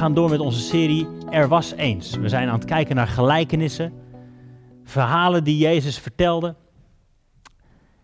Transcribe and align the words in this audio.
gaan 0.00 0.14
door 0.14 0.30
met 0.30 0.40
onze 0.40 0.60
serie 0.60 1.08
Er 1.30 1.48
was 1.48 1.72
eens. 1.72 2.16
We 2.16 2.28
zijn 2.28 2.48
aan 2.48 2.54
het 2.54 2.64
kijken 2.64 2.96
naar 2.96 3.06
gelijkenissen, 3.06 3.92
verhalen 4.84 5.44
die 5.44 5.58
Jezus 5.58 5.98
vertelde. 5.98 6.54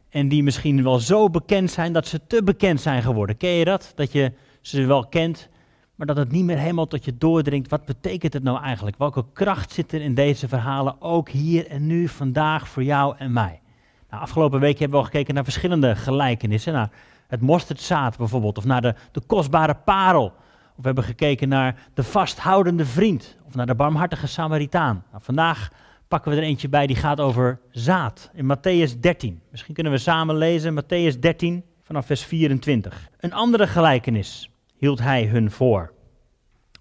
En 0.09 0.29
die 0.29 0.43
misschien 0.43 0.82
wel 0.82 0.98
zo 0.98 1.30
bekend 1.30 1.70
zijn 1.70 1.93
dat 1.93 2.06
ze 2.06 2.20
te 2.27 2.43
bekend 2.43 2.80
zijn 2.80 3.02
geworden. 3.02 3.37
Ken 3.37 3.51
je 3.51 3.64
dat? 3.64 3.93
Dat 3.95 4.12
je 4.12 4.32
ze 4.61 4.87
wel 4.87 5.06
kent, 5.06 5.48
maar 5.95 6.06
dat 6.06 6.16
het 6.16 6.30
niet 6.30 6.45
meer 6.45 6.59
helemaal 6.59 6.87
tot 6.87 7.05
je 7.05 7.19
doordringt. 7.19 7.70
Wat 7.70 7.84
betekent 7.84 8.33
het 8.33 8.42
nou 8.42 8.62
eigenlijk? 8.62 8.98
Welke 8.98 9.24
kracht 9.33 9.73
zit 9.73 9.92
er 9.92 10.01
in 10.01 10.15
deze 10.15 10.48
verhalen, 10.48 10.97
ook 11.01 11.28
hier 11.28 11.66
en 11.66 11.87
nu, 11.87 12.09
vandaag, 12.09 12.69
voor 12.69 12.84
jou 12.84 13.15
en 13.19 13.33
mij? 13.33 13.60
Nou, 14.10 14.23
afgelopen 14.23 14.60
week 14.60 14.78
hebben 14.78 14.98
we 14.98 15.05
al 15.05 15.10
gekeken 15.10 15.34
naar 15.34 15.45
verschillende 15.45 15.97
gelijkenissen. 15.97 16.73
Naar 16.73 16.91
het 17.27 17.41
mosterdzaad 17.41 18.16
bijvoorbeeld, 18.16 18.59
of 18.59 18.65
naar 18.65 18.83
de, 18.83 18.95
de 19.12 19.20
kostbare 19.27 19.74
parel. 19.74 20.33
Of 20.77 20.83
we 20.83 20.87
hebben 20.87 21.05
gekeken 21.05 21.48
naar 21.48 21.89
de 21.95 22.03
vasthoudende 22.03 22.85
vriend, 22.85 23.37
of 23.47 23.55
naar 23.55 23.66
de 23.66 23.75
barmhartige 23.75 24.27
Samaritaan. 24.27 25.05
Nou, 25.11 25.23
vandaag 25.23 25.71
pakken 26.09 26.30
we 26.30 26.37
er 26.37 26.43
eentje 26.43 26.69
bij 26.69 26.87
die 26.87 26.97
gaat 26.97 27.21
over 27.21 27.61
zaad, 27.71 28.30
in 28.33 28.57
Matthäus 28.57 29.01
13. 29.01 29.41
Misschien 29.51 29.75
kunnen 29.75 29.93
we 29.93 29.99
samen 29.99 30.37
lezen, 30.37 30.83
Matthäus 30.83 31.19
13, 31.19 31.65
vanaf 31.83 32.07
vers 32.07 32.25
24. 32.25 33.09
Een 33.21 33.33
andere 33.33 33.66
gelijkenis 33.66 34.51
hield 34.77 35.01
hij 35.01 35.27
hun 35.27 35.51
voor. 35.51 35.93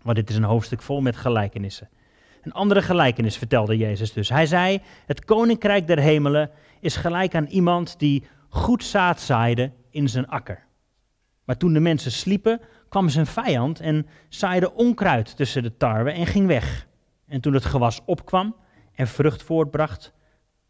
Want 0.01 0.15
dit 0.15 0.29
is 0.29 0.35
een 0.35 0.43
hoofdstuk 0.43 0.81
vol 0.81 1.01
met 1.01 1.15
gelijkenissen. 1.15 1.89
Een 2.43 2.53
andere 2.53 2.81
gelijkenis 2.81 3.37
vertelde 3.37 3.77
Jezus 3.77 4.13
dus. 4.13 4.29
Hij 4.29 4.45
zei: 4.45 4.81
Het 5.05 5.25
koninkrijk 5.25 5.87
der 5.87 5.99
hemelen 5.99 6.49
is 6.79 6.95
gelijk 6.95 7.35
aan 7.35 7.45
iemand 7.45 7.99
die 7.99 8.23
goed 8.49 8.83
zaad 8.83 9.21
zaaide 9.21 9.71
in 9.89 10.09
zijn 10.09 10.27
akker. 10.27 10.63
Maar 11.43 11.57
toen 11.57 11.73
de 11.73 11.79
mensen 11.79 12.11
sliepen, 12.11 12.61
kwam 12.95 13.09
zijn 13.09 13.25
vijand 13.25 13.79
en 13.79 14.07
zaaide 14.29 14.73
onkruid 14.73 15.35
tussen 15.35 15.63
de 15.63 15.77
tarwe 15.77 16.11
en 16.11 16.25
ging 16.25 16.47
weg. 16.47 16.87
En 17.27 17.41
toen 17.41 17.53
het 17.53 17.65
gewas 17.65 18.01
opkwam 18.05 18.55
en 18.93 19.07
vrucht 19.07 19.43
voortbracht, 19.43 20.13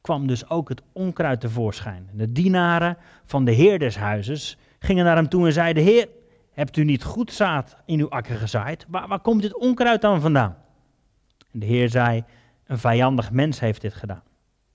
kwam 0.01 0.27
dus 0.27 0.49
ook 0.49 0.69
het 0.69 0.81
onkruid 0.93 1.39
tevoorschijn. 1.39 2.09
De 2.13 2.31
dienaren 2.31 2.97
van 3.25 3.45
de 3.45 3.51
heer 3.51 3.79
des 3.79 3.97
huizes 3.97 4.57
gingen 4.79 5.05
naar 5.05 5.15
hem 5.15 5.29
toe 5.29 5.45
en 5.45 5.53
zeiden: 5.53 5.83
Heer, 5.83 6.07
hebt 6.53 6.77
u 6.77 6.83
niet 6.83 7.03
goed 7.03 7.31
zaad 7.31 7.77
in 7.85 7.99
uw 7.99 8.09
akker 8.09 8.35
gezaaid? 8.35 8.85
Waar, 8.89 9.07
waar 9.07 9.19
komt 9.19 9.41
dit 9.41 9.59
onkruid 9.59 10.01
dan 10.01 10.21
vandaan? 10.21 10.57
En 11.51 11.59
de 11.59 11.65
heer 11.65 11.89
zei: 11.89 12.23
Een 12.65 12.77
vijandig 12.77 13.31
mens 13.31 13.59
heeft 13.59 13.81
dit 13.81 13.93
gedaan. 13.93 14.23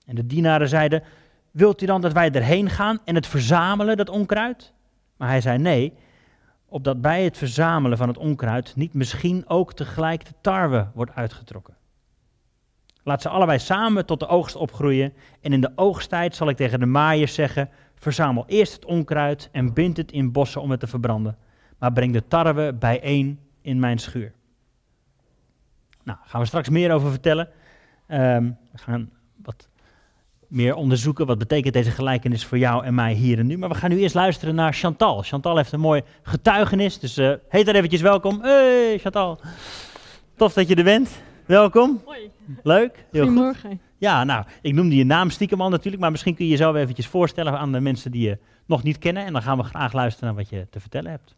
En 0.05 0.15
de 0.15 0.25
dienaren 0.25 0.69
zeiden: 0.69 1.03
Wilt 1.51 1.81
u 1.81 1.85
dan 1.85 2.01
dat 2.01 2.13
wij 2.13 2.31
erheen 2.31 2.69
gaan 2.69 2.99
en 3.05 3.15
het 3.15 3.27
verzamelen, 3.27 3.97
dat 3.97 4.09
onkruid? 4.09 4.73
Maar 5.17 5.29
hij 5.29 5.41
zei: 5.41 5.57
Nee, 5.57 5.93
opdat 6.71 7.01
bij 7.01 7.23
het 7.23 7.37
verzamelen 7.37 7.97
van 7.97 8.07
het 8.07 8.17
onkruid 8.17 8.75
niet 8.75 8.93
misschien 8.93 9.47
ook 9.47 9.73
tegelijk 9.73 10.25
de 10.25 10.33
tarwe 10.41 10.87
wordt 10.93 11.15
uitgetrokken. 11.15 11.75
Laat 13.03 13.21
ze 13.21 13.29
allebei 13.29 13.59
samen 13.59 14.05
tot 14.05 14.19
de 14.19 14.27
oogst 14.27 14.55
opgroeien. 14.55 15.13
En 15.41 15.53
in 15.53 15.61
de 15.61 15.71
oogsttijd 15.75 16.35
zal 16.35 16.49
ik 16.49 16.55
tegen 16.55 16.79
de 16.79 16.85
maaiers 16.85 17.33
zeggen: 17.33 17.69
Verzamel 17.95 18.43
eerst 18.47 18.73
het 18.73 18.85
onkruid 18.85 19.49
en 19.51 19.73
bind 19.73 19.97
het 19.97 20.11
in 20.11 20.31
bossen 20.31 20.61
om 20.61 20.71
het 20.71 20.79
te 20.79 20.87
verbranden. 20.87 21.37
Maar 21.77 21.93
breng 21.93 22.13
de 22.13 22.27
tarwe 22.27 22.73
bijeen 22.73 23.39
in 23.61 23.79
mijn 23.79 23.99
schuur. 23.99 24.33
Nou, 26.03 26.17
gaan 26.23 26.41
we 26.41 26.47
straks 26.47 26.69
meer 26.69 26.91
over 26.91 27.09
vertellen. 27.09 27.49
Um, 28.07 28.57
we 28.71 28.77
gaan 28.77 29.11
wat 29.35 29.69
meer 30.51 30.75
onderzoeken. 30.75 31.25
Wat 31.25 31.37
betekent 31.37 31.73
deze 31.73 31.91
gelijkenis 31.91 32.45
voor 32.45 32.57
jou 32.57 32.85
en 32.85 32.93
mij 32.93 33.13
hier 33.13 33.39
en 33.39 33.47
nu? 33.47 33.57
Maar 33.57 33.69
we 33.69 33.75
gaan 33.75 33.89
nu 33.89 33.99
eerst 33.99 34.15
luisteren 34.15 34.55
naar 34.55 34.73
Chantal. 34.73 35.21
Chantal 35.21 35.57
heeft 35.57 35.71
een 35.71 35.79
mooi 35.79 36.01
getuigenis. 36.23 36.99
Dus 36.99 37.17
uh, 37.17 37.33
heet 37.49 37.65
daar 37.65 37.75
eventjes 37.75 38.01
welkom. 38.01 38.41
Hey 38.41 38.97
Chantal. 38.99 39.39
Tof 40.35 40.53
dat 40.53 40.67
je 40.67 40.75
er 40.75 40.83
bent. 40.83 41.21
Welkom. 41.45 42.01
Hoi. 42.05 42.31
Leuk. 42.63 43.05
Heel 43.11 43.25
Goedemorgen. 43.25 43.69
Goed. 43.69 43.79
Ja, 43.97 44.23
nou, 44.23 44.45
ik 44.61 44.73
noemde 44.73 44.95
je 44.95 45.03
naam 45.03 45.29
stiekem 45.29 45.61
al 45.61 45.69
natuurlijk, 45.69 46.01
maar 46.01 46.11
misschien 46.11 46.35
kun 46.35 46.45
je 46.45 46.51
jezelf 46.51 46.75
eventjes 46.75 47.07
voorstellen 47.07 47.57
aan 47.57 47.71
de 47.71 47.79
mensen 47.79 48.11
die 48.11 48.27
je 48.27 48.37
nog 48.65 48.83
niet 48.83 48.97
kennen. 48.97 49.25
En 49.25 49.33
dan 49.33 49.41
gaan 49.41 49.57
we 49.57 49.63
graag 49.63 49.93
luisteren 49.93 50.27
naar 50.27 50.43
wat 50.43 50.49
je 50.49 50.67
te 50.69 50.79
vertellen 50.79 51.11
hebt. 51.11 51.35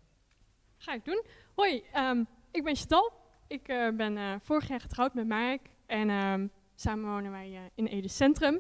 Ga 0.77 0.93
ik 0.93 1.05
doen. 1.05 1.23
Hoi, 1.55 1.83
um, 1.97 2.27
ik 2.51 2.63
ben 2.63 2.75
Chantal. 2.75 3.11
Ik 3.47 3.69
uh, 3.69 3.87
ben 3.97 4.17
uh, 4.17 4.23
vorig 4.43 4.67
jaar 4.67 4.79
getrouwd 4.79 5.13
met 5.13 5.27
Mark 5.27 5.61
en 5.85 6.09
um, 6.09 6.49
samen 6.75 7.09
wonen 7.09 7.31
wij 7.31 7.59
in 7.75 7.85
Ede 7.85 8.07
Centrum. 8.07 8.59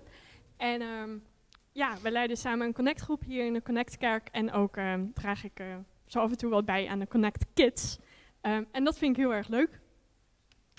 En 0.63 0.81
um, 0.81 1.23
ja, 1.71 1.97
we 2.01 2.11
leiden 2.11 2.37
samen 2.37 2.67
een 2.67 2.73
connectgroep 2.73 3.23
hier 3.23 3.45
in 3.45 3.53
de 3.53 3.61
Connectkerk 3.61 4.27
en 4.31 4.51
ook 4.51 4.75
draag 5.13 5.43
ik 5.43 5.61
zo 6.05 6.19
af 6.19 6.31
en 6.31 6.37
toe 6.37 6.49
wat 6.49 6.65
bij 6.65 6.87
aan 6.87 6.99
de 6.99 7.07
Connect 7.07 7.45
Kids. 7.53 7.97
en 8.41 8.83
dat 8.83 8.97
vind 8.97 9.11
ik 9.11 9.23
heel 9.23 9.33
erg 9.33 9.47
leuk. 9.47 9.79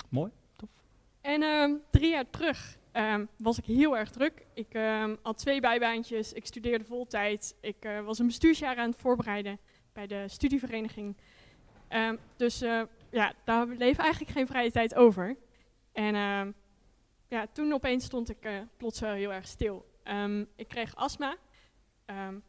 Mooi. 0.09 0.33
En 1.21 1.43
um, 1.43 1.83
drie 1.91 2.11
jaar 2.11 2.31
terug 2.31 2.79
was 3.37 3.59
ik 3.59 3.65
heel 3.65 3.97
erg 3.97 4.11
druk. 4.11 4.47
Ik 4.55 4.79
had 5.23 5.39
twee 5.39 5.61
bijbaantjes, 5.61 6.33
ik 6.33 6.47
studeerde 6.47 6.85
voltijd. 6.85 7.57
Ik 7.61 7.85
uh, 7.85 8.01
was 8.01 8.19
een 8.19 8.27
bestuursjaar 8.27 8.77
aan 8.77 8.91
het 8.91 9.01
voorbereiden 9.01 9.59
bij 9.93 10.07
de 10.07 10.25
studievereniging. 10.29 11.17
dus 12.37 12.63
uh, 12.63 12.83
ja, 13.11 13.33
daar 13.45 13.67
bleef 13.67 13.99
eigenlijk 13.99 14.31
geen 14.31 14.47
vrije 14.47 14.71
tijd 14.71 14.95
over. 14.95 15.37
En 15.93 16.15
ja, 17.29 17.47
toen 17.47 17.73
opeens 17.73 18.05
stond 18.05 18.31
ik 18.31 18.47
uh, 18.47 18.61
plots 18.77 19.01
heel 19.01 19.33
erg 19.33 19.47
stil. 19.47 19.87
ik 20.57 20.69
kreeg 20.69 20.97
astma. 20.97 21.37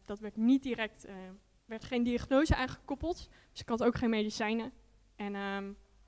dat 0.05 0.19
werd 0.19 0.35
niet 0.35 0.63
direct, 0.63 1.07
werd 1.65 1.83
geen 1.83 2.03
diagnose 2.03 2.55
aangekoppeld. 2.55 3.29
Dus 3.51 3.61
ik 3.61 3.69
had 3.69 3.83
ook 3.83 3.95
geen 3.95 4.09
medicijnen. 4.09 4.71
En 5.15 5.33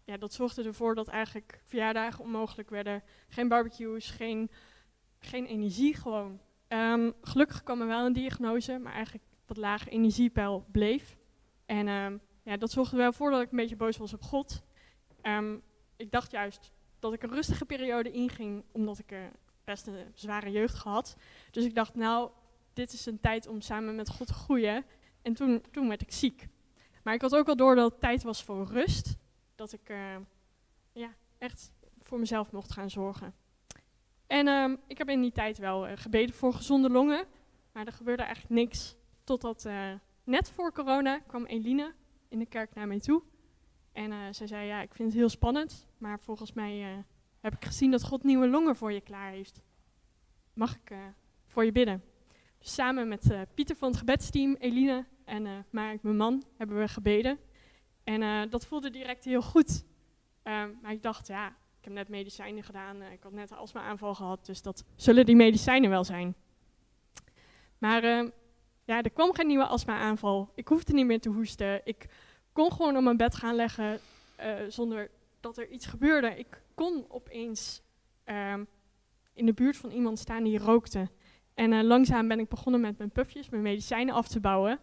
ja, 0.05 0.17
dat 0.17 0.33
zorgde 0.33 0.63
ervoor 0.63 0.95
dat 0.95 1.07
eigenlijk 1.07 1.61
verjaardagen 1.66 2.23
onmogelijk 2.23 2.69
werden. 2.69 3.03
Geen 3.28 3.47
barbecues, 3.47 4.09
geen, 4.09 4.51
geen 5.19 5.45
energie 5.45 5.95
gewoon. 5.95 6.39
Gelukkig 7.22 7.63
kwam 7.63 7.81
er 7.81 7.88
wel 7.88 8.05
een 8.05 8.13
diagnose, 8.13 8.78
maar 8.78 8.94
eigenlijk 8.94 9.25
dat 9.45 9.57
lage 9.57 9.89
energiepeil 9.89 10.66
bleef. 10.72 11.17
En 11.66 11.88
ja, 12.44 12.57
dat 12.57 12.72
zorgde 12.72 12.95
er 12.95 13.01
wel 13.01 13.13
voor 13.13 13.31
dat 13.31 13.41
ik 13.41 13.51
een 13.51 13.57
beetje 13.57 13.75
boos 13.75 13.97
was 13.97 14.13
op 14.13 14.22
God. 14.22 14.63
Ik 15.95 16.11
dacht 16.11 16.31
juist 16.31 16.72
dat 17.00 17.13
ik 17.13 17.24
een 17.24 17.34
rustige 17.34 17.66
periode 17.66 18.12
inging, 18.12 18.63
omdat 18.72 19.00
ik 19.00 19.16
best 19.63 19.88
een 19.88 20.12
zware 20.13 20.52
jeugd 20.52 20.75
gehad. 20.75 21.16
Dus 21.52 21.66
ik 21.66 21.75
dacht, 21.75 21.96
nou, 21.96 22.30
dit 22.74 22.94
is 22.94 23.06
een 23.06 23.19
tijd 23.19 23.47
om 23.47 23.62
samen 23.62 23.96
met 23.96 24.09
God 24.09 24.28
te 24.28 24.34
groeien. 24.34 24.85
En 25.22 25.34
toen, 25.34 25.63
toen 25.72 25.88
werd 25.88 26.02
ik 26.02 26.12
ziek. 26.12 26.47
Maar 27.03 27.13
ik 27.13 27.22
had 27.22 27.35
ook 27.35 27.47
al 27.47 27.56
door 27.56 27.75
dat 27.75 27.91
het 27.91 28.02
tijd 28.02 28.24
was 28.24 28.44
voor 28.44 28.68
rust 28.68 29.16
dat 29.56 29.74
ik 29.74 29.90
uh, 29.90 30.16
ja, 30.91 31.13
echt 31.38 31.72
voor 32.02 32.19
mezelf 32.19 32.52
mocht 32.52 32.72
gaan 32.72 32.90
zorgen. 32.90 33.34
En 34.28 34.47
uh, 34.47 34.78
ik 34.88 34.97
heb 34.97 35.09
in 35.09 35.22
die 35.22 35.31
tijd 35.31 35.58
wel 35.58 35.88
uh, 35.88 35.94
gebeden 35.96 36.35
voor 36.35 36.53
gezonde 36.53 36.90
longen, 36.90 37.25
maar 37.72 37.85
er 37.85 37.91
gebeurde 37.91 38.24
eigenlijk 38.24 38.53
niks. 38.53 38.96
Totdat 39.24 39.66
uh, 39.66 39.94
net 40.24 40.50
voor 40.50 40.74
corona 40.74 41.19
kwam 41.19 41.46
Eline 41.46 41.94
in 42.29 42.40
de 42.40 42.46
kerk 42.46 42.74
naar 42.74 42.88
mij 42.88 43.00
toe. 43.00 43.24
En 43.97 44.35
zij 44.35 44.47
zei, 44.47 44.68
ja, 44.68 44.81
ik 44.81 44.94
vind 44.94 45.09
het 45.09 45.18
heel 45.18 45.30
spannend, 45.30 45.88
maar 45.97 46.19
volgens 46.19 46.53
mij 46.53 47.03
heb 47.40 47.53
ik 47.56 47.66
gezien 47.66 47.91
dat 47.91 48.03
God 48.03 48.24
nieuwe 48.24 48.47
longen 48.47 48.75
voor 48.75 48.91
je 48.91 49.02
klaar 49.02 49.31
heeft. 49.31 49.62
Mag 50.53 50.75
ik 50.75 50.96
voor 51.46 51.66
je 51.66 51.72
bidden? 51.72 52.03
Dus 52.58 52.74
samen 52.74 53.08
met 53.08 53.46
Pieter 53.53 53.75
van 53.75 53.90
het 53.90 53.97
gebedsteam, 53.97 54.56
Eline 54.59 55.06
en 55.25 55.46
uh, 55.46 55.52
Mark, 55.69 56.03
mijn 56.03 56.18
man, 56.18 56.44
hebben 56.58 56.80
we 56.80 56.88
gebeden. 56.88 57.40
En 58.03 58.22
uh, 58.22 58.41
dat 58.50 58.66
voelde 58.66 58.90
direct 58.90 59.24
heel 59.24 59.41
goed. 59.41 59.85
Um, 60.44 60.79
maar 60.81 60.91
ik 60.91 61.03
dacht, 61.03 61.28
ja, 61.28 61.47
ik 61.47 61.84
heb 61.84 61.94
net 61.94 62.09
medicijnen 62.09 62.64
gedaan. 62.64 63.02
Uh, 63.02 63.11
ik 63.11 63.23
had 63.23 63.32
net 63.32 63.52
een 63.52 63.58
astma-aanval 63.58 64.16
gehad, 64.16 64.46
dus 64.46 64.61
dat 64.61 64.84
zullen 64.96 65.26
die 65.26 65.35
medicijnen 65.35 65.90
wel 65.90 66.03
zijn. 66.03 66.35
Maar 67.78 68.03
uh, 68.03 68.29
ja, 68.84 69.02
er 69.02 69.11
kwam 69.11 69.34
geen 69.34 69.47
nieuwe 69.47 69.66
astma-aanval. 69.66 70.52
Ik 70.55 70.67
hoefde 70.67 70.94
niet 70.94 71.05
meer 71.05 71.22
te 71.22 71.29
hoesten. 71.29 71.82
Ik 71.84 72.09
kon 72.58 72.72
gewoon 72.72 72.98
op 72.98 73.04
mijn 73.04 73.18
bed 73.18 73.36
gaan 73.36 73.56
leggen 73.56 74.00
eh, 74.36 74.56
zonder 74.68 75.09
dat 75.40 75.58
er 75.58 75.70
iets 75.70 75.86
gebeurde. 75.86 76.38
Ik 76.38 76.62
kon 76.74 77.06
opeens 77.09 77.82
ehm, 78.24 78.64
in 79.34 79.46
de 79.46 79.54
buurt 79.54 79.78
van 79.78 79.92
iemand 79.92 80.20
staan 80.20 80.44
die 80.44 80.58
rookte. 80.58 81.09
En 81.54 81.86
langzaam 81.86 82.28
ben 82.28 82.40
ik 82.40 82.50
begonnen 82.50 82.82
met 82.82 82.98
mijn 82.98 83.12
pufjes, 83.12 83.50
mijn 83.50 83.62
medicijnen 83.62 84.14
af 84.14 84.28
te 84.28 84.40
bouwen. 84.40 84.80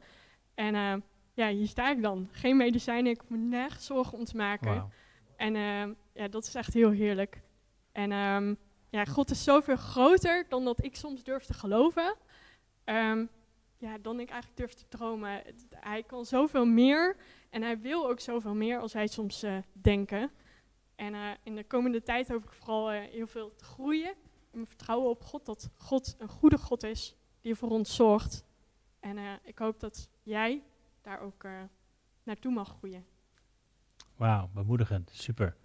En 0.55 1.03
ja, 1.35 1.49
hier 1.49 1.67
sta 1.67 1.91
ik 1.91 2.03
dan. 2.03 2.29
Geen 2.31 2.57
medicijnen, 2.57 3.13
ik 3.13 3.23
moet 3.29 3.39
nergens 3.39 3.87
zorgen 3.87 4.19
om 4.19 4.25
te 4.25 4.37
maken. 4.37 4.75
Wow. 4.75 4.91
En 5.37 5.55
uh, 5.55 5.95
ja, 6.13 6.29
dat 6.29 6.45
is 6.45 6.55
echt 6.55 6.75
heel 6.75 6.91
heerlijk. 6.91 7.41
En 7.93 8.13
um, 8.13 8.57
ja, 8.91 9.05
God 9.05 9.31
is 9.31 9.45
zoveel 9.45 9.77
groter 9.77 10.47
dan 10.49 10.65
dat 10.65 10.85
ik 10.85 10.97
soms 10.97 11.23
durf 11.23 11.45
te 11.45 11.55
geloven. 11.55 12.17
Um, 12.85 13.29
ja, 13.85 13.99
dan 13.99 14.21
ik 14.21 14.31
eigenlijk 14.31 14.57
durf 14.57 14.75
te 14.75 14.89
dromen. 14.89 15.43
Hij 15.71 16.03
kan 16.03 16.25
zoveel 16.25 16.67
meer 16.67 17.17
en 17.55 17.63
hij 17.63 17.81
wil 17.81 18.09
ook 18.09 18.21
zoveel 18.21 18.55
meer 18.55 18.79
als 18.79 18.93
wij 18.93 19.07
soms 19.07 19.45
uh, 19.45 19.57
denken. 19.73 20.31
En 20.95 21.15
uh, 21.15 21.29
in 21.43 21.55
de 21.55 21.65
komende 21.65 22.03
tijd 22.03 22.29
hoop 22.29 22.45
ik 22.45 22.53
vooral 22.53 22.93
uh, 22.93 23.01
heel 23.01 23.27
veel 23.27 23.53
te 23.57 23.65
groeien. 23.65 24.09
En 24.09 24.17
mijn 24.53 24.67
vertrouwen 24.67 25.11
op 25.11 25.23
God, 25.23 25.47
dat 25.47 25.71
God 25.77 26.15
een 26.19 26.29
goede 26.29 26.59
God 26.59 26.83
is 26.83 27.17
die 27.41 27.55
voor 27.55 27.69
ons 27.69 27.95
zorgt. 27.95 28.45
En 29.01 29.19
ik 29.43 29.59
hoop 29.59 29.81
dat 29.81 30.09
jij 30.23 30.63
daar 31.03 31.21
ook 31.21 31.47
naartoe 32.23 32.53
mag 32.53 32.69
groeien. 32.79 33.05
Wauw, 34.17 34.51
bemoedigend. 34.55 35.11
Super. 35.13 35.57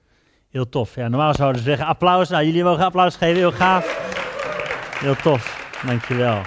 Heel 0.49 0.69
tof. 0.69 0.95
Ja, 0.95 1.07
normaal 1.07 1.33
zouden 1.33 1.61
ze 1.61 1.67
zeggen 1.67 1.85
applaus. 1.85 2.29
Nou, 2.29 2.45
jullie 2.45 2.63
mogen 2.63 2.85
applaus 2.85 3.15
geven. 3.15 3.37
Heel 3.37 3.51
gaaf. 3.51 3.85
Heel 4.99 5.15
tof. 5.15 5.71
Dankjewel. 5.85 6.41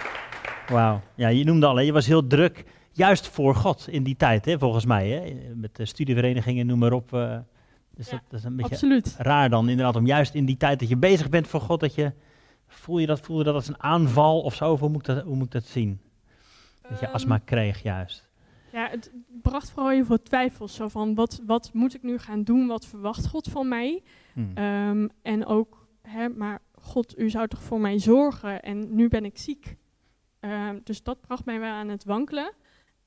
Wauw. 0.69 1.01
Ja, 1.15 1.29
je 1.29 1.45
noemde 1.45 1.67
al, 1.67 1.81
je 1.81 1.93
was 1.93 2.07
heel 2.07 2.27
druk. 2.27 2.65
Juist 2.93 3.29
voor 3.29 3.55
God 3.55 3.89
in 3.89 4.03
die 4.03 4.17
tijd, 4.17 4.45
hè, 4.45 4.59
volgens 4.59 4.85
mij. 4.85 5.09
Hè? 5.11 5.55
Met 5.55 5.77
de 5.77 5.85
studieverenigingen, 5.85 6.67
noem 6.67 6.79
maar 6.79 6.93
op. 6.93 7.13
eh. 7.13 7.39
dus 7.95 8.07
Ja, 8.11 8.13
dat, 8.13 8.21
dat 8.29 8.39
is 8.39 8.45
een 8.45 8.57
beetje 8.57 8.71
Absoluut. 8.73 9.15
raar 9.19 9.51
dan 9.51 9.69
inderdaad 9.69 9.97
om 9.97 10.07
juist 10.07 10.35
in 10.35 10.45
die 10.45 10.57
tijd 10.57 10.81
dat 10.81 10.89
je 10.89 10.97
bezig 10.97 11.29
bent 11.29 11.47
voor 11.47 11.61
God, 11.61 11.81
dat 11.81 11.95
je... 11.95 12.13
Voel 12.67 12.99
je 12.99 13.07
dat, 13.07 13.21
voel 13.21 13.39
je 13.39 13.45
dat 13.45 13.55
als 13.55 13.69
een 13.69 13.83
aanval 13.83 14.41
of 14.41 14.55
zo? 14.55 14.73
Of 14.73 14.81
hoe 14.81 14.89
moet 14.89 15.09
ik 15.09 15.15
dat, 15.15 15.25
hoe 15.25 15.37
moet 15.37 15.45
ik 15.47 15.51
dat 15.53 15.65
zien? 15.65 16.01
Dat 16.89 17.01
je 17.01 17.07
Ehm, 17.07 17.15
astma 17.15 17.39
kreeg 17.39 17.83
juist. 17.83 18.29
Ja, 18.73 18.89
het 18.89 19.13
bracht 19.43 19.71
vooral 19.71 19.91
heel 19.91 20.05
veel 20.05 20.23
twijfels. 20.23 20.75
Zo 20.75 20.89
van, 20.89 21.15
wat, 21.15 21.41
wat 21.47 21.71
moet 21.73 21.95
ik 21.95 22.03
nu 22.03 22.19
gaan 22.19 22.43
doen? 22.45 22.67
Wat 22.67 22.87
verwacht 22.87 23.27
God 23.29 23.49
van 23.49 23.69
mij? 23.69 24.03
Hm. 24.33 24.41
Ehm, 24.55 25.09
en 25.23 25.47
ook, 25.47 25.87
hè, 26.03 26.29
maar 26.29 26.61
God, 26.75 27.19
u 27.19 27.31
zou 27.31 27.49
toch 27.49 27.63
voor 27.63 27.81
mij 27.81 27.99
zorgen? 27.99 28.63
En 28.63 28.95
nu 28.95 29.09
ben 29.09 29.25
ik 29.25 29.39
ziek. 29.39 29.77
Ehm, 30.41 30.79
dus 30.85 31.03
dat 31.03 31.21
bracht 31.21 31.45
mij 31.45 31.61
wel 31.61 31.73
aan 31.73 31.89
het 31.89 32.05
wankelen. 32.05 32.53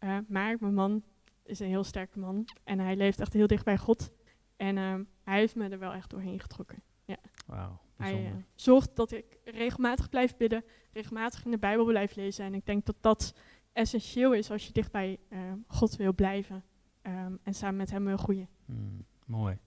Eh, 0.05 0.17
maar 0.27 0.55
mijn 0.59 0.73
man 0.73 1.03
is 1.43 1.59
een 1.59 1.67
heel 1.67 1.83
sterke 1.83 2.19
man. 2.19 2.47
En 2.63 2.79
hij 2.79 2.95
leeft 2.95 3.19
echt 3.19 3.33
heel 3.33 3.47
dicht 3.47 3.65
bij 3.65 3.77
God. 3.77 4.11
En 4.55 4.77
ehm, 4.77 5.03
hij 5.23 5.39
heeft 5.39 5.55
me 5.55 5.69
er 5.69 5.79
wel 5.79 5.93
echt 5.93 6.09
doorheen 6.09 6.39
getrokken. 6.39 6.83
Wauw, 7.45 7.79
Hij 7.97 8.25
eh, 8.25 8.31
zorgt 8.55 8.95
dat 8.95 9.11
ik 9.11 9.37
regelmatig 9.43 10.09
blijf 10.09 10.37
bidden, 10.37 10.63
regelmatig 10.93 11.45
in 11.45 11.51
de 11.51 11.57
Bijbel 11.57 11.85
blijf 11.85 12.15
lezen. 12.15 12.45
En 12.45 12.53
ik 12.53 12.65
denk 12.65 12.85
dat 12.85 12.95
dat 13.01 13.33
essentieel 13.73 14.33
is 14.33 14.51
als 14.51 14.65
je 14.65 14.73
dicht 14.73 14.91
bij 14.91 15.19
eh, 15.29 15.39
God 15.67 15.95
wil 15.95 16.13
blijven 16.13 16.63
ehm, 17.01 17.33
en 17.43 17.53
samen 17.53 17.75
met 17.75 17.91
hem 17.91 18.05
wil 18.05 18.17
groeien. 18.17 18.47
Hmm, 18.65 19.05
mooi, 19.25 19.57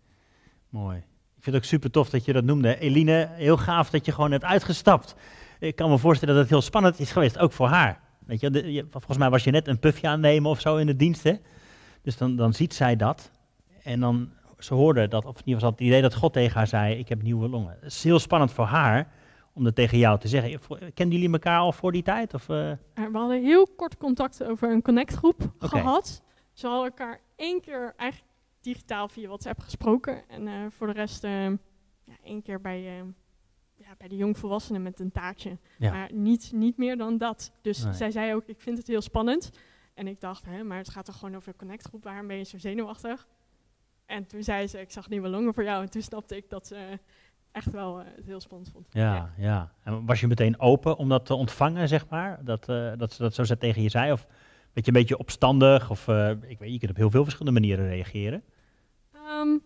mooi. 0.69 0.99
Ik 0.99 1.45
vind 1.45 1.57
het 1.57 1.65
ook 1.65 1.65
super 1.65 1.91
tof 1.91 2.11
dat 2.11 2.25
je 2.25 2.33
dat 2.33 2.45
noemde. 2.45 2.79
Eline, 2.79 3.29
heel 3.33 3.57
gaaf 3.57 3.91
dat 3.91 4.05
je 4.05 4.13
gewoon 4.13 4.31
hebt 4.31 4.45
uitgestapt. 4.45 5.15
Ik 5.59 5.77
kan 5.77 5.91
me 5.91 5.99
voorstellen 5.99 6.35
dat 6.35 6.43
het 6.43 6.53
heel 6.53 6.63
spannend 6.63 6.99
is 6.99 7.13
geweest, 7.13 7.39
ook 7.39 7.53
voor 7.53 7.69
haar. 7.69 8.08
Weet 8.29 8.41
je, 8.41 8.51
de- 8.51 8.73
je- 8.73 8.87
volgens 8.91 9.19
mij 9.19 9.31
was 9.31 9.45
je 9.45 9.51
net 9.51 9.69
een 9.69 9.79
puffje 9.79 10.07
aan 10.07 10.13
het 10.13 10.21
nemen 10.23 10.51
of 10.51 10.61
zo 10.61 10.77
in 10.77 10.87
de 10.87 10.97
dienst, 10.97 11.23
hè? 11.23 11.33
Dus 12.03 12.17
dan, 12.17 12.37
dan 12.37 12.53
ziet 12.53 12.75
zij 12.75 12.97
dat. 12.97 13.31
En 13.83 14.01
dan, 14.01 14.31
ze 14.59 14.75
hoorde 14.75 15.09
dat, 15.09 15.25
of 15.25 15.35
in 15.35 15.39
ieder 15.45 15.55
geval 15.55 15.71
het 15.71 15.81
idee 15.81 16.03
dat 16.03 16.15
God 16.15 16.33
tegen 16.33 16.57
haar 16.57 16.67
zei, 16.67 16.95
ik 16.95 17.09
heb 17.09 17.23
nieuwe 17.23 17.49
longen. 17.49 17.77
Het 17.81 17.93
is 17.93 18.05
heel 18.05 18.19
spannend 18.19 18.53
voor 18.53 18.65
haar 18.65 19.13
om 19.53 19.65
dat 19.65 19.75
tegen 19.75 19.99
jou 19.99 20.19
te 20.19 20.29
zeggen. 20.29 20.61
Kenden 20.95 21.19
jullie 21.19 21.33
elkaar 21.33 21.59
al 21.59 21.73
voor 21.73 21.93
die 21.93 22.03
tijd? 22.03 22.35
Of, 22.35 22.49
eh? 22.49 22.71
Uh, 22.71 22.77
we 22.95 23.19
hadden 23.19 23.43
heel 23.43 23.67
kort 23.77 23.97
contact 23.97 24.45
over 24.45 24.71
een 24.73 24.83
connectgroep 24.83 25.53
gehad. 25.59 26.23
Ze 26.53 26.67
hadden 26.67 26.85
elkaar 26.85 27.21
één 27.37 27.61
keer 27.61 27.95
eigenlijk 27.97 28.33
digitaal 28.61 29.09
via 29.09 29.27
WhatsApp 29.27 29.61
gesproken. 29.61 30.29
En 30.29 30.49
eh, 30.49 30.55
voor 30.71 30.87
de 30.87 30.93
rest 30.93 31.25
ehm, 31.25 31.57
ja, 32.05 32.15
één 32.25 32.43
keer 32.43 32.61
bij, 32.61 33.03
ja, 33.89 33.95
bij 33.99 34.09
de 34.09 34.17
jongvolwassenen 34.17 34.83
met 34.83 35.01
een 35.01 35.13
taartje. 35.13 35.59
Ja. 35.79 35.93
Maar 35.93 36.13
niet, 36.13 36.51
niet 36.55 36.77
meer 36.77 36.97
dan 36.97 37.19
dat. 37.19 37.53
Dus 37.63 37.85
Nee. 37.85 37.93
zij 37.93 38.11
zei 38.11 38.35
ook, 38.35 38.47
ik 38.47 38.61
vind 38.61 38.79
het 38.79 38.87
heel 38.87 39.01
spannend. 39.01 39.51
En 39.95 40.07
ik 40.07 40.21
dacht, 40.21 40.45
hè, 40.45 40.63
maar 40.63 40.79
het 40.79 40.89
gaat 40.89 41.05
toch 41.05 41.19
gewoon 41.19 41.37
over 41.37 41.49
een 41.49 41.57
connectgroep. 41.59 42.05
Waarom 42.05 42.27
ben 42.27 42.37
je 42.37 42.45
zo 42.45 42.59
zenuwachtig? 42.59 43.27
En 44.07 44.27
toen 44.27 44.43
zei 44.43 44.67
ze, 44.67 44.81
ik 44.81 44.91
zag 44.91 45.09
nieuwe 45.09 45.29
longen 45.29 45.55
voor 45.55 45.65
jou. 45.65 45.83
En 45.83 45.91
toen 45.91 46.03
snapte 46.03 46.37
ik 46.37 46.51
dat 46.51 46.67
ze 46.67 46.99
echt 47.53 47.71
wel 47.71 48.01
eh, 48.01 48.07
het 48.17 48.27
heel 48.27 48.41
spannend 48.41 48.71
vond. 48.71 48.87
Ja, 48.91 49.33
ja. 49.37 49.73
En 49.83 50.07
was 50.07 50.21
je 50.21 50.27
meteen 50.27 50.61
open 50.61 50.97
om 50.97 51.09
dat 51.09 51.27
te 51.27 51.35
ontvangen, 51.35 51.89
zeg 51.89 52.09
maar? 52.09 52.45
Dat, 52.45 52.69
eh, 52.69 52.93
dat 52.97 53.13
ze 53.13 53.23
dat 53.23 53.35
zo 53.35 53.45
zet 53.45 53.61
tegen 53.61 53.83
je 53.83 53.89
zei? 53.89 54.13
Of 54.13 54.27
werd 54.73 54.87
je 54.87 54.93
een 54.93 54.99
beetje 55.01 55.19
opstandig? 55.19 55.91
Of 55.91 56.09
eh, 56.09 56.31
ik 56.31 56.59
weet, 56.59 56.73
je 56.73 56.79
kunt 56.79 56.91
op 56.91 56.97
heel 56.97 57.11
veel 57.11 57.23
verschillende 57.25 57.61
manieren 57.61 57.89
reageren. 57.89 58.43
Ehm, 59.13 59.57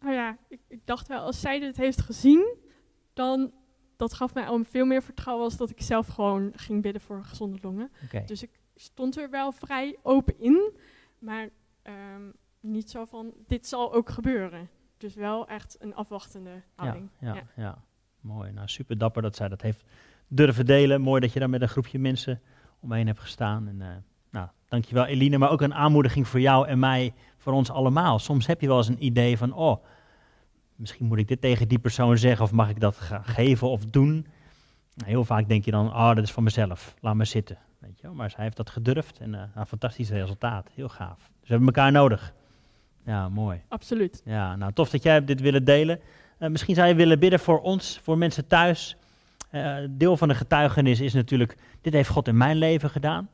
nou 0.00 0.12
ja, 0.14 0.36
ik, 0.48 0.60
ik 0.68 0.80
dacht 0.86 1.08
wel, 1.08 1.20
als 1.20 1.40
zij 1.40 1.58
dit 1.60 1.76
heeft 1.76 2.00
gezien, 2.00 2.56
dan 3.12 3.52
dat 4.00 4.12
gaf 4.14 4.34
mij 4.34 4.46
al 4.46 4.64
veel 4.64 4.84
meer 4.84 5.02
vertrouwen 5.02 5.44
als 5.44 5.56
dat 5.56 5.70
ik 5.70 5.82
zelf 5.82 6.06
gewoon 6.06 6.52
ging 6.54 6.82
bidden 6.82 7.02
voor 7.02 7.24
gezonde 7.24 7.58
longen. 7.62 7.90
Dus 8.26 8.42
ik 8.42 8.50
stond 8.74 9.18
er 9.18 9.30
wel 9.30 9.52
vrij 9.52 9.96
open 10.02 10.34
in, 10.38 10.72
maar 11.18 11.48
ehm, 11.82 12.22
niet 12.60 12.90
zo 12.90 13.04
van, 13.04 13.32
dit 13.46 13.66
zal 13.66 13.94
ook 13.94 14.10
gebeuren. 14.10 14.68
Dus 14.96 15.14
wel 15.14 15.48
echt 15.48 15.76
een 15.78 15.94
afwachtende 15.94 16.62
houding. 16.74 17.08
ja, 17.18 17.34
Ja. 17.34 17.42
ja, 17.56 17.84
Mooi. 18.20 18.52
Nou, 18.52 18.68
super 18.68 18.98
dapper 18.98 19.22
dat 19.22 19.36
zij 19.36 19.48
dat 19.48 19.62
heeft 19.62 19.84
durven 20.28 20.66
delen. 20.66 21.00
Mooi 21.00 21.20
dat 21.20 21.32
je 21.32 21.38
daar 21.38 21.50
met 21.50 21.62
een 21.62 21.68
groepje 21.68 21.98
mensen 21.98 22.40
omheen 22.80 23.06
hebt 23.06 23.20
gestaan. 23.20 23.68
En, 23.68 23.80
eh, 23.82 23.88
nou, 24.30 24.48
dankjewel 24.68 25.04
Eline, 25.04 25.38
maar 25.38 25.50
ook 25.50 25.60
een 25.60 25.74
aanmoediging 25.74 26.28
voor 26.28 26.40
jou 26.40 26.66
en 26.66 26.78
mij, 26.78 27.14
voor 27.36 27.52
ons 27.52 27.70
allemaal. 27.70 28.18
Soms 28.18 28.46
heb 28.46 28.60
je 28.60 28.66
wel 28.66 28.76
eens 28.76 28.88
een 28.88 29.04
idee 29.04 29.38
van, 29.38 29.52
oh, 29.52 29.84
misschien 30.80 31.06
moet 31.06 31.18
ik 31.18 31.28
dit 31.28 31.40
tegen 31.40 31.68
die 31.68 31.78
persoon 31.78 32.18
zeggen 32.18 32.44
of 32.44 32.52
mag 32.52 32.68
ik 32.68 32.80
dat 32.80 32.98
geven 33.22 33.68
of 33.68 33.84
doen. 33.84 34.26
Heel 35.04 35.24
vaak 35.24 35.48
denk 35.48 35.64
je 35.64 35.70
dan, 35.70 35.86
oh, 35.86 36.14
dat 36.14 36.24
is 36.24 36.32
van 36.32 36.42
mezelf, 36.42 36.94
laat 37.00 37.14
me 37.14 37.24
zitten. 37.24 37.58
Weet 37.78 37.96
je 37.96 38.02
wel? 38.02 38.14
Maar 38.14 38.30
zij 38.30 38.44
heeft 38.44 38.56
dat 38.56 38.70
gedurfd 38.70 39.18
en 39.18 39.34
eh, 39.34 39.42
een 39.54 39.66
fantastisch 39.66 40.10
resultaat. 40.10 40.68
Heel 40.74 40.88
gaaf. 40.88 41.16
Dus 41.18 41.48
we 41.48 41.54
hebben 41.54 41.66
elkaar 41.66 41.92
nodig. 41.92 42.32
Ja, 43.04 43.28
mooi. 43.28 43.60
Absoluut. 43.68 44.22
Ja, 44.24 44.56
nou 44.56 44.72
tof 44.72 44.90
dat 44.90 45.02
jij 45.02 45.12
hebt 45.12 45.26
dit 45.26 45.40
willen 45.40 45.64
delen. 45.64 46.00
Eh, 46.38 46.48
misschien 46.48 46.74
zou 46.74 46.88
je 46.88 46.94
willen 46.94 47.18
bidden 47.18 47.40
voor 47.40 47.60
ons, 47.60 48.00
voor 48.02 48.18
mensen 48.18 48.46
thuis. 48.46 48.96
Eh, 49.50 49.76
deel 49.90 50.16
van 50.16 50.28
de 50.28 50.34
getuigenis 50.34 51.00
is 51.00 51.12
natuurlijk, 51.12 51.56
dit 51.80 51.92
heeft 51.92 52.08
God 52.08 52.28
in 52.28 52.36
mijn 52.36 52.56
leven 52.56 52.90
gedaan. 52.90 53.28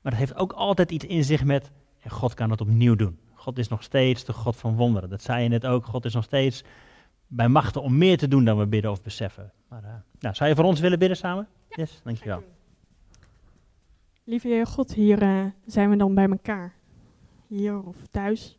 Maar 0.00 0.12
het 0.12 0.20
heeft 0.20 0.36
ook 0.36 0.52
altijd 0.52 0.90
iets 0.90 1.04
in 1.04 1.24
zich 1.24 1.44
met, 1.44 1.70
en 2.00 2.10
God 2.10 2.34
kan 2.34 2.50
het 2.50 2.60
opnieuw 2.60 2.94
doen. 2.94 3.18
God 3.34 3.58
is 3.58 3.68
nog 3.68 3.82
steeds 3.82 4.24
de 4.24 4.32
God 4.32 4.56
van 4.56 4.76
wonderen. 4.76 5.08
Dat 5.08 5.22
zei 5.22 5.42
je 5.42 5.48
net 5.48 5.66
ook, 5.66 5.84
God 5.84 6.04
is 6.04 6.14
nog 6.14 6.24
steeds 6.24 6.64
bij 7.26 7.48
machten 7.48 7.82
om 7.82 7.98
meer 7.98 8.18
te 8.18 8.28
doen 8.28 8.44
dan 8.44 8.58
we 8.58 8.66
bidden 8.66 8.90
of 8.90 9.02
beseffen. 9.02 9.52
Maar, 9.68 9.84
eh, 9.84 9.94
nou, 10.18 10.34
zou 10.34 10.48
je 10.50 10.56
voor 10.56 10.64
ons 10.64 10.80
willen 10.80 10.98
bidden 10.98 11.16
samen? 11.16 11.48
Ja, 11.68 11.76
Yes, 11.76 12.00
dankjewel. 12.04 12.42
Lieve 14.24 14.48
Heer 14.48 14.66
God, 14.66 14.94
hier 14.94 15.22
eh, 15.22 15.44
zijn 15.66 15.90
we 15.90 15.96
dan 15.96 16.14
bij 16.14 16.28
elkaar. 16.28 16.74
Hier 17.46 17.82
of 17.82 17.96
thuis. 18.10 18.58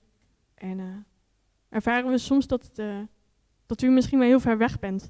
En 0.53 0.79
eh, 0.79 0.85
ervaren 1.69 2.11
we 2.11 2.17
soms 2.17 2.47
dat, 2.47 2.63
het, 2.63 2.79
eh, 2.79 2.99
dat 3.65 3.81
u 3.81 3.89
misschien 3.89 4.19
wel 4.19 4.27
heel 4.27 4.39
ver 4.39 4.57
weg 4.57 4.79
bent. 4.79 5.09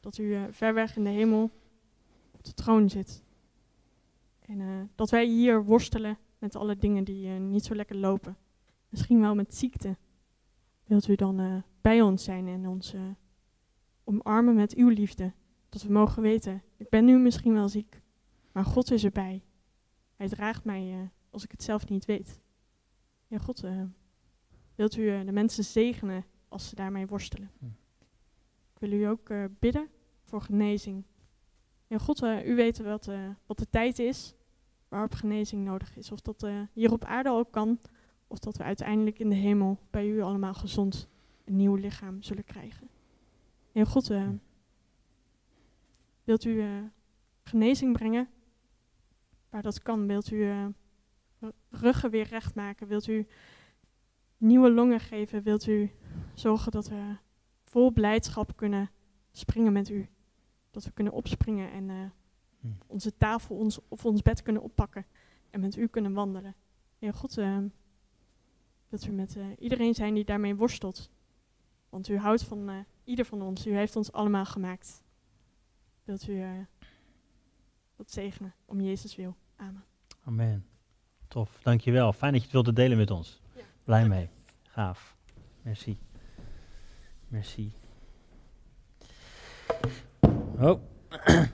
Dat 0.00 0.18
u 0.18 0.34
eh, 0.34 0.42
ver 0.50 0.74
weg 0.74 0.96
in 0.96 1.04
de 1.04 1.10
hemel 1.10 1.50
op 2.30 2.44
de 2.44 2.54
troon 2.54 2.90
zit. 2.90 3.22
En 4.40 4.60
eh, 4.60 4.66
dat 4.94 5.10
wij 5.10 5.26
hier 5.26 5.64
worstelen 5.64 6.18
met 6.38 6.56
alle 6.56 6.76
dingen 6.76 7.04
die 7.04 7.28
niet 7.28 7.64
zo 7.64 7.74
lekker 7.74 7.96
lopen. 7.96 8.36
Misschien 8.88 9.20
wel 9.20 9.34
met 9.34 9.54
ziekte. 9.54 9.96
Wilt 10.84 11.08
u 11.08 11.14
dan 11.14 11.40
eh, 11.40 11.56
bij 11.84 12.02
ons 12.02 12.24
zijn 12.24 12.48
en 12.48 12.66
ons 12.66 12.92
eh, 12.92 13.00
omarmen 14.04 14.54
met 14.54 14.74
uw 14.74 14.88
liefde? 14.88 15.32
Dat 15.68 15.82
we 15.82 15.92
mogen 15.92 16.22
weten, 16.22 16.62
ik 16.76 16.88
ben 16.88 17.04
nu 17.04 17.18
misschien 17.18 17.52
wel 17.52 17.68
ziek, 17.68 18.00
maar 18.52 18.64
God 18.64 18.90
is 18.90 19.04
erbij. 19.04 19.42
Hij 20.16 20.28
draagt 20.28 20.64
mij 20.64 20.92
eh, 20.92 20.98
als 21.30 21.44
ik 21.44 21.50
het 21.50 21.62
zelf 21.62 21.88
niet 21.88 22.04
weet. 22.04 22.40
Ja, 23.26 23.38
God, 23.38 23.64
eh, 23.64 23.82
wilt 24.74 24.96
u 24.96 25.24
de 25.24 25.32
mensen 25.32 25.64
zegenen 25.64 26.24
als 26.48 26.68
ze 26.68 26.74
daarmee 26.74 27.06
worstelen? 27.06 27.50
Hm. 27.58 27.64
Ik 28.72 28.78
wil 28.78 28.92
u 28.92 29.02
ook 29.02 29.32
bidden 29.58 29.88
voor 30.22 30.40
genezing. 30.40 31.04
Ja, 31.86 31.98
God, 31.98 32.22
u 32.22 32.54
weet 32.54 32.78
wat, 32.78 33.10
wat 33.46 33.58
de 33.58 33.70
tijd 33.70 33.98
is 33.98 34.34
waarop 34.88 35.12
genezing 35.12 35.64
nodig 35.64 35.96
is. 35.96 36.12
Of 36.12 36.20
dat 36.20 36.46
hier 36.72 36.92
op 36.92 37.04
aarde 37.04 37.30
ook 37.30 37.52
kan, 37.52 37.80
of 38.26 38.38
dat 38.38 38.56
we 38.56 38.62
uiteindelijk 38.62 39.18
in 39.18 39.28
de 39.28 39.34
hemel 39.34 39.78
bij 39.90 40.08
u 40.08 40.20
allemaal 40.20 40.54
gezond 40.54 41.08
een 41.44 41.56
nieuw 41.56 41.74
lichaam 41.74 42.22
zullen 42.22 42.44
krijgen. 42.44 42.88
Ja, 43.72 43.84
God, 43.84 44.10
wilt 46.24 46.44
u 46.44 46.60
eh, 46.60 46.82
genezing 47.42 47.92
brengen 47.92 48.28
waar 49.50 49.62
dat 49.62 49.82
kan? 49.82 50.06
Wilt 50.06 50.30
u 50.30 50.44
r- 50.50 50.72
ruggen 51.70 52.10
weer 52.10 52.26
recht 52.26 52.54
maken? 52.54 52.86
Wilt 52.86 53.06
u 53.06 53.26
nieuwe 54.36 54.70
longen 54.70 55.00
geven? 55.00 55.42
Wilt 55.42 55.66
u 55.66 55.90
zorgen 56.34 56.72
dat 56.72 56.88
we 56.88 57.16
vol 57.64 57.90
blijdschap 57.92 58.56
kunnen 58.56 58.90
springen 59.32 59.72
met 59.72 59.88
u? 59.88 60.08
Dat 60.70 60.84
we 60.84 60.90
kunnen 60.92 61.12
opspringen 61.12 61.70
en 61.72 61.90
eh, 61.90 61.96
Hm. 62.60 62.70
onze 62.86 63.16
tafel 63.16 63.56
ons, 63.56 63.78
of 63.88 64.04
ons 64.04 64.22
bed 64.22 64.42
kunnen 64.42 64.62
oppakken 64.62 65.06
en 65.50 65.60
met 65.60 65.76
u 65.76 65.86
kunnen 65.86 66.12
wandelen. 66.12 66.54
Heer 66.98 67.14
God, 67.14 67.34
wilt 68.88 69.06
u 69.06 69.10
met 69.12 69.36
iedereen 69.58 69.94
zijn 69.94 70.14
die 70.14 70.24
daarmee 70.24 70.54
worstelt? 70.54 71.10
Want 71.94 72.08
u 72.08 72.18
houdt 72.18 72.42
van 72.42 72.68
eh, 72.68 72.76
ieder 73.04 73.24
van 73.24 73.42
ons. 73.42 73.66
U 73.66 73.76
heeft 73.76 73.96
ons 73.96 74.12
allemaal 74.12 74.44
gemaakt. 74.44 75.02
Wilt 76.04 76.28
u 76.28 76.40
eh, 76.40 76.50
dat 77.96 78.10
zegenen 78.10 78.54
om 78.64 78.80
Jezus 78.80 79.16
wil? 79.16 79.36
Amen. 79.56 79.84
Amen. 80.24 80.66
Tof, 81.28 81.58
dankjewel. 81.62 82.12
Fijn 82.12 82.32
dat 82.32 82.40
je 82.40 82.46
het 82.46 82.54
wilde 82.54 82.72
delen 82.72 82.96
met 82.96 83.10
ons. 83.10 83.42
Ja. 83.56 83.62
Blij 83.84 84.08
mee. 84.08 84.28
Gaaf. 84.62 85.16
Merci. 85.62 85.98
Merci. 87.28 87.72
Oh. 90.58 90.80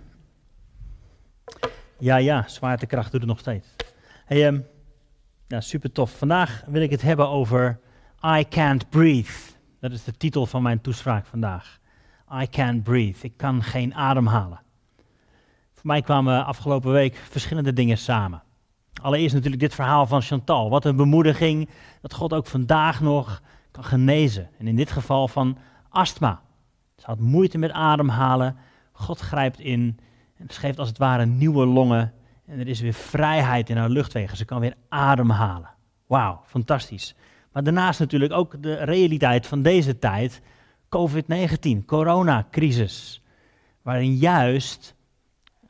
ja, 2.09 2.17
ja, 2.17 2.49
zwaartekracht 2.49 3.11
doet 3.13 3.21
het 3.21 3.31
nog 3.31 3.39
steeds. 3.39 3.69
Hey, 4.25 4.47
ehm, 4.47 4.61
ja, 5.47 5.61
super 5.61 5.93
tof. 5.93 6.19
Vandaag 6.19 6.65
wil 6.67 6.83
ik 6.83 6.91
het 6.91 7.03
hebben 7.03 7.29
over 7.29 7.81
I 8.25 8.49
can't 8.49 8.89
breathe. 8.89 9.59
Dat 9.81 9.93
is 9.93 10.05
de 10.05 10.13
titel 10.13 10.47
van 10.47 10.63
mijn 10.63 10.81
toespraak 10.81 11.27
vandaag. 11.27 11.79
I 12.43 12.47
can't 12.47 12.83
breathe. 12.83 13.27
Ik 13.27 13.37
kan 13.37 13.63
geen 13.63 13.95
adem 13.95 14.27
halen. 14.27 14.61
Voor 15.75 15.87
mij 15.87 16.03
kwamen 16.03 16.45
afgelopen 16.45 16.93
week 16.93 17.17
verschillende 17.17 17.73
dingen 17.73 17.99
samen. 17.99 18.43
Allereerst 19.03 19.35
natuurlijk 19.35 19.63
dit 19.63 19.75
verhaal 19.75 20.07
van 20.07 20.23
Chantal. 20.23 20.71
Wat 20.71 20.85
een 20.85 20.97
bemoediging 20.97 21.69
dat 22.01 22.15
God 22.15 22.33
ook 22.33 22.47
vandaag 22.47 23.01
nog 23.01 23.43
kan 23.71 23.85
genezen. 23.85 24.51
En 24.59 24.67
in 24.67 24.77
dit 24.77 24.91
geval 24.91 25.29
van 25.29 25.59
astma. 25.89 26.43
Ze 26.97 27.07
had 27.07 27.19
moeite 27.19 27.59
met 27.59 27.71
ademhalen. 27.71 28.57
God 28.93 29.21
grijpt 29.21 29.61
in 29.61 29.99
en 30.37 30.49
geeft 30.49 30.79
als 30.79 30.89
het 30.89 30.99
ware 30.99 31.27
nieuwe 31.27 31.67
longen. 31.67 32.13
En 32.47 32.59
er 32.59 32.69
is 32.69 32.81
weer 32.81 32.95
vrijheid 32.95 33.71
in 33.71 33.77
haar 33.77 33.89
luchtwegen. 33.89 34.37
Ze 34.37 34.45
kan 34.45 34.61
weer 34.61 34.75
ademhalen. 34.89 35.71
Wauw, 36.07 36.43
fantastisch. 36.47 37.15
Maar 37.53 37.63
daarnaast 37.63 37.99
natuurlijk 38.01 38.33
ook 38.33 38.63
de 38.63 38.75
realiteit 38.75 39.47
van 39.47 39.63
deze 39.63 39.99
tijd. 39.99 40.43
COVID-19, 40.89 41.85
coronacrisis. 41.87 43.23
Waarin 43.83 44.15
juist, 44.15 44.95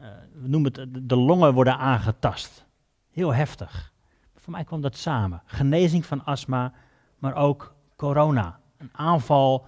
uh, 0.01 0.07
we 0.43 0.49
noemen 0.49 0.73
het, 0.73 1.09
de 1.09 1.17
longen 1.17 1.55
worden 1.55 1.79
aangetast. 1.79 2.67
Heel 3.11 3.35
heftig. 3.35 3.93
Voor 4.37 4.53
mij 4.53 4.65
kwam 4.65 4.81
dat 4.81 4.97
samen. 4.97 5.43
Genezing 5.45 6.07
van 6.07 6.25
astma, 6.25 6.73
maar 7.19 7.35
ook 7.35 7.75
corona. 7.97 8.61
Een 8.79 8.91
aanval 8.93 9.67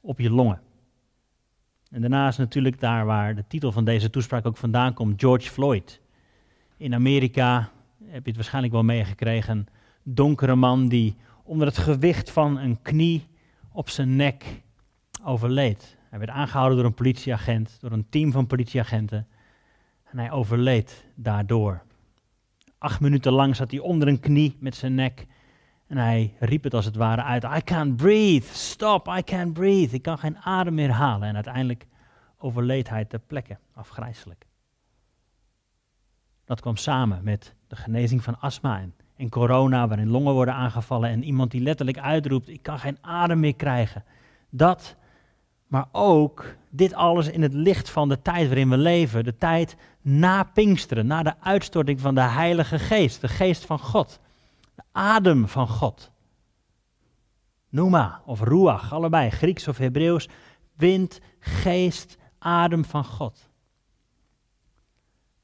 op 0.00 0.18
je 0.18 0.30
longen. 0.30 0.60
En 1.90 2.00
daarnaast 2.00 2.38
natuurlijk 2.38 2.80
daar 2.80 3.04
waar 3.06 3.34
de 3.34 3.44
titel 3.48 3.72
van 3.72 3.84
deze 3.84 4.10
toespraak 4.10 4.46
ook 4.46 4.56
vandaan 4.56 4.94
komt, 4.94 5.20
George 5.20 5.50
Floyd. 5.50 6.00
In 6.76 6.94
Amerika 6.94 7.70
heb 8.04 8.22
je 8.22 8.28
het 8.28 8.36
waarschijnlijk 8.36 8.72
wel 8.72 8.82
meegekregen. 8.82 9.66
Donkere 10.02 10.54
man 10.54 10.88
die 10.88 11.16
onder 11.42 11.66
het 11.66 11.78
gewicht 11.78 12.30
van 12.30 12.58
een 12.58 12.82
knie 12.82 13.26
op 13.72 13.88
zijn 13.88 14.16
nek 14.16 14.62
overleed. 15.24 15.96
Hij 16.10 16.18
werd 16.18 16.30
aangehouden 16.30 16.76
door 16.76 16.86
een 16.86 16.94
politieagent, 16.94 17.78
door 17.80 17.92
een 17.92 18.08
team 18.08 18.32
van 18.32 18.46
politieagenten. 18.46 19.28
En 20.04 20.18
hij 20.18 20.30
overleed 20.30 21.04
daardoor. 21.14 21.82
Acht 22.78 23.00
minuten 23.00 23.32
lang 23.32 23.56
zat 23.56 23.70
hij 23.70 23.80
onder 23.80 24.08
een 24.08 24.20
knie 24.20 24.56
met 24.60 24.74
zijn 24.74 24.94
nek. 24.94 25.26
En 25.86 25.96
hij 25.96 26.34
riep 26.38 26.62
het 26.62 26.74
als 26.74 26.84
het 26.84 26.96
ware 26.96 27.22
uit: 27.22 27.44
I 27.44 27.60
can't 27.64 27.96
breathe, 27.96 28.54
stop, 28.54 29.08
I 29.08 29.22
can't 29.22 29.52
breathe. 29.52 29.94
Ik 29.94 30.02
kan 30.02 30.18
geen 30.18 30.38
adem 30.38 30.74
meer 30.74 30.90
halen. 30.90 31.28
En 31.28 31.34
uiteindelijk 31.34 31.86
overleed 32.38 32.88
hij 32.88 33.04
ter 33.04 33.18
plekke, 33.18 33.58
afgrijzelijk. 33.74 34.46
Dat 36.44 36.60
kwam 36.60 36.76
samen 36.76 37.24
met 37.24 37.54
de 37.66 37.76
genezing 37.76 38.22
van 38.22 38.40
astma 38.40 38.80
en, 38.80 38.94
en 39.22 39.28
corona, 39.28 39.88
waarin 39.88 40.08
longen 40.08 40.32
worden 40.32 40.54
aangevallen. 40.54 41.10
En 41.10 41.24
iemand 41.24 41.50
die 41.50 41.60
letterlijk 41.60 41.98
uitroept: 41.98 42.48
Ik 42.48 42.62
kan 42.62 42.78
geen 42.78 42.98
adem 43.00 43.40
meer 43.40 43.54
krijgen. 43.54 44.04
Dat, 44.50 44.96
maar 45.66 45.88
ook 45.92 46.56
dit 46.70 46.94
alles 46.94 47.28
in 47.28 47.42
het 47.42 47.54
licht 47.54 47.90
van 47.90 48.08
de 48.08 48.22
tijd 48.22 48.46
waarin 48.46 48.70
we 48.70 48.76
leven. 48.76 49.24
De 49.24 49.36
tijd 49.36 49.76
na 50.00 50.42
Pinksteren, 50.42 51.06
na 51.06 51.22
de 51.22 51.34
uitstorting 51.40 52.00
van 52.00 52.14
de 52.14 52.20
Heilige 52.20 52.78
Geest, 52.78 53.20
de 53.20 53.28
Geest 53.28 53.64
van 53.64 53.78
God. 53.78 54.20
De 54.74 54.82
adem 54.92 55.48
van 55.48 55.68
God. 55.68 56.10
Noema 57.68 58.22
of 58.24 58.40
ruach, 58.40 58.92
allebei, 58.92 59.30
Grieks 59.30 59.68
of 59.68 59.78
Hebreeuws. 59.78 60.28
Wind, 60.76 61.20
geest, 61.40 62.18
adem 62.38 62.84
van 62.84 63.04
God. 63.04 63.50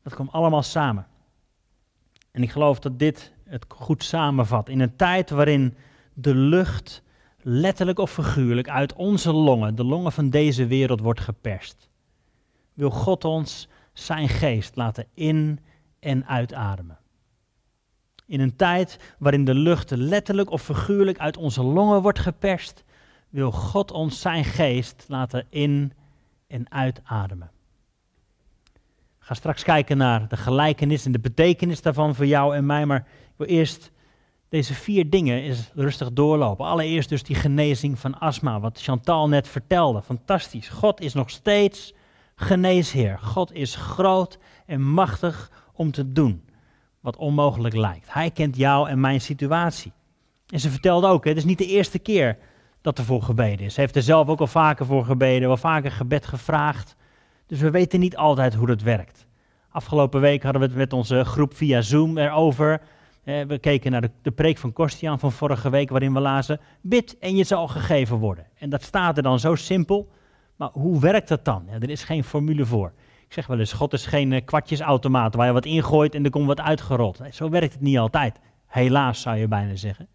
Dat 0.02 0.14
komt 0.14 0.32
allemaal 0.32 0.62
samen. 0.62 1.06
En 2.30 2.42
ik 2.42 2.50
geloof 2.50 2.78
dat 2.78 2.98
dit 2.98 3.32
het 3.48 3.64
goed 3.68 4.04
samenvat. 4.04 4.68
In 4.68 4.80
een 4.80 4.96
tijd 4.96 5.30
waarin 5.30 5.76
de 6.14 6.34
lucht 6.34 7.02
letterlijk 7.42 7.98
of 7.98 8.12
figuurlijk 8.12 8.68
uit 8.68 8.92
onze 8.94 9.32
longen, 9.32 9.74
de 9.74 9.84
longen 9.84 10.12
van 10.12 10.30
deze 10.30 10.66
wereld, 10.66 11.00
wordt 11.00 11.20
geperst. 11.20 11.88
Wil 12.74 12.90
God 12.90 13.24
ons 13.24 13.68
zijn 13.92 14.28
geest 14.28 14.76
laten 14.76 15.06
in- 15.14 15.60
en 16.00 16.26
uitademen. 16.26 16.98
In 18.26 18.40
een 18.40 18.56
tijd 18.56 19.14
waarin 19.18 19.44
de 19.44 19.54
lucht 19.54 19.90
letterlijk 19.90 20.50
of 20.50 20.62
figuurlijk 20.62 21.18
uit 21.18 21.36
onze 21.36 21.62
longen 21.62 22.02
wordt 22.02 22.18
geperst, 22.18 22.84
wil 23.28 23.50
God 23.52 23.90
ons 23.90 24.20
zijn 24.20 24.44
geest 24.44 25.04
laten 25.08 25.46
in- 25.48 25.92
en 26.46 26.70
uitademen. 26.70 27.50
Ga 29.18 29.34
straks 29.34 29.62
kijken 29.62 29.96
naar 29.96 30.28
de 30.28 30.36
gelijkenis 30.36 31.06
en 31.06 31.12
de 31.12 31.18
betekenis 31.18 31.82
daarvan 31.82 32.14
voor 32.14 32.26
jou 32.26 32.56
en 32.56 32.66
mij, 32.66 32.86
maar 32.86 33.06
wil 33.38 33.46
eerst 33.46 33.90
deze 34.48 34.74
vier 34.74 35.10
dingen 35.10 35.42
eens 35.42 35.70
rustig 35.74 36.12
doorlopen. 36.12 36.66
Allereerst 36.66 37.08
dus 37.08 37.22
die 37.22 37.36
genezing 37.36 37.98
van 37.98 38.18
astma, 38.18 38.60
wat 38.60 38.80
Chantal 38.80 39.28
net 39.28 39.48
vertelde. 39.48 40.02
Fantastisch. 40.02 40.68
God 40.68 41.00
is 41.00 41.14
nog 41.14 41.30
steeds 41.30 41.94
geneesheer. 42.34 43.18
God 43.18 43.52
is 43.52 43.74
groot 43.74 44.38
en 44.66 44.82
machtig 44.82 45.50
om 45.72 45.90
te 45.90 46.12
doen 46.12 46.42
wat 47.00 47.16
onmogelijk 47.16 47.74
lijkt. 47.74 48.12
Hij 48.12 48.30
kent 48.30 48.56
jou 48.56 48.88
en 48.88 49.00
mijn 49.00 49.20
situatie. 49.20 49.92
En 50.48 50.60
ze 50.60 50.70
vertelde 50.70 51.06
ook, 51.06 51.24
het 51.24 51.36
is 51.36 51.44
niet 51.44 51.58
de 51.58 51.66
eerste 51.66 51.98
keer 51.98 52.38
dat 52.80 52.98
er 52.98 53.04
voor 53.04 53.22
gebeden 53.22 53.66
is. 53.66 53.74
Ze 53.74 53.80
heeft 53.80 53.96
er 53.96 54.02
zelf 54.02 54.28
ook 54.28 54.40
al 54.40 54.46
vaker 54.46 54.86
voor 54.86 55.04
gebeden, 55.04 55.48
wel 55.48 55.56
vaker 55.56 55.90
gebed 55.90 56.26
gevraagd. 56.26 56.96
Dus 57.46 57.60
we 57.60 57.70
weten 57.70 58.00
niet 58.00 58.16
altijd 58.16 58.54
hoe 58.54 58.66
dat 58.66 58.82
werkt. 58.82 59.26
Afgelopen 59.70 60.20
week 60.20 60.42
hadden 60.42 60.60
we 60.60 60.66
het 60.66 60.76
met 60.76 60.92
onze 60.92 61.24
groep 61.24 61.56
via 61.56 61.80
Zoom 61.80 62.18
erover. 62.18 62.80
Eh, 63.28 63.42
we 63.42 63.58
keken 63.58 63.90
naar 63.90 64.08
de, 64.22 64.30
preek 64.30 64.58
van 64.58 64.72
Kostian 64.72 65.18
van 65.18 65.32
vorige 65.32 65.70
week, 65.70 65.90
waarin 65.90 66.14
we 66.14 66.20
lazen: 66.20 66.60
Bid 66.80 67.18
en 67.18 67.36
je 67.36 67.44
zal 67.44 67.68
gegeven 67.68 68.16
worden. 68.16 68.46
En 68.54 68.70
dat 68.70 68.82
staat 68.82 69.16
er 69.16 69.22
dan 69.22 69.40
zo 69.40 69.54
simpel. 69.54 70.08
Maar 70.56 70.70
hoe 70.72 71.00
werkt 71.00 71.28
dat 71.28 71.44
dan? 71.44 71.68
Er 71.68 71.90
is 71.90 72.04
geen 72.04 72.24
formule 72.24 72.66
voor. 72.66 72.92
Ik 73.26 73.32
zeg 73.32 73.46
wel 73.46 73.58
eens: 73.58 73.72
God 73.72 73.92
is 73.92 74.06
geen 74.06 74.32
uh, 74.32 74.44
kwartjesautomaat 74.44 75.34
waar 75.34 75.46
je 75.46 75.52
wat 75.52 75.64
ingooit 75.64 76.14
en 76.14 76.24
er 76.24 76.30
komt 76.30 76.46
wat 76.46 76.60
uitgerold. 76.60 77.20
Zo 77.30 77.48
werkt 77.48 77.72
het 77.72 77.82
niet 77.82 77.98
altijd. 77.98 78.38
Helaas 78.66 79.20
zou 79.20 79.36
je 79.36 79.48
bijna 79.48 79.76
zeggen. 79.76 80.08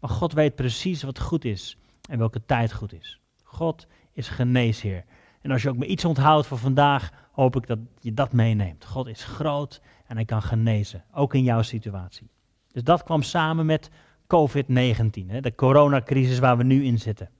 Maar 0.00 0.10
God 0.10 0.32
weet 0.32 0.54
precies 0.54 1.02
wat 1.02 1.20
goed 1.20 1.44
is 1.44 1.78
en 2.08 2.18
welke 2.18 2.44
tijd 2.46 2.72
goed 2.72 2.92
is. 2.92 3.20
God 3.42 3.86
is 4.12 4.28
geneesheer. 4.28 5.04
En 5.40 5.50
als 5.50 5.62
je 5.62 5.68
ook 5.68 5.76
maar 5.76 5.86
iets 5.86 6.04
onthoudt 6.04 6.46
voor 6.46 6.58
vandaag, 6.58 7.10
hoop 7.32 7.56
ik 7.56 7.66
dat 7.66 7.78
je 8.00 8.14
dat 8.14 8.32
meeneemt. 8.32 8.84
God 8.84 9.06
is 9.06 9.24
groot 9.24 9.80
en 10.06 10.16
hij 10.16 10.24
kan 10.24 10.42
genezen, 10.42 11.04
ook 11.12 11.34
in 11.34 11.42
jouw 11.42 11.62
situatie. 11.62 12.30
Dus 12.72 12.82
dat 12.82 13.02
kwam 13.02 13.22
samen 13.22 13.66
met 13.66 13.90
COVID-19, 14.26 15.40
de 15.40 15.52
coronacrisis 15.56 16.38
waar 16.38 16.56
we 16.56 16.64
nu 16.64 16.84
in 16.84 16.98
zitten. 16.98 17.30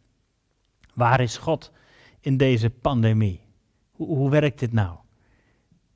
Waar 0.94 1.20
is 1.20 1.36
God 1.36 1.72
in 2.20 2.36
deze 2.36 2.70
pandemie? 2.70 3.40
Hoe, 3.90 4.06
hoe 4.06 4.30
werkt 4.30 4.58
dit 4.58 4.72
nou? 4.72 4.96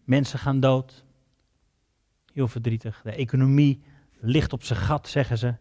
Mensen 0.05 0.39
gaan 0.39 0.61
dood. 0.61 1.05
Heel 2.33 2.49
verdrietig. 2.49 3.01
De 3.05 3.13
economie 3.13 3.83
ligt 4.21 4.53
op 4.53 4.63
zijn 4.63 4.79
gat, 4.79 5.09
zeggen 5.09 5.39
ze. 5.39 5.55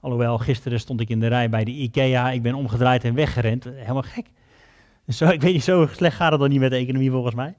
Alhoewel, 0.00 0.38
gisteren 0.38 0.80
stond 0.80 1.00
ik 1.00 1.08
in 1.08 1.20
de 1.20 1.26
rij 1.26 1.48
bij 1.48 1.64
de 1.64 1.70
IKEA. 1.70 2.30
Ik 2.30 2.42
ben 2.42 2.54
omgedraaid 2.54 3.04
en 3.04 3.14
weggerend. 3.14 3.64
Helemaal 3.64 4.02
gek. 4.02 4.26
Zo, 5.08 5.28
ik 5.28 5.40
weet 5.40 5.52
niet, 5.52 5.64
zo 5.64 5.86
slecht 5.86 6.16
gaat 6.16 6.30
het 6.30 6.40
dan 6.40 6.50
niet 6.50 6.60
met 6.60 6.70
de 6.70 6.76
economie 6.76 7.10
volgens 7.10 7.34
mij. 7.34 7.56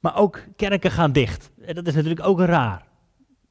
Maar 0.00 0.16
ook 0.16 0.44
kerken 0.56 0.90
gaan 0.90 1.12
dicht. 1.12 1.50
Dat 1.72 1.86
is 1.86 1.94
natuurlijk 1.94 2.26
ook 2.26 2.40
raar. 2.40 2.89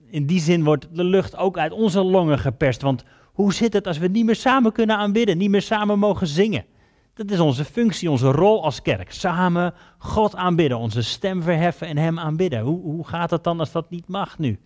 In 0.09 0.25
die 0.25 0.39
zin 0.39 0.63
wordt 0.63 0.87
de 0.95 1.03
lucht 1.03 1.35
ook 1.35 1.57
uit 1.57 1.71
onze 1.71 2.03
longen 2.03 2.39
geperst. 2.39 2.81
Want 2.81 3.03
hoe 3.25 3.53
zit 3.53 3.73
het 3.73 3.87
als 3.87 3.97
we 3.97 4.07
niet 4.07 4.25
meer 4.25 4.35
samen 4.35 4.71
kunnen 4.71 4.97
aanbidden, 4.97 5.37
niet 5.37 5.49
meer 5.49 5.61
samen 5.61 5.99
mogen 5.99 6.27
zingen? 6.27 6.65
Dat 7.13 7.31
is 7.31 7.39
onze 7.39 7.65
functie, 7.65 8.11
onze 8.11 8.31
rol 8.31 8.63
als 8.63 8.81
kerk. 8.81 9.11
Samen 9.11 9.73
God 9.97 10.35
aanbidden, 10.35 10.77
onze 10.77 11.01
stem 11.01 11.41
verheffen 11.41 11.87
en 11.87 11.97
Hem 11.97 12.19
aanbidden. 12.19 12.61
Hoe, 12.61 12.81
hoe 12.81 13.07
gaat 13.07 13.31
het 13.31 13.43
dan 13.43 13.59
als 13.59 13.71
dat 13.71 13.89
niet 13.89 14.07
mag 14.07 14.37
nu? 14.37 14.59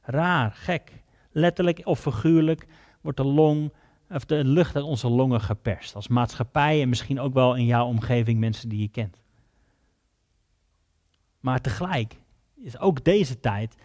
Raar, 0.00 0.52
gek. 0.54 1.02
Letterlijk 1.32 1.80
of 1.84 2.00
figuurlijk 2.00 2.66
wordt 3.00 3.18
de 3.18 3.24
long 3.24 3.72
of 4.10 4.24
de 4.24 4.44
lucht 4.44 4.76
uit 4.76 4.84
onze 4.84 5.08
longen 5.08 5.40
geperst. 5.40 5.94
Als 5.94 6.08
maatschappij 6.08 6.82
en 6.82 6.88
misschien 6.88 7.20
ook 7.20 7.34
wel 7.34 7.54
in 7.54 7.64
jouw 7.64 7.86
omgeving 7.86 8.40
mensen 8.40 8.68
die 8.68 8.80
je 8.80 8.88
kent. 8.88 9.20
Maar 11.40 11.60
tegelijk 11.60 12.16
is 12.56 12.78
ook 12.78 13.04
deze 13.04 13.40
tijd 13.40 13.76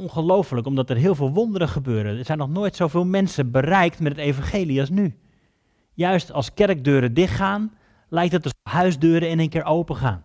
ongelooflijk, 0.00 0.66
omdat 0.66 0.90
er 0.90 0.96
heel 0.96 1.14
veel 1.14 1.32
wonderen 1.32 1.68
gebeuren. 1.68 2.18
Er 2.18 2.24
zijn 2.24 2.38
nog 2.38 2.48
nooit 2.48 2.76
zoveel 2.76 3.04
mensen 3.04 3.50
bereikt 3.50 4.00
met 4.00 4.12
het 4.12 4.20
evangelie 4.20 4.80
als 4.80 4.90
nu. 4.90 5.14
Juist 5.94 6.32
als 6.32 6.54
kerkdeuren 6.54 7.14
dichtgaan, 7.14 7.72
lijkt 8.08 8.32
het 8.32 8.44
alsof 8.44 8.74
huisdeuren 8.82 9.28
in 9.28 9.38
één 9.38 9.48
keer 9.48 9.64
open 9.64 9.96
gaan. 9.96 10.22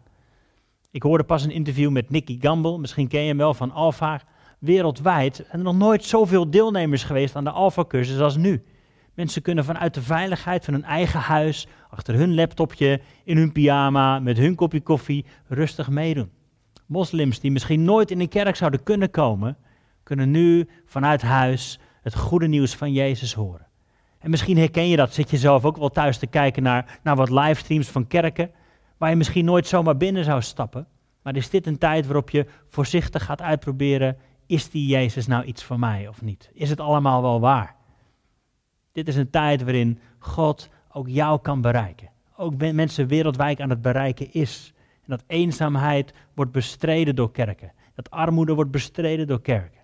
Ik 0.92 1.04
hoorde 1.04 1.24
pas 1.24 1.44
een 1.44 1.52
interview 1.52 1.92
met 1.92 2.10
Nicky 2.10 2.38
Gamble, 2.42 2.78
misschien 2.78 3.08
ken 3.08 3.22
je 3.22 3.28
hem 3.28 3.38
wel 3.38 3.54
van 3.54 3.72
Alpha. 3.72 4.22
Wereldwijd 4.60 5.36
zijn 5.36 5.50
er 5.52 5.58
nog 5.60 5.78
nooit 5.78 6.04
zoveel 6.04 6.50
deelnemers 6.50 7.04
geweest 7.04 7.36
aan 7.36 7.44
de 7.44 7.50
Alpha-cursus 7.50 8.20
als 8.20 8.38
nu. 8.38 8.64
Mensen 9.14 9.42
kunnen 9.42 9.66
vanuit 9.66 9.94
de 9.94 10.02
veiligheid 10.02 10.66
van 10.66 10.74
hun 10.74 10.84
eigen 10.84 11.20
huis, 11.20 11.68
achter 11.90 12.16
hun 12.16 12.36
laptopje, 12.36 13.02
in 13.24 13.38
hun 13.38 13.52
pyjama, 13.52 14.20
met 14.20 14.38
hun 14.38 14.56
kopje 14.56 14.82
koffie, 14.82 15.26
rustig 15.48 15.90
meedoen. 15.90 16.30
Moslims 16.86 17.40
die 17.40 17.52
misschien 17.52 17.84
nooit 17.84 18.12
in 18.12 18.20
een 18.20 18.30
kerk 18.30 18.56
zouden 18.56 18.84
kunnen 18.84 19.12
komen, 19.12 19.58
kunnen 20.06 20.32
nu 20.32 20.70
vanuit 20.86 21.22
huis 21.22 21.80
het 22.02 22.16
goede 22.16 22.48
nieuws 22.48 22.76
van 22.76 22.92
Jezus 22.92 23.34
horen. 23.34 23.68
En 24.20 24.30
misschien 24.30 24.58
herken 24.58 24.88
je 24.88 24.96
dat, 24.96 25.14
zit 25.14 25.30
je 25.30 25.38
zelf 25.38 25.66
ook 25.66 25.78
wel 25.78 25.90
thuis 25.90 26.18
te 26.18 26.28
kijken 26.28 26.64
naar, 26.64 27.00
naar 27.04 27.16
wat 27.16 27.30
livestreams 27.30 27.88
van 27.88 28.08
kerken, 28.08 28.52
waar 28.98 29.10
je 29.10 29.16
misschien 29.16 29.46
nooit 29.46 29.68
zomaar 29.68 29.98
binnen 29.98 30.24
zou 30.24 30.42
stappen. 30.42 30.88
Maar 31.22 31.36
is 31.36 31.50
dit 31.50 31.68
een 31.68 31.78
tijd 31.78 32.06
waarop 32.06 32.30
je 32.30 32.46
voorzichtig 32.70 33.26
gaat 33.26 33.42
uitproberen, 33.42 34.18
is 34.46 34.70
die 34.70 34.88
Jezus 34.88 35.28
nou 35.28 35.44
iets 35.44 35.64
voor 35.64 35.80
mij 35.80 36.08
of 36.08 36.22
niet? 36.22 36.50
Is 36.54 36.70
het 36.70 36.80
allemaal 36.80 37.22
wel 37.22 37.40
waar? 37.40 37.76
Dit 38.92 39.08
is 39.08 39.16
een 39.16 39.30
tijd 39.30 39.64
waarin 39.64 40.00
God 40.20 40.70
ook 40.92 41.08
jou 41.08 41.42
kan 41.42 41.62
bereiken. 41.62 42.10
Ook 42.38 42.56
mensen 42.58 43.08
wereldwijd 43.08 43.62
aan 43.62 43.70
het 43.70 43.82
bereiken 43.82 44.34
is. 44.34 44.74
En 44.96 45.10
dat 45.10 45.24
eenzaamheid 45.28 46.14
wordt 46.34 46.52
bestreden 46.52 47.16
door 47.16 47.32
kerken. 47.32 47.72
Dat 47.96 48.10
armoede 48.10 48.54
wordt 48.54 48.72
bestreden 48.72 49.28
door 49.28 49.42
kerken. 49.42 49.82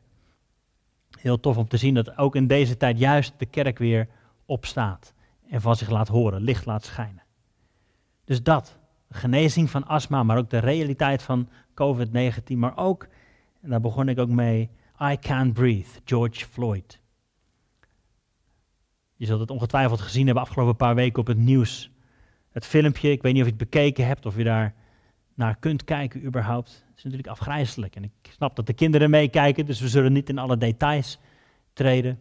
Heel 1.19 1.39
tof 1.39 1.57
om 1.57 1.67
te 1.67 1.77
zien 1.77 1.93
dat 1.93 2.17
ook 2.17 2.35
in 2.35 2.47
deze 2.47 2.77
tijd 2.77 2.99
juist 2.99 3.33
de 3.37 3.45
kerk 3.45 3.77
weer 3.77 4.07
opstaat. 4.45 5.13
En 5.49 5.61
van 5.61 5.75
zich 5.75 5.89
laat 5.89 6.07
horen, 6.07 6.41
licht 6.41 6.65
laat 6.65 6.85
schijnen. 6.85 7.23
Dus 8.25 8.43
dat, 8.43 8.77
genezing 9.09 9.69
van 9.69 9.87
astma, 9.87 10.23
maar 10.23 10.37
ook 10.37 10.49
de 10.49 10.57
realiteit 10.57 11.21
van 11.21 11.49
COVID-19. 11.73 12.55
Maar 12.55 12.77
ook, 12.77 13.07
en 13.61 13.69
daar 13.69 13.81
begon 13.81 14.09
ik 14.09 14.19
ook 14.19 14.29
mee, 14.29 14.69
I 15.01 15.17
Can't 15.19 15.53
Breathe, 15.53 15.99
George 16.05 16.45
Floyd. 16.45 17.01
Je 19.15 19.25
zult 19.25 19.39
het 19.39 19.51
ongetwijfeld 19.51 20.01
gezien 20.01 20.25
hebben 20.25 20.43
afgelopen 20.43 20.75
paar 20.75 20.95
weken 20.95 21.19
op 21.19 21.27
het 21.27 21.37
nieuws. 21.37 21.91
Het 22.51 22.65
filmpje, 22.65 23.11
ik 23.11 23.21
weet 23.21 23.33
niet 23.33 23.41
of 23.41 23.47
je 23.47 23.55
het 23.55 23.71
bekeken 23.71 24.07
hebt, 24.07 24.25
of 24.25 24.37
je 24.37 24.43
daar 24.43 24.73
naar 25.33 25.55
kunt 25.59 25.83
kijken 25.83 26.25
überhaupt. 26.25 26.85
Is 27.01 27.07
natuurlijk 27.07 27.39
afgrijzelijk. 27.39 27.95
En 27.95 28.03
ik 28.03 28.31
snap 28.31 28.55
dat 28.55 28.67
de 28.67 28.73
kinderen 28.73 29.09
meekijken, 29.09 29.65
dus 29.65 29.79
we 29.79 29.87
zullen 29.87 30.13
niet 30.13 30.29
in 30.29 30.37
alle 30.37 30.57
details 30.57 31.19
treden. 31.73 32.19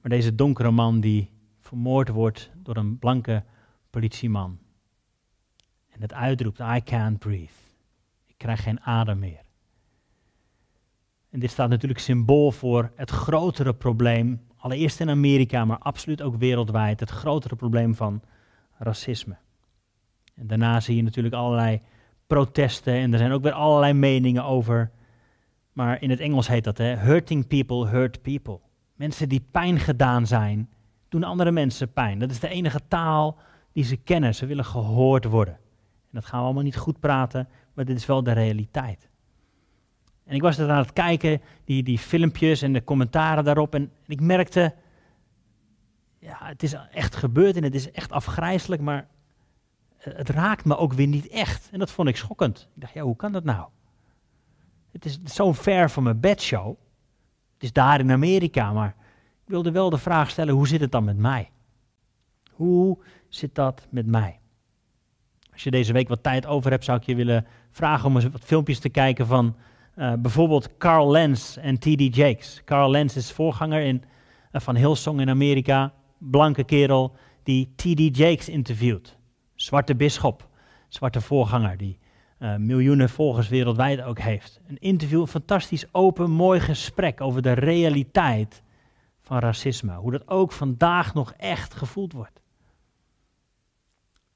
Maar 0.00 0.10
deze 0.10 0.34
donkere 0.34 0.70
man 0.70 1.00
die 1.00 1.30
vermoord 1.60 2.08
wordt 2.08 2.50
door 2.54 2.76
een 2.76 2.98
blanke 2.98 3.42
politieman. 3.90 4.58
En 5.88 6.00
het 6.00 6.12
uitroept, 6.12 6.58
I 6.58 6.82
can't 6.84 7.18
breathe. 7.18 7.52
Ik 8.26 8.34
krijg 8.36 8.62
geen 8.62 8.80
adem 8.80 9.18
meer. 9.18 9.44
En 11.30 11.40
dit 11.40 11.50
staat 11.50 11.68
natuurlijk 11.68 12.00
symbool 12.00 12.50
voor 12.50 12.92
het 12.96 13.10
grotere 13.10 13.74
probleem, 13.74 14.46
allereerst 14.56 15.00
in 15.00 15.10
Amerika, 15.10 15.64
maar 15.64 15.78
absoluut 15.78 16.22
ook 16.22 16.36
wereldwijd, 16.36 17.00
het 17.00 17.10
grotere 17.10 17.56
probleem 17.56 17.94
van 17.94 18.22
racisme. 18.78 19.36
En 20.34 20.46
daarna 20.46 20.80
zie 20.80 20.96
je 20.96 21.02
natuurlijk 21.02 21.34
allerlei 21.34 21.80
protesten 22.34 22.94
en 22.94 23.12
er 23.12 23.18
zijn 23.18 23.32
ook 23.32 23.42
weer 23.42 23.52
allerlei 23.52 23.92
meningen 23.92 24.44
over. 24.44 24.90
Maar 25.72 26.02
in 26.02 26.10
het 26.10 26.20
Engels 26.20 26.48
heet 26.48 26.64
dat, 26.64 26.78
hè, 26.78 26.96
hurting 26.96 27.46
people 27.46 27.88
hurt 27.88 28.22
people. 28.22 28.60
Mensen 28.94 29.28
die 29.28 29.46
pijn 29.50 29.78
gedaan 29.78 30.26
zijn, 30.26 30.70
doen 31.08 31.24
andere 31.24 31.50
mensen 31.50 31.92
pijn. 31.92 32.18
Dat 32.18 32.30
is 32.30 32.40
de 32.40 32.48
enige 32.48 32.80
taal 32.88 33.38
die 33.72 33.84
ze 33.84 33.96
kennen. 33.96 34.34
Ze 34.34 34.46
willen 34.46 34.64
gehoord 34.64 35.24
worden. 35.24 35.54
En 35.54 36.10
dat 36.10 36.24
gaan 36.24 36.38
we 36.38 36.44
allemaal 36.44 36.62
niet 36.62 36.76
goed 36.76 37.00
praten, 37.00 37.48
maar 37.74 37.84
dit 37.84 37.96
is 37.96 38.06
wel 38.06 38.22
de 38.22 38.32
realiteit. 38.32 39.08
En 40.24 40.34
ik 40.34 40.42
was 40.42 40.58
er 40.58 40.70
aan 40.70 40.78
het 40.78 40.92
kijken, 40.92 41.40
die, 41.64 41.82
die 41.82 41.98
filmpjes 41.98 42.62
en 42.62 42.72
de 42.72 42.84
commentaren 42.84 43.44
daarop. 43.44 43.74
En, 43.74 43.90
ik 44.06 44.20
merkte, 44.20 44.74
ja, 46.18 46.38
het 46.40 46.62
is 46.62 46.74
echt 46.92 47.16
gebeurd 47.16 47.56
en 47.56 47.62
het 47.62 47.74
is 47.74 47.90
echt 47.90 48.12
afgrijzelijk, 48.12 48.82
maar 48.82 49.06
het 50.10 50.28
raakt 50.28 50.64
me 50.64 50.76
ook 50.76 50.92
weer 50.92 51.06
niet 51.06 51.28
echt. 51.28 51.68
En 51.72 51.78
dat 51.78 51.90
vond 51.90 52.08
ik 52.08 52.16
schokkend. 52.16 52.68
Ik 52.74 52.80
dacht, 52.80 52.92
ja, 52.92 53.02
hoe 53.02 53.16
kan 53.16 53.32
dat 53.32 53.44
nou? 53.44 53.66
Het 54.92 55.04
is 55.04 55.22
zo 55.22 55.52
ver 55.52 55.90
van 55.90 56.02
mijn 56.02 56.20
bedshow. 56.20 56.68
Het 57.54 57.62
is 57.62 57.72
daar 57.72 58.00
in 58.00 58.10
Amerika, 58.10 58.72
maar 58.72 58.96
ik 59.44 59.50
wilde 59.50 59.70
wel 59.70 59.90
de 59.90 59.98
vraag 59.98 60.30
stellen, 60.30 60.54
hoe 60.54 60.68
zit 60.68 60.80
het 60.80 60.92
dan 60.92 61.04
met 61.04 61.16
mij? 61.16 61.50
Hoe 62.50 62.98
zit 63.28 63.54
dat 63.54 63.86
met 63.90 64.06
mij? 64.06 64.38
Als 65.52 65.62
je 65.62 65.70
deze 65.70 65.92
week 65.92 66.08
wat 66.08 66.22
tijd 66.22 66.46
over 66.46 66.70
hebt, 66.70 66.84
zou 66.84 66.98
ik 66.98 67.04
je 67.04 67.14
willen 67.14 67.46
vragen 67.70 68.08
om 68.08 68.14
eens 68.14 68.24
wat 68.24 68.44
filmpjes 68.44 68.78
te 68.78 68.88
kijken 68.88 69.26
van 69.26 69.56
uh, 69.96 70.12
bijvoorbeeld 70.12 70.76
Carl 70.76 71.10
Lenz 71.10 71.56
en 71.56 71.78
T.D. 71.78 72.16
Jakes. 72.16 72.62
Carl 72.64 72.90
Lenz 72.90 73.16
is 73.16 73.32
voorganger 73.32 73.80
in, 73.80 74.02
uh, 74.52 74.60
van 74.60 74.76
Hillsong 74.76 75.20
in 75.20 75.28
Amerika, 75.28 75.92
blanke 76.18 76.64
kerel 76.64 77.16
die 77.42 77.72
T.D. 77.76 78.16
Jakes 78.16 78.48
interviewt. 78.48 79.16
Zwarte 79.54 79.94
bisschop, 79.94 80.48
zwarte 80.88 81.20
voorganger 81.20 81.76
die 81.76 81.98
uh, 82.38 82.56
miljoenen 82.56 83.08
volgers 83.08 83.48
wereldwijd 83.48 84.02
ook 84.02 84.18
heeft. 84.18 84.60
Een 84.66 84.78
interview, 84.78 85.20
een 85.20 85.26
fantastisch 85.26 85.84
open, 85.92 86.30
mooi 86.30 86.60
gesprek 86.60 87.20
over 87.20 87.42
de 87.42 87.52
realiteit 87.52 88.62
van 89.20 89.38
racisme. 89.38 89.94
Hoe 89.94 90.10
dat 90.10 90.28
ook 90.28 90.52
vandaag 90.52 91.14
nog 91.14 91.32
echt 91.36 91.74
gevoeld 91.74 92.12
wordt. 92.12 92.42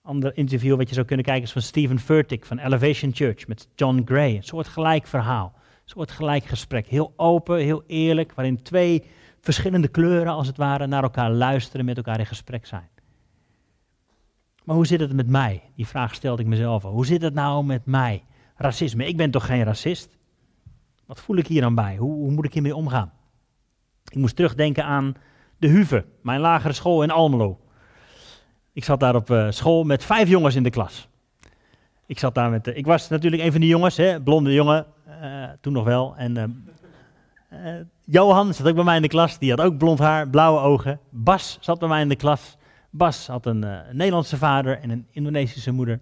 Ander 0.03 0.37
interview 0.37 0.77
wat 0.77 0.89
je 0.89 0.95
zou 0.95 1.07
kunnen 1.07 1.25
kijken 1.25 1.45
is 1.45 1.53
van 1.53 1.63
Stephen 1.63 1.99
Furtick 1.99 2.45
van 2.45 2.59
Elevation 2.59 3.15
Church 3.15 3.47
met 3.47 3.69
John 3.75 4.03
Gray. 4.05 4.37
Een 4.37 4.43
soort 4.43 4.69
gelijk 4.69 5.07
verhaal, 5.07 5.53
een 5.55 5.61
soort 5.85 6.11
gelijk 6.11 6.45
gesprek. 6.45 6.87
Heel 6.87 7.13
open, 7.17 7.59
heel 7.59 7.83
eerlijk, 7.87 8.33
waarin 8.33 8.63
twee 8.63 9.05
verschillende 9.41 9.89
kleuren 9.89 10.33
als 10.33 10.47
het 10.47 10.57
ware 10.57 10.87
naar 10.87 11.03
elkaar 11.03 11.31
luisteren, 11.31 11.85
met 11.85 11.97
elkaar 11.97 12.19
in 12.19 12.27
gesprek 12.27 12.67
zijn. 12.67 12.89
Maar 14.69 14.77
hoe 14.77 14.87
zit 14.87 15.01
het 15.01 15.13
met 15.13 15.29
mij? 15.29 15.63
Die 15.75 15.87
vraag 15.87 16.15
stelde 16.15 16.43
ik 16.43 16.49
mezelf. 16.49 16.83
Hoe 16.83 17.07
zit 17.07 17.23
het 17.23 17.35
nou 17.35 17.65
met 17.65 17.87
mij? 17.87 18.25
Racisme. 18.57 19.07
Ik 19.07 19.17
ben 19.17 19.31
toch 19.31 19.47
geen 19.47 19.63
racist? 19.63 20.17
Wat 21.07 21.21
voel 21.21 21.37
ik 21.37 21.47
hier 21.47 21.61
dan 21.61 21.75
bij? 21.75 21.97
Hoe, 21.97 22.15
hoe 22.15 22.31
moet 22.31 22.45
ik 22.45 22.53
hiermee 22.53 22.77
omgaan? 22.77 23.13
Ik 24.05 24.17
moest 24.17 24.37
terugdenken 24.37 24.85
aan 24.85 25.15
de 25.59 25.69
Huve, 25.69 26.05
mijn 26.23 26.41
lagere 26.41 26.73
school 26.73 27.03
in 27.03 27.11
Almelo. 27.11 27.61
Ik 28.73 28.85
zat 28.85 29.01
daar 29.01 29.15
op 29.15 29.31
uh, 29.31 29.47
school 29.51 29.85
met 29.85 30.05
vijf 30.05 30.29
jongens 30.29 30.55
in 30.55 30.63
de 30.63 30.71
klas. 30.71 31.09
Ik 32.07 32.19
zat 32.19 32.35
daar 32.35 32.51
met, 32.51 32.69
uh, 32.69 32.77
ik 32.77 32.87
was 32.87 33.09
natuurlijk 33.09 33.43
een 33.43 33.53
van 33.53 33.61
die 33.61 33.71
jongens, 33.71 33.97
hè, 33.97 34.23
blonde 34.23 34.53
jongen, 34.53 34.87
uh, 35.09 35.45
toen 35.61 35.73
nog 35.73 35.85
wel. 35.85 36.17
En 36.17 36.69
Johan 38.05 38.55
zat 38.55 38.69
ook 38.69 38.75
bij 38.75 38.85
mij 38.85 38.97
in 38.97 39.03
de 39.03 39.09
klas, 39.09 39.39
die 39.39 39.51
had 39.51 39.61
ook 39.61 39.79
blond 39.79 39.99
haar, 39.99 40.29
blauwe 40.29 40.61
ogen. 40.61 41.01
Bas 41.11 41.59
zat 41.61 41.79
bij 41.79 41.89
mij 41.89 42.01
in 42.01 42.09
de 42.09 42.17
klas. 42.17 42.58
Bas 42.91 43.27
had 43.27 43.47
een, 43.47 43.65
uh, 43.65 43.79
Nederlandse 43.93 44.37
vader 44.37 44.79
en 44.79 44.91
een 44.91 45.07
Indonesische 45.11 45.71
moeder. 45.71 46.01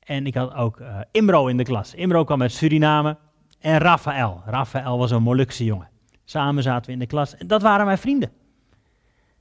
En 0.00 0.26
ik 0.26 0.34
had 0.34 0.54
ook 0.54 0.80
uh, 0.80 0.98
Imro 1.10 1.46
in 1.46 1.56
de 1.56 1.62
klas. 1.62 1.94
Imro 1.94 2.24
kwam 2.24 2.42
uit 2.42 2.52
Suriname. 2.52 3.16
En 3.60 3.78
Rafael. 3.78 4.42
Rafael 4.46 4.98
was 4.98 5.10
een 5.10 5.22
Molukse 5.22 5.64
jongen. 5.64 5.88
Samen 6.24 6.62
zaten 6.62 6.86
we 6.86 6.92
in 6.92 6.98
de 6.98 7.06
klas. 7.06 7.36
En 7.36 7.46
dat 7.46 7.62
waren 7.62 7.86
mijn 7.86 7.98
vrienden. 7.98 8.30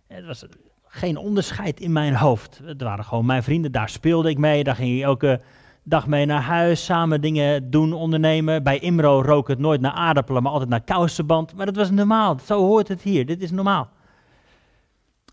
Het 0.08 0.26
was 0.26 0.46
geen 0.88 1.18
onderscheid 1.18 1.80
in 1.80 1.92
mijn 1.92 2.16
hoofd. 2.16 2.62
Het 2.64 2.82
waren 2.82 3.06
gewoon 3.06 3.26
mijn 3.26 3.44
vrienden. 3.44 3.72
Daar 3.72 3.90
speelde 3.90 4.30
ik 4.30 4.38
mee. 4.38 4.64
Daar 4.64 4.76
ging 4.76 4.98
ik 4.98 5.04
elke 5.04 5.42
dag 5.84 6.08
mee 6.08 6.26
naar 6.26 6.42
huis. 6.42 6.86
Samen 6.86 7.22
dingen 7.22 7.70
doen, 7.70 7.94
ondernemen. 7.94 8.64
Bij 8.64 8.80
Imro 8.80 9.22
rook 9.22 9.48
het 9.48 9.60
nooit 9.60 9.82
naar 9.82 9.92
aardappelen, 9.92 10.44
maar 10.44 10.52
altijd 10.52 10.70
naar 10.70 10.82
kousenband. 10.82 11.56
Maar 11.56 11.66
dat 11.66 11.76
was 11.76 11.92
normaal. 11.92 12.40
Zo 12.46 12.60
hoort 12.60 12.88
het 12.88 13.02
hier. 13.02 13.26
Dit 13.26 13.42
is 13.42 13.52
normaal. 13.52 13.90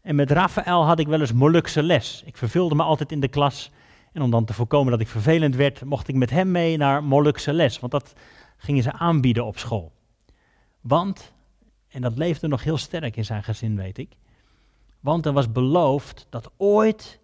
En 0.05 0.15
met 0.15 0.31
Rafael 0.31 0.87
had 0.87 0.99
ik 0.99 1.07
wel 1.07 1.21
eens 1.21 1.33
Molukse 1.33 1.83
les. 1.83 2.23
Ik 2.25 2.37
vervulde 2.37 2.75
me 2.75 2.83
altijd 2.83 3.13
in 3.13 3.21
de 3.21 3.29
klas. 3.29 3.71
En 4.13 4.23
om 4.23 4.31
dan 4.31 4.45
te 4.45 4.53
voorkomen 4.53 4.91
dat 4.91 5.01
ik 5.01 5.09
vervelend 5.09 5.57
werd, 5.57 5.85
mocht 5.85 6.09
ik 6.09 6.15
met 6.15 6.31
hem 6.31 6.51
mee 6.51 6.77
naar 6.77 7.05
Molukse 7.05 7.53
les. 7.53 7.81
Want 7.81 7.93
dat 7.93 8.13
gingen 8.57 8.83
ze 8.83 8.93
aanbieden 8.93 9.45
op 9.45 9.59
school. 9.59 9.93
Want, 10.81 11.33
en 11.89 12.01
dat 12.01 12.17
leefde 12.17 12.49
nog 12.49 12.65
heel 12.65 12.77
sterk 12.77 13.17
in 13.17 13.25
zijn 13.25 13.43
gezin, 13.43 13.77
weet 13.77 13.99
ik. 13.99 14.17
Want 15.01 15.27
er 15.27 15.33
was 15.33 15.53
beloofd 15.53 16.27
dat 16.31 16.51
ooit 16.57 17.21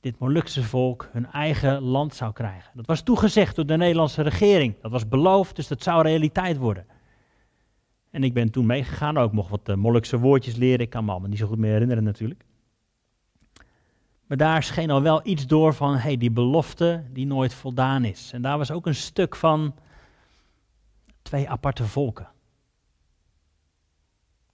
dit 0.00 0.18
Molukse 0.18 0.62
volk 0.62 1.08
hun 1.12 1.26
eigen 1.26 1.82
land 1.82 2.14
zou 2.14 2.32
krijgen. 2.32 2.70
Dat 2.74 2.86
was 2.86 3.02
toegezegd 3.02 3.56
door 3.56 3.66
de 3.66 3.76
Nederlandse 3.76 4.22
regering. 4.22 4.74
Dat 4.80 4.90
was 4.90 5.08
beloofd, 5.08 5.56
dus 5.56 5.68
dat 5.68 5.82
zou 5.82 6.02
realiteit 6.02 6.56
worden. 6.56 6.86
En 8.14 8.24
ik 8.24 8.34
ben 8.34 8.50
toen 8.50 8.66
meegegaan, 8.66 9.18
ook 9.18 9.32
mocht 9.32 9.50
wat 9.50 9.68
uh, 9.68 9.76
Molukse 9.76 10.18
woordjes 10.18 10.56
leren. 10.56 10.80
Ik 10.80 10.90
kan 10.90 11.04
me 11.04 11.10
allemaal 11.10 11.28
niet 11.28 11.38
zo 11.38 11.46
goed 11.46 11.58
meer 11.58 11.72
herinneren 11.72 12.04
natuurlijk. 12.04 12.44
Maar 14.26 14.36
daar 14.36 14.62
scheen 14.62 14.90
al 14.90 15.02
wel 15.02 15.20
iets 15.26 15.46
door 15.46 15.74
van, 15.74 15.96
hey, 15.96 16.16
die 16.16 16.30
belofte 16.30 17.04
die 17.12 17.26
nooit 17.26 17.54
voldaan 17.54 18.04
is. 18.04 18.30
En 18.32 18.42
daar 18.42 18.58
was 18.58 18.70
ook 18.70 18.86
een 18.86 18.94
stuk 18.94 19.36
van 19.36 19.74
twee 21.22 21.48
aparte 21.48 21.84
volken. 21.84 22.28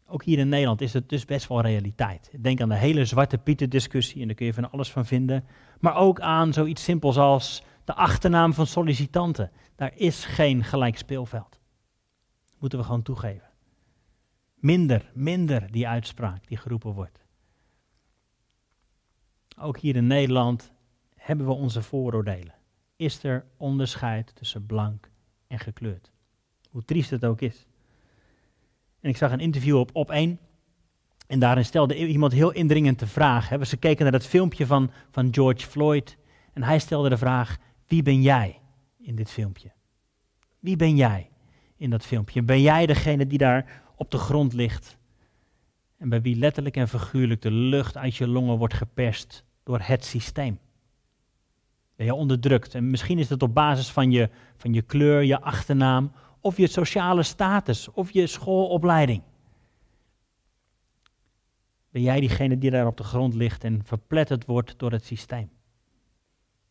Ook 0.06 0.24
hier 0.24 0.38
in 0.38 0.48
Nederland 0.48 0.80
is 0.80 0.92
het 0.92 1.08
dus 1.08 1.24
best 1.24 1.48
wel 1.48 1.60
realiteit. 1.60 2.30
Denk 2.40 2.60
aan 2.60 2.68
de 2.68 2.76
hele 2.76 3.04
Zwarte 3.04 3.38
Pieten 3.38 3.70
discussie 3.70 4.20
en 4.20 4.26
daar 4.26 4.36
kun 4.36 4.46
je 4.46 4.54
van 4.54 4.70
alles 4.70 4.90
van 4.90 5.06
vinden. 5.06 5.44
Maar 5.80 5.96
ook 5.96 6.20
aan 6.20 6.52
zoiets 6.52 6.84
simpels 6.84 7.18
als 7.18 7.62
de 7.84 7.94
achternaam 7.94 8.52
van 8.54 8.66
sollicitanten. 8.66 9.50
Daar 9.76 9.92
is 9.94 10.24
geen 10.24 10.64
gelijk 10.64 10.98
speelveld. 10.98 11.58
moeten 12.58 12.78
we 12.78 12.84
gewoon 12.84 13.02
toegeven. 13.02 13.49
Minder, 14.60 15.10
minder 15.14 15.72
die 15.72 15.88
uitspraak 15.88 16.46
die 16.46 16.56
geroepen 16.56 16.92
wordt. 16.92 17.24
Ook 19.58 19.78
hier 19.78 19.96
in 19.96 20.06
Nederland 20.06 20.72
hebben 21.16 21.46
we 21.46 21.52
onze 21.52 21.82
vooroordelen. 21.82 22.54
Is 22.96 23.22
er 23.24 23.44
onderscheid 23.56 24.34
tussen 24.34 24.66
blank 24.66 25.10
en 25.46 25.58
gekleurd? 25.58 26.10
Hoe 26.70 26.84
triest 26.84 27.10
het 27.10 27.24
ook 27.24 27.40
is. 27.40 27.66
En 29.00 29.08
ik 29.08 29.16
zag 29.16 29.32
een 29.32 29.40
interview 29.40 29.78
op 29.78 29.90
Op 29.92 30.10
1 30.10 30.38
En 31.26 31.38
daarin 31.38 31.64
stelde 31.64 32.06
iemand 32.06 32.32
heel 32.32 32.50
indringend 32.50 32.98
de 32.98 33.06
vraag. 33.06 33.48
Hè. 33.48 33.64
Ze 33.64 33.76
keken 33.76 34.02
naar 34.02 34.12
dat 34.12 34.26
filmpje 34.26 34.66
van, 34.66 34.90
van 35.10 35.34
George 35.34 35.66
Floyd. 35.66 36.16
En 36.52 36.62
hij 36.62 36.78
stelde 36.78 37.08
de 37.08 37.18
vraag: 37.18 37.58
Wie 37.86 38.02
ben 38.02 38.22
jij 38.22 38.60
in 38.98 39.14
dit 39.14 39.30
filmpje? 39.30 39.72
Wie 40.58 40.76
ben 40.76 40.96
jij 40.96 41.30
in 41.76 41.90
dat 41.90 42.06
filmpje? 42.06 42.42
Ben 42.42 42.60
jij 42.60 42.86
degene 42.86 43.26
die 43.26 43.38
daar 43.38 43.82
op 44.00 44.10
de 44.10 44.18
grond 44.18 44.52
ligt? 44.52 44.98
En 45.98 46.08
bij 46.08 46.22
wie 46.22 46.36
letterlijk 46.36 46.76
en 46.76 46.88
figuurlijk 46.88 47.42
de 47.42 47.50
lucht 47.50 47.96
uit 47.96 48.16
je 48.16 48.28
longen 48.28 48.58
wordt 48.58 48.74
geperst 48.74 49.44
door 49.62 49.80
het 49.82 50.04
systeem? 50.04 50.58
Ben 51.96 52.06
je 52.06 52.14
onderdrukt? 52.14 52.74
En 52.74 52.90
misschien 52.90 53.18
is 53.18 53.28
het 53.28 53.42
op 53.42 53.54
basis 53.54 53.90
van 53.90 54.10
je, 54.10 54.30
van 54.56 54.72
je 54.72 54.82
kleur, 54.82 55.22
je 55.22 55.40
achternaam, 55.40 56.12
of 56.40 56.56
je 56.56 56.66
sociale 56.66 57.22
status, 57.22 57.90
of 57.90 58.10
je 58.10 58.26
schoolopleiding. 58.26 59.22
Ben 61.90 62.02
jij 62.02 62.20
diegene 62.20 62.58
die 62.58 62.70
daar 62.70 62.86
op 62.86 62.96
de 62.96 63.04
grond 63.04 63.34
ligt 63.34 63.64
en 63.64 63.80
verpletterd 63.84 64.46
wordt 64.46 64.74
door 64.76 64.92
het 64.92 65.04
systeem? 65.04 65.50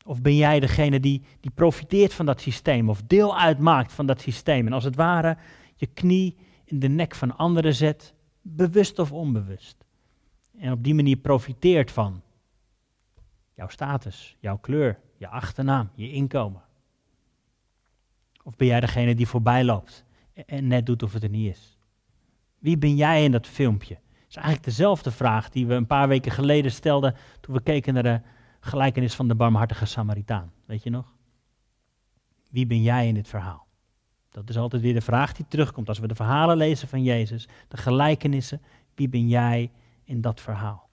Of 0.05 0.21
ben 0.21 0.35
jij 0.35 0.59
degene 0.59 0.99
die, 0.99 1.23
die 1.39 1.51
profiteert 1.51 2.13
van 2.13 2.25
dat 2.25 2.41
systeem 2.41 2.89
of 2.89 3.01
deel 3.01 3.37
uitmaakt 3.37 3.93
van 3.93 4.05
dat 4.05 4.21
systeem 4.21 4.67
en 4.67 4.73
als 4.73 4.83
het 4.83 4.95
ware 4.95 5.37
je 5.75 5.85
knie 5.85 6.35
in 6.69 6.79
de 6.79 6.87
nek 6.87 7.15
van 7.15 7.37
anderen 7.37 7.75
zet, 7.75 8.13
bewust 8.41 8.99
of 8.99 9.11
onbewust? 9.11 9.85
En 10.57 10.71
op 10.71 10.83
die 10.83 10.95
manier 10.95 11.17
profiteert 11.17 11.91
van 11.91 12.21
jouw 13.53 13.67
status, 13.67 14.35
jouw 14.39 14.57
kleur, 14.57 14.99
je 15.17 15.27
achternaam, 15.27 15.89
je 15.95 16.11
inkomen. 16.11 16.61
Of 18.43 18.55
ben 18.55 18.67
jij 18.67 18.79
degene 18.79 19.15
die 19.15 19.27
voorbij 19.27 19.63
loopt 19.63 20.05
en 20.45 20.67
net 20.67 20.85
doet 20.85 21.03
of 21.03 21.13
het 21.13 21.23
er 21.23 21.29
niet 21.29 21.55
is? 21.55 21.77
Wie 22.59 22.77
ben 22.77 22.95
jij 22.95 23.23
in 23.23 23.31
dat 23.31 23.47
filmpje? 23.47 23.97
is 24.29 24.35
eigenlijk 24.35 24.65
dezelfde 24.65 25.11
vraag 25.11 25.49
die 25.49 25.67
we 25.67 25.73
een 25.73 25.87
paar 25.87 26.07
weken 26.07 26.31
geleden 26.31 26.71
stelden 26.71 27.15
toen 27.39 27.55
we 27.55 27.61
keken 27.61 27.93
naar 27.93 28.03
de 28.03 28.21
gelijkenis 28.59 29.15
van 29.15 29.27
de 29.27 29.35
barmhartige 29.35 29.85
Samaritaan. 29.85 30.51
Weet 30.65 30.83
je 30.83 30.89
nog? 30.89 31.15
Wie 32.49 32.65
ben 32.65 32.81
jij 32.81 33.07
in 33.07 33.13
dit 33.13 33.27
verhaal? 33.27 33.67
Dat 34.45 34.55
is 34.55 34.61
altijd 34.61 34.81
weer 34.81 34.93
de 34.93 35.01
vraag 35.01 35.33
die 35.33 35.45
terugkomt 35.47 35.87
als 35.87 35.99
we 35.99 36.07
de 36.07 36.15
verhalen 36.15 36.57
lezen 36.57 36.87
van 36.87 37.03
Jezus, 37.03 37.47
de 37.67 37.77
gelijkenissen. 37.77 38.61
Wie 38.95 39.09
ben 39.09 39.27
jij 39.27 39.71
in 40.03 40.21
dat 40.21 40.41
verhaal? 40.41 40.89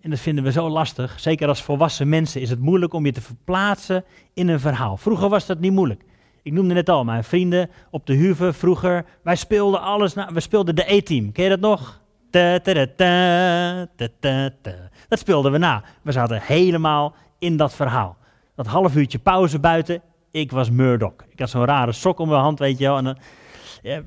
En 0.00 0.10
dat 0.10 0.18
vinden 0.18 0.44
we 0.44 0.52
zo 0.52 0.68
lastig. 0.68 1.20
Zeker 1.20 1.48
als 1.48 1.62
volwassen 1.62 2.08
mensen 2.08 2.40
is 2.40 2.50
het 2.50 2.58
moeilijk 2.58 2.92
om 2.92 3.04
je 3.04 3.12
te 3.12 3.20
verplaatsen 3.20 4.04
in 4.34 4.48
een 4.48 4.60
verhaal. 4.60 4.96
Vroeger 4.96 5.28
was 5.28 5.46
dat 5.46 5.58
niet 5.58 5.72
moeilijk. 5.72 6.04
Ik 6.42 6.52
noemde 6.52 6.74
net 6.74 6.88
al, 6.88 7.04
mijn 7.04 7.24
vrienden 7.24 7.70
op 7.90 8.06
de 8.06 8.14
huve 8.14 8.52
vroeger. 8.52 9.04
Wij 9.22 9.36
speelden 9.36 9.80
alles, 9.80 10.14
na, 10.14 10.32
we 10.32 10.40
speelden 10.40 10.74
de 10.74 10.92
E-team. 10.92 11.32
Ken 11.32 11.44
je 11.44 11.50
dat 11.50 11.60
nog? 11.60 12.02
Dat 15.08 15.18
speelden 15.18 15.52
we 15.52 15.58
na. 15.58 15.84
We 16.02 16.12
zaten 16.12 16.40
helemaal 16.42 17.14
in 17.38 17.56
dat 17.56 17.74
verhaal. 17.74 18.16
Dat 18.54 18.66
half 18.66 18.96
uurtje 18.96 19.18
pauze 19.18 19.58
buiten, 19.58 20.02
ik 20.40 20.50
was 20.50 20.70
Murdoch. 20.70 21.14
Ik 21.28 21.38
had 21.38 21.50
zo'n 21.50 21.64
rare 21.64 21.92
sok 21.92 22.18
om 22.18 22.28
mijn 22.28 22.40
hand, 22.40 22.58
weet 22.58 22.78
je 22.78 22.84
wel. 22.84 22.96
En, 22.96 23.18
uh, 23.82 23.98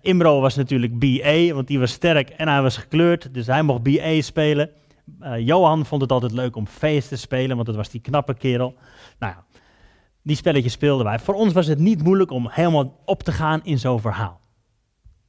Imro 0.00 0.40
was 0.40 0.56
natuurlijk 0.56 0.98
BA, 0.98 1.54
want 1.54 1.66
die 1.66 1.78
was 1.78 1.92
sterk 1.92 2.30
en 2.30 2.48
hij 2.48 2.62
was 2.62 2.76
gekleurd. 2.76 3.34
Dus 3.34 3.46
hij 3.46 3.62
mocht 3.62 3.82
BA 3.82 4.20
spelen. 4.20 4.70
Uh, 5.22 5.38
Johan 5.38 5.86
vond 5.86 6.00
het 6.02 6.12
altijd 6.12 6.32
leuk 6.32 6.56
om 6.56 6.66
face 6.66 7.08
te 7.08 7.16
spelen, 7.16 7.54
want 7.54 7.66
dat 7.66 7.76
was 7.76 7.88
die 7.88 8.00
knappe 8.00 8.34
kerel. 8.34 8.74
Nou 9.18 9.32
ja, 9.32 9.44
die 10.22 10.36
spelletjes 10.36 10.72
speelden 10.72 11.04
wij. 11.04 11.18
Voor 11.18 11.34
ons 11.34 11.52
was 11.52 11.66
het 11.66 11.78
niet 11.78 12.02
moeilijk 12.02 12.30
om 12.30 12.48
helemaal 12.50 13.00
op 13.04 13.22
te 13.22 13.32
gaan 13.32 13.60
in 13.64 13.78
zo'n 13.78 14.00
verhaal. 14.00 14.40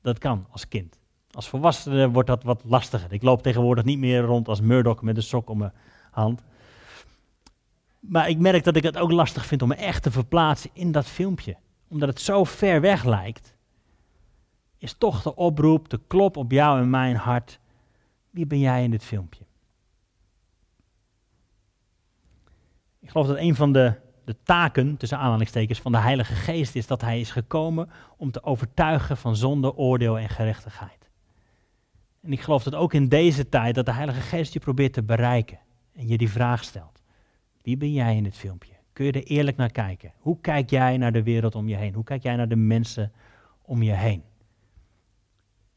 Dat 0.01 0.17
kan 0.17 0.47
als 0.51 0.67
kind. 0.67 0.99
Als 1.31 1.49
volwassene 1.49 2.09
wordt 2.09 2.27
dat 2.27 2.43
wat 2.43 2.61
lastiger. 2.65 3.13
Ik 3.13 3.23
loop 3.23 3.41
tegenwoordig 3.41 3.83
niet 3.83 3.99
meer 3.99 4.21
rond 4.21 4.47
als 4.47 4.61
Murdoch 4.61 5.01
met 5.01 5.17
een 5.17 5.23
sok 5.23 5.49
om 5.49 5.57
mijn 5.57 5.73
hand. 6.11 6.43
Maar 7.99 8.29
ik 8.29 8.37
merk 8.37 8.63
dat 8.63 8.75
ik 8.75 8.83
het 8.83 8.97
ook 8.97 9.11
lastig 9.11 9.45
vind 9.45 9.61
om 9.61 9.67
me 9.67 9.75
echt 9.75 10.03
te 10.03 10.11
verplaatsen 10.11 10.69
in 10.73 10.91
dat 10.91 11.07
filmpje. 11.07 11.57
Omdat 11.87 12.09
het 12.09 12.21
zo 12.21 12.43
ver 12.43 12.81
weg 12.81 13.03
lijkt, 13.03 13.55
is 14.77 14.93
toch 14.93 15.21
de 15.21 15.35
oproep, 15.35 15.89
de 15.89 15.99
klop 16.07 16.37
op 16.37 16.51
jou 16.51 16.79
en 16.79 16.89
mijn 16.89 17.15
hart. 17.15 17.59
Wie 18.29 18.45
ben 18.45 18.59
jij 18.59 18.83
in 18.83 18.91
dit 18.91 19.03
filmpje? 19.03 19.45
Ik 22.99 23.09
geloof 23.09 23.27
dat 23.27 23.37
een 23.37 23.55
van 23.55 23.73
de, 23.73 23.93
de 24.25 24.35
taken, 24.43 24.97
tussen 24.97 25.17
aanhalingstekens, 25.17 25.79
van 25.79 25.91
de 25.91 25.97
Heilige 25.97 26.33
Geest 26.33 26.75
is 26.75 26.87
dat 26.87 27.01
hij 27.01 27.19
is 27.19 27.31
gekomen 27.31 27.89
om 28.17 28.31
te 28.31 28.43
overtuigen 28.43 29.17
van 29.17 29.35
zonde, 29.35 29.75
oordeel 29.75 30.17
en 30.19 30.29
gerechtigheid. 30.29 31.09
En 32.21 32.31
ik 32.31 32.41
geloof 32.41 32.63
dat 32.63 32.75
ook 32.75 32.93
in 32.93 33.07
deze 33.07 33.49
tijd 33.49 33.75
dat 33.75 33.85
de 33.85 33.93
Heilige 33.93 34.21
Geest 34.21 34.53
je 34.53 34.59
probeert 34.59 34.93
te 34.93 35.03
bereiken 35.03 35.59
en 35.93 36.07
je 36.07 36.17
die 36.17 36.29
vraag 36.29 36.63
stelt. 36.63 36.98
Wie 37.61 37.77
ben 37.77 37.93
jij 37.93 38.15
in 38.15 38.23
dit 38.23 38.37
filmpje? 38.37 38.73
Kun 38.93 39.05
je 39.05 39.11
er 39.11 39.23
eerlijk 39.23 39.57
naar 39.57 39.71
kijken? 39.71 40.13
Hoe 40.19 40.37
kijk 40.41 40.69
jij 40.69 40.97
naar 40.97 41.11
de 41.11 41.23
wereld 41.23 41.55
om 41.55 41.67
je 41.67 41.75
heen? 41.75 41.93
Hoe 41.93 42.03
kijk 42.03 42.23
jij 42.23 42.35
naar 42.35 42.47
de 42.47 42.55
mensen 42.55 43.11
om 43.61 43.83
je 43.83 43.91
heen? 43.91 44.23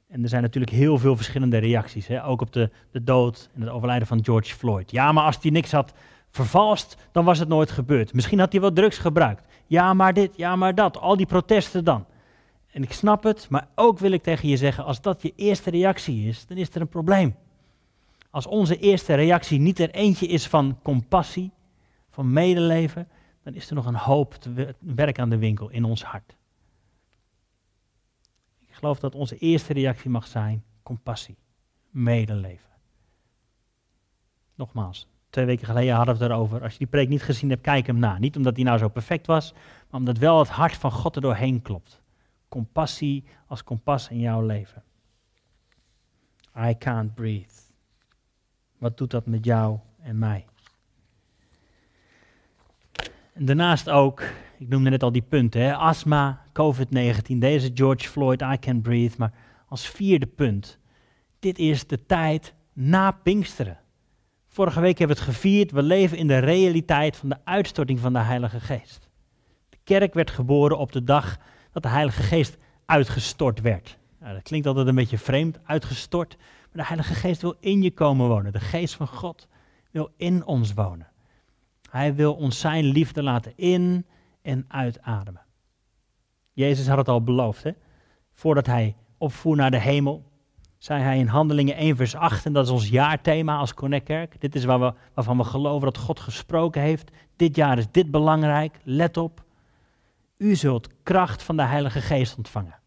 En 0.09 0.23
er 0.23 0.29
zijn 0.29 0.43
natuurlijk 0.43 0.73
heel 0.73 0.99
veel 0.99 1.17
verschillende 1.17 1.59
reacties, 1.59 2.07
hè? 2.07 2.25
ook 2.25 2.41
op 2.41 2.53
de, 2.53 2.71
de 2.91 3.05
dood 3.05 3.51
en 3.55 3.61
het 3.61 3.71
overlijden 3.71 4.07
van 4.07 4.25
George 4.25 4.55
Floyd. 4.55 4.91
Ja, 4.91 5.13
maar 5.13 5.25
als 5.25 5.39
hij 5.41 5.51
niks 5.51 5.73
had 5.73 5.93
vervalst, 6.31 6.97
dan 7.13 7.25
was 7.25 7.39
het 7.39 7.49
nooit 7.49 7.71
gebeurd. 7.71 8.13
Misschien 8.13 8.39
had 8.39 8.53
hij 8.53 8.61
wel 8.61 8.73
drugs 8.73 8.99
gebruikt. 8.99 9.47
Ja, 9.67 9.95
maar 9.95 10.13
dit, 10.13 10.37
ja, 10.37 10.57
maar 10.57 10.75
dat. 10.75 10.99
Al 10.99 11.17
die 11.17 11.27
protesten 11.27 11.85
dan. 11.85 12.07
En 12.71 12.83
ik 12.83 12.93
snap 12.93 13.23
het, 13.23 13.47
maar 13.51 13.69
ook 13.75 13.99
wil 13.99 14.11
ik 14.11 14.23
tegen 14.23 14.49
je 14.49 14.57
zeggen, 14.57 14.85
als 14.85 15.01
dat 15.01 15.23
je 15.23 15.33
eerste 15.37 15.71
reactie 15.71 16.29
is, 16.29 16.47
dan 16.47 16.57
is 16.57 16.75
er 16.75 16.81
een 16.81 16.89
probleem. 16.89 17.35
Als 18.31 18.47
onze 18.47 18.79
eerste 18.79 19.15
reactie 19.15 19.61
niet 19.61 19.79
er 19.79 19.91
eentje 19.91 20.27
is 20.27 20.47
van 20.47 20.79
compassie, 20.83 21.51
van 22.13 22.33
medeleven, 22.33 23.09
dan 23.43 23.55
is 23.55 23.69
er 23.69 23.75
nog 23.75 23.87
een 23.87 23.95
hoop 23.95 24.39
werk 24.79 25.19
aan 25.19 25.31
de 25.31 25.39
winkel 25.39 25.69
in 25.69 25.85
ons 25.85 26.05
hart. 26.05 26.37
Ik 28.61 28.75
geloof 28.75 28.99
dat 28.99 29.15
onze 29.15 29.39
eerste 29.39 29.73
reactie 29.73 30.11
mag 30.11 30.27
zijn 30.27 30.65
compassie, 30.83 31.37
medeleven. 31.91 32.71
Nogmaals, 34.55 35.07
twee 35.31 35.45
weken 35.45 35.67
geleden 35.67 35.95
hadden 35.95 36.17
we 36.17 36.23
het 36.23 36.33
erover. 36.33 36.63
Als 36.63 36.73
je 36.73 36.79
die 36.79 36.87
preek 36.87 37.09
niet 37.09 37.23
gezien 37.23 37.51
hebt, 37.51 37.63
kijk 37.63 37.87
hem 37.87 37.99
na. 37.99 38.19
Niet 38.19 38.37
omdat 38.37 38.55
die 38.55 38.65
nou 38.65 38.79
zo 38.79 38.89
perfect 38.89 39.27
was, 39.27 39.53
maar 39.91 40.01
omdat 40.01 40.19
wel 40.19 40.39
het 40.39 40.49
hart 40.49 40.77
van 40.77 40.93
God 40.93 41.17
er 41.17 41.23
doorheen 41.23 41.63
klopt 41.63 42.03
compassie 42.53 43.25
als 43.47 43.65
kompas 43.65 44.09
in 44.09 44.19
jouw 44.19 44.47
leven. 44.47 44.83
I 46.57 46.77
can't 46.79 47.15
breathe. 47.15 47.55
Wat 48.79 48.99
doet 48.99 49.11
dat 49.11 49.27
met 49.27 49.45
jou 49.45 49.79
en 50.01 50.19
mij? 50.19 50.47
En 53.33 53.45
daarnaast 53.45 53.91
ook, 53.91 54.23
ik 54.59 54.69
noemde 54.69 54.91
net 54.91 55.03
al 55.03 55.13
die 55.13 55.23
punten, 55.23 55.61
hè, 55.61 55.75
astma, 55.75 56.43
COVID-19, 56.53 57.39
deze 57.39 57.71
George 57.75 58.09
Floyd, 58.09 58.41
I 58.41 58.59
can't 58.61 58.83
breathe. 58.83 59.15
Maar 59.19 59.33
als 59.69 59.89
vierde 59.89 60.27
punt, 60.27 60.79
dit 61.39 61.59
is 61.59 61.87
de 61.87 62.07
tijd 62.07 62.55
na 62.73 63.11
Pinksteren. 63.11 63.79
Vorige 64.49 64.81
week 64.81 64.99
hebben 64.99 65.17
we 65.17 65.23
het 65.23 65.33
gevierd, 65.33 65.71
we 65.71 65.83
leven 65.83 66.19
in 66.19 66.27
de 66.27 66.39
realiteit 66.39 67.17
van 67.17 67.29
de 67.29 67.37
uitstorting 67.45 67.99
van 68.01 68.13
de 68.13 68.19
Heilige 68.19 68.61
Geest. 68.61 69.09
De 69.69 69.79
kerk 69.85 70.15
werd 70.15 70.31
geboren 70.31 70.79
op 70.79 70.93
de 70.93 71.05
dag 71.05 71.39
dat 71.73 71.83
de 71.83 71.89
Heilige 71.89 72.23
Geest 72.23 72.59
uitgestort 72.87 73.61
werd. 73.61 73.99
Nou, 74.21 74.35
dat 74.35 74.43
klinkt 74.43 74.67
altijd 74.67 74.87
een 74.87 74.95
beetje 74.95 75.19
vreemd, 75.19 75.59
uitgestort. 75.65 76.37
Maar 76.39 76.83
de 76.83 76.87
Heilige 76.87 77.15
Geest 77.15 77.43
wil 77.43 77.57
in 77.61 77.83
je 77.83 77.91
komen 77.91 78.29
wonen. 78.29 78.53
De 78.53 78.61
Geest 78.61 78.95
van 78.95 79.07
God 79.07 79.49
wil 79.91 80.11
in 80.17 80.47
ons 80.47 80.75
wonen. 80.75 81.12
Hij 81.93 82.15
wil 82.15 82.35
ons 82.35 82.61
zijn 82.61 82.85
liefde 82.85 83.23
laten 83.23 83.53
in- 83.57 84.07
en 84.43 84.65
uitademen. 84.69 85.43
Jezus 86.53 86.89
had 86.89 86.99
het 86.99 87.09
al 87.09 87.23
beloofd, 87.23 87.63
hè? 87.63 87.71
Voordat 88.33 88.67
hij 88.67 88.97
opvoer 89.19 89.57
naar 89.57 89.71
de 89.71 89.79
hemel, 89.79 90.31
zei 90.79 91.03
hij 91.03 91.19
in 91.19 91.27
Handelingen 91.27 91.77
1 91.77 91.97
vers 91.97 92.15
8, 92.15 92.47
en 92.47 92.53
dat 92.53 92.65
is 92.65 92.71
ons 92.71 92.89
jaarthema 92.89 93.57
als 93.57 93.75
Connectkerk. 93.75 94.41
Dit 94.41 94.55
is 94.55 94.65
waar 94.65 94.81
we, 94.81 94.95
waarvan 95.15 95.37
we 95.37 95.45
geloven 95.45 95.85
dat 95.85 95.99
God 95.99 96.21
gesproken 96.21 96.83
heeft. 96.83 97.11
Dit 97.37 97.57
jaar 97.57 97.79
is 97.79 97.91
dit 97.91 98.11
belangrijk, 98.11 98.81
let 98.83 99.17
op. 99.17 99.45
U 100.37 100.55
zult 100.55 100.89
kracht 101.03 101.43
van 101.43 101.57
de 101.57 101.63
Heilige 101.63 102.01
Geest 102.01 102.37
ontvangen. 102.37 102.79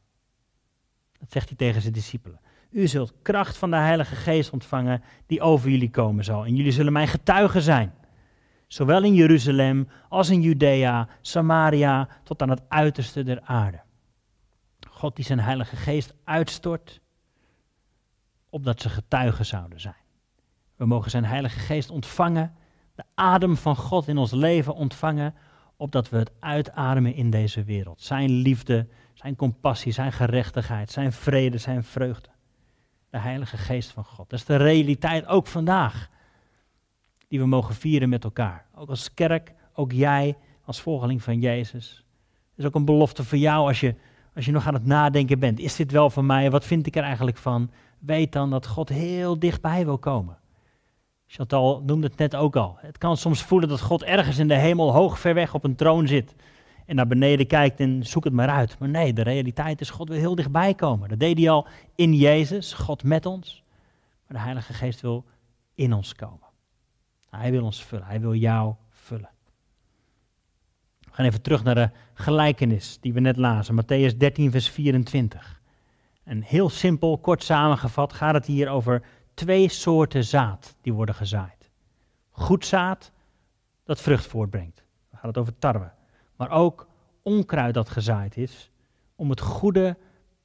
Dat 1.19 1.31
zegt 1.31 1.47
hij 1.47 1.57
tegen 1.57 1.81
zijn 1.81 1.93
discipelen. 1.93 2.39
U 2.69 2.87
zult 2.87 3.13
kracht 3.21 3.57
van 3.57 3.69
de 3.69 3.77
Heilige 3.77 4.15
Geest 4.15 4.49
ontvangen 4.49 5.03
die 5.25 5.41
over 5.41 5.69
jullie 5.69 5.89
komen 5.89 6.23
zal. 6.23 6.45
En 6.45 6.55
jullie 6.55 6.71
zullen 6.71 6.93
mijn 6.93 7.07
getuigen 7.07 7.61
zijn. 7.61 7.93
Zowel 8.75 9.03
in 9.03 9.13
Jeruzalem 9.13 9.87
als 10.09 10.29
in 10.29 10.41
Judea, 10.41 11.07
Samaria, 11.21 12.07
tot 12.23 12.41
aan 12.41 12.49
het 12.49 12.61
uiterste 12.67 13.23
der 13.23 13.41
aarde. 13.41 13.81
God 14.89 15.15
die 15.15 15.25
zijn 15.25 15.39
Heilige 15.39 15.75
Geest 15.75 16.13
uitstort, 16.23 17.01
opdat 18.49 18.81
ze 18.81 18.89
getuigen 18.89 19.45
zouden 19.45 19.79
zijn. 19.79 20.03
We 20.75 20.85
mogen 20.85 21.11
zijn 21.11 21.25
Heilige 21.25 21.59
Geest 21.59 21.89
ontvangen, 21.89 22.55
de 22.95 23.03
adem 23.13 23.57
van 23.57 23.75
God 23.75 24.07
in 24.07 24.17
ons 24.17 24.31
leven 24.31 24.75
ontvangen, 24.75 25.35
opdat 25.75 26.09
we 26.09 26.17
het 26.17 26.31
uitademen 26.39 27.13
in 27.13 27.29
deze 27.29 27.63
wereld. 27.63 28.01
Zijn 28.01 28.29
liefde, 28.29 28.87
zijn 29.13 29.35
compassie, 29.35 29.91
zijn 29.91 30.11
gerechtigheid, 30.11 30.91
zijn 30.91 31.11
vrede, 31.11 31.57
zijn 31.57 31.83
vreugde. 31.83 32.29
De 33.09 33.17
Heilige 33.17 33.57
Geest 33.57 33.91
van 33.91 34.05
God. 34.05 34.29
Dat 34.29 34.39
is 34.39 34.45
de 34.45 34.55
realiteit 34.55 35.25
ook 35.25 35.47
vandaag. 35.47 36.09
Die 37.35 37.43
we 37.43 37.49
mogen 37.49 37.75
vieren 37.75 38.09
met 38.09 38.23
elkaar. 38.23 38.65
Ook 38.75 38.89
als 38.89 39.13
kerk, 39.13 39.53
ook 39.73 39.91
jij 39.91 40.35
als 40.65 40.81
volgeling 40.81 41.23
van 41.23 41.39
Jezus. 41.39 42.05
Het 42.49 42.59
is 42.59 42.65
ook 42.65 42.75
een 42.75 42.85
belofte 42.85 43.23
voor 43.23 43.37
jou 43.37 43.67
als 43.67 43.79
je, 43.79 43.95
als 44.35 44.45
je 44.45 44.51
nog 44.51 44.67
aan 44.67 44.73
het 44.73 44.85
nadenken 44.85 45.39
bent. 45.39 45.59
Is 45.59 45.75
dit 45.75 45.91
wel 45.91 46.09
van 46.09 46.25
mij? 46.25 46.51
Wat 46.51 46.65
vind 46.65 46.87
ik 46.87 46.95
er 46.95 47.03
eigenlijk 47.03 47.37
van? 47.37 47.71
Weet 47.99 48.31
dan 48.31 48.49
dat 48.49 48.67
God 48.67 48.89
heel 48.89 49.39
dichtbij 49.39 49.85
wil 49.85 49.97
komen. 49.97 50.37
Chantal 51.27 51.81
noemde 51.85 52.07
het 52.07 52.17
net 52.17 52.35
ook 52.35 52.55
al. 52.55 52.77
Het 52.79 52.97
kan 52.97 53.17
soms 53.17 53.43
voelen 53.43 53.69
dat 53.69 53.81
God 53.81 54.03
ergens 54.03 54.37
in 54.37 54.47
de 54.47 54.57
hemel 54.57 54.93
hoog 54.93 55.19
ver 55.19 55.33
weg 55.33 55.53
op 55.53 55.63
een 55.63 55.75
troon 55.75 56.07
zit. 56.07 56.35
En 56.85 56.95
naar 56.95 57.07
beneden 57.07 57.47
kijkt 57.47 57.79
en 57.79 58.05
zoekt 58.05 58.25
het 58.25 58.33
maar 58.33 58.49
uit. 58.49 58.79
Maar 58.79 58.89
nee, 58.89 59.13
de 59.13 59.23
realiteit 59.23 59.81
is 59.81 59.89
God 59.89 60.09
wil 60.09 60.17
heel 60.17 60.35
dichtbij 60.35 60.73
komen. 60.73 61.09
Dat 61.09 61.19
deed 61.19 61.37
hij 61.37 61.49
al 61.49 61.67
in 61.95 62.13
Jezus, 62.13 62.73
God 62.73 63.03
met 63.03 63.25
ons. 63.25 63.63
Maar 64.27 64.37
de 64.37 64.43
Heilige 64.43 64.73
Geest 64.73 65.01
wil 65.01 65.25
in 65.73 65.93
ons 65.93 66.15
komen. 66.15 66.44
Hij 67.37 67.51
wil 67.51 67.63
ons 67.63 67.83
vullen. 67.83 68.05
Hij 68.05 68.19
wil 68.19 68.33
jou 68.33 68.73
vullen. 68.89 69.29
We 70.99 71.11
gaan 71.11 71.25
even 71.25 71.41
terug 71.41 71.63
naar 71.63 71.75
de 71.75 71.89
gelijkenis 72.13 72.97
die 72.99 73.13
we 73.13 73.19
net 73.19 73.37
lazen. 73.37 73.83
Matthäus 73.83 74.17
13, 74.17 74.51
vers 74.51 74.69
24. 74.69 75.61
En 76.23 76.41
heel 76.41 76.69
simpel, 76.69 77.17
kort 77.17 77.43
samengevat, 77.43 78.13
gaat 78.13 78.33
het 78.33 78.45
hier 78.45 78.69
over 78.69 79.03
twee 79.33 79.69
soorten 79.69 80.23
zaad 80.23 80.75
die 80.81 80.93
worden 80.93 81.15
gezaaid. 81.15 81.69
Goed 82.29 82.65
zaad 82.65 83.11
dat 83.83 84.01
vrucht 84.01 84.25
voortbrengt. 84.25 84.83
Dan 85.09 85.19
gaat 85.19 85.27
het 85.27 85.37
over 85.37 85.57
tarwe. 85.59 85.91
Maar 86.35 86.49
ook 86.49 86.87
onkruid 87.21 87.73
dat 87.73 87.89
gezaaid 87.89 88.37
is 88.37 88.71
om 89.15 89.29
het 89.29 89.39
goede 89.41 89.97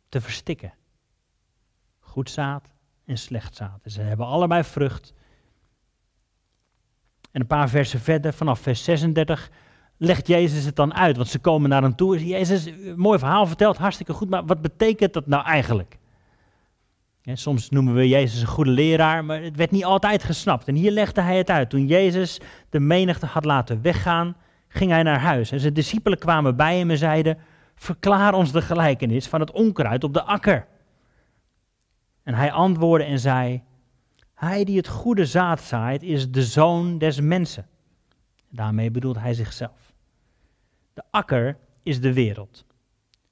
te 0.08 0.20
verstikken. 0.20 0.72
Goed 1.98 2.30
zaad 2.30 2.68
en 3.04 3.18
slecht 3.18 3.56
zaad. 3.56 3.80
ze 3.84 4.00
hebben 4.00 4.26
allebei 4.26 4.64
vrucht. 4.64 5.12
En 7.32 7.40
een 7.40 7.46
paar 7.46 7.68
versen 7.68 8.00
verder, 8.00 8.32
vanaf 8.32 8.60
vers 8.60 8.84
36, 8.84 9.50
legt 9.96 10.26
Jezus 10.26 10.64
het 10.64 10.76
dan 10.76 10.94
uit. 10.94 11.16
Want 11.16 11.28
ze 11.28 11.38
komen 11.38 11.70
naar 11.70 11.82
hem 11.82 11.96
toe. 11.96 12.26
Jezus, 12.26 12.70
mooi 12.96 13.18
verhaal 13.18 13.46
verteld, 13.46 13.76
hartstikke 13.76 14.12
goed. 14.12 14.30
Maar 14.30 14.44
wat 14.46 14.62
betekent 14.62 15.12
dat 15.12 15.26
nou 15.26 15.44
eigenlijk? 15.44 15.98
soms 17.32 17.70
noemen 17.70 17.94
we 17.94 18.08
Jezus 18.08 18.40
een 18.40 18.46
goede 18.46 18.70
leraar, 18.70 19.24
maar 19.24 19.42
het 19.42 19.56
werd 19.56 19.70
niet 19.70 19.84
altijd 19.84 20.24
gesnapt. 20.24 20.68
En 20.68 20.74
hier 20.74 20.90
legde 20.90 21.20
hij 21.20 21.36
het 21.36 21.50
uit. 21.50 21.70
Toen 21.70 21.86
Jezus 21.86 22.40
de 22.70 22.80
menigte 22.80 23.26
had 23.26 23.44
laten 23.44 23.82
weggaan, 23.82 24.36
ging 24.68 24.90
hij 24.90 25.02
naar 25.02 25.18
huis. 25.18 25.50
En 25.50 25.60
zijn 25.60 25.74
discipelen 25.74 26.18
kwamen 26.18 26.56
bij 26.56 26.78
hem 26.78 26.90
en 26.90 26.98
zeiden: 26.98 27.38
Verklaar 27.74 28.34
ons 28.34 28.52
de 28.52 28.62
gelijkenis 28.62 29.26
van 29.26 29.40
het 29.40 29.50
onkruid 29.50 30.04
op 30.04 30.14
de 30.14 30.22
akker. 30.22 30.66
En 32.22 32.34
hij 32.34 32.52
antwoordde 32.52 33.06
en 33.06 33.18
zei: 33.18 33.62
Hij 34.40 34.64
die 34.64 34.76
het 34.76 34.88
goede 34.88 35.26
zaad 35.26 35.60
zaait, 35.60 36.02
is 36.02 36.30
de 36.30 36.42
zoon 36.42 36.98
des 36.98 37.20
mensen. 37.20 37.66
Daarmee 38.48 38.90
bedoelt 38.90 39.18
hij 39.18 39.34
zichzelf. 39.34 39.92
De 40.92 41.02
akker 41.10 41.58
is 41.82 42.00
de 42.00 42.12
wereld. 42.12 42.64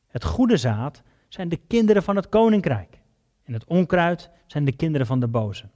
Het 0.07 0.25
goede 0.25 0.57
zaad 0.57 1.03
zijn 1.29 1.49
de 1.49 1.57
kinderen 1.57 2.03
van 2.03 2.17
het 2.17 2.29
koninkrijk. 2.29 3.01
En 3.43 3.53
het 3.53 3.65
onkruid 3.65 4.31
zijn 4.47 4.65
de 4.65 4.73
kinderen 4.73 5.07
van 5.07 5.21
de 5.21 5.29
boze. 5.29 5.69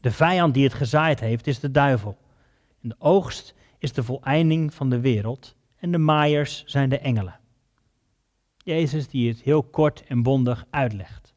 De 0.00 0.10
vijand 0.10 0.54
die 0.54 0.64
het 0.64 0.74
gezaaid 0.74 1.20
heeft 1.20 1.46
is 1.46 1.60
de 1.60 1.70
duivel. 1.70 2.18
En 2.80 2.88
de 2.88 2.96
oogst 2.98 3.54
is 3.78 3.92
de 3.92 4.02
voleinding 4.02 4.74
van 4.74 4.90
de 4.90 5.00
wereld. 5.00 5.56
En 5.76 5.90
de 5.92 5.98
maaiers 5.98 6.64
zijn 6.66 6.88
de 6.88 6.98
engelen. 6.98 7.40
Jezus 8.56 9.08
die 9.08 9.28
het 9.28 9.40
heel 9.40 9.62
kort 9.62 10.04
en 10.06 10.22
bondig 10.22 10.66
uitlegt. 10.70 11.34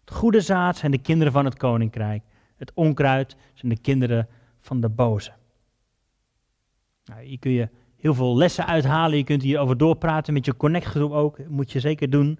Het 0.00 0.14
goede 0.14 0.40
zaad 0.40 0.76
zijn 0.76 0.90
de 0.90 0.98
kinderen 0.98 1.32
van 1.32 1.44
het 1.44 1.56
koninkrijk. 1.56 2.22
Het 2.62 2.72
onkruid 2.74 3.36
zijn 3.54 3.72
de 3.72 3.80
kinderen 3.80 4.28
van 4.60 4.80
de 4.80 4.88
boze. 4.88 5.32
Nou, 7.04 7.22
hier 7.22 7.38
kun 7.38 7.50
je 7.50 7.68
heel 7.96 8.14
veel 8.14 8.36
lessen 8.36 8.66
uithalen. 8.66 9.18
Je 9.18 9.24
kunt 9.24 9.42
hierover 9.42 9.76
doorpraten 9.76 10.32
met 10.32 10.44
je 10.44 10.56
connectgroep 10.56 11.12
ook. 11.12 11.48
moet 11.48 11.72
je 11.72 11.80
zeker 11.80 12.10
doen. 12.10 12.38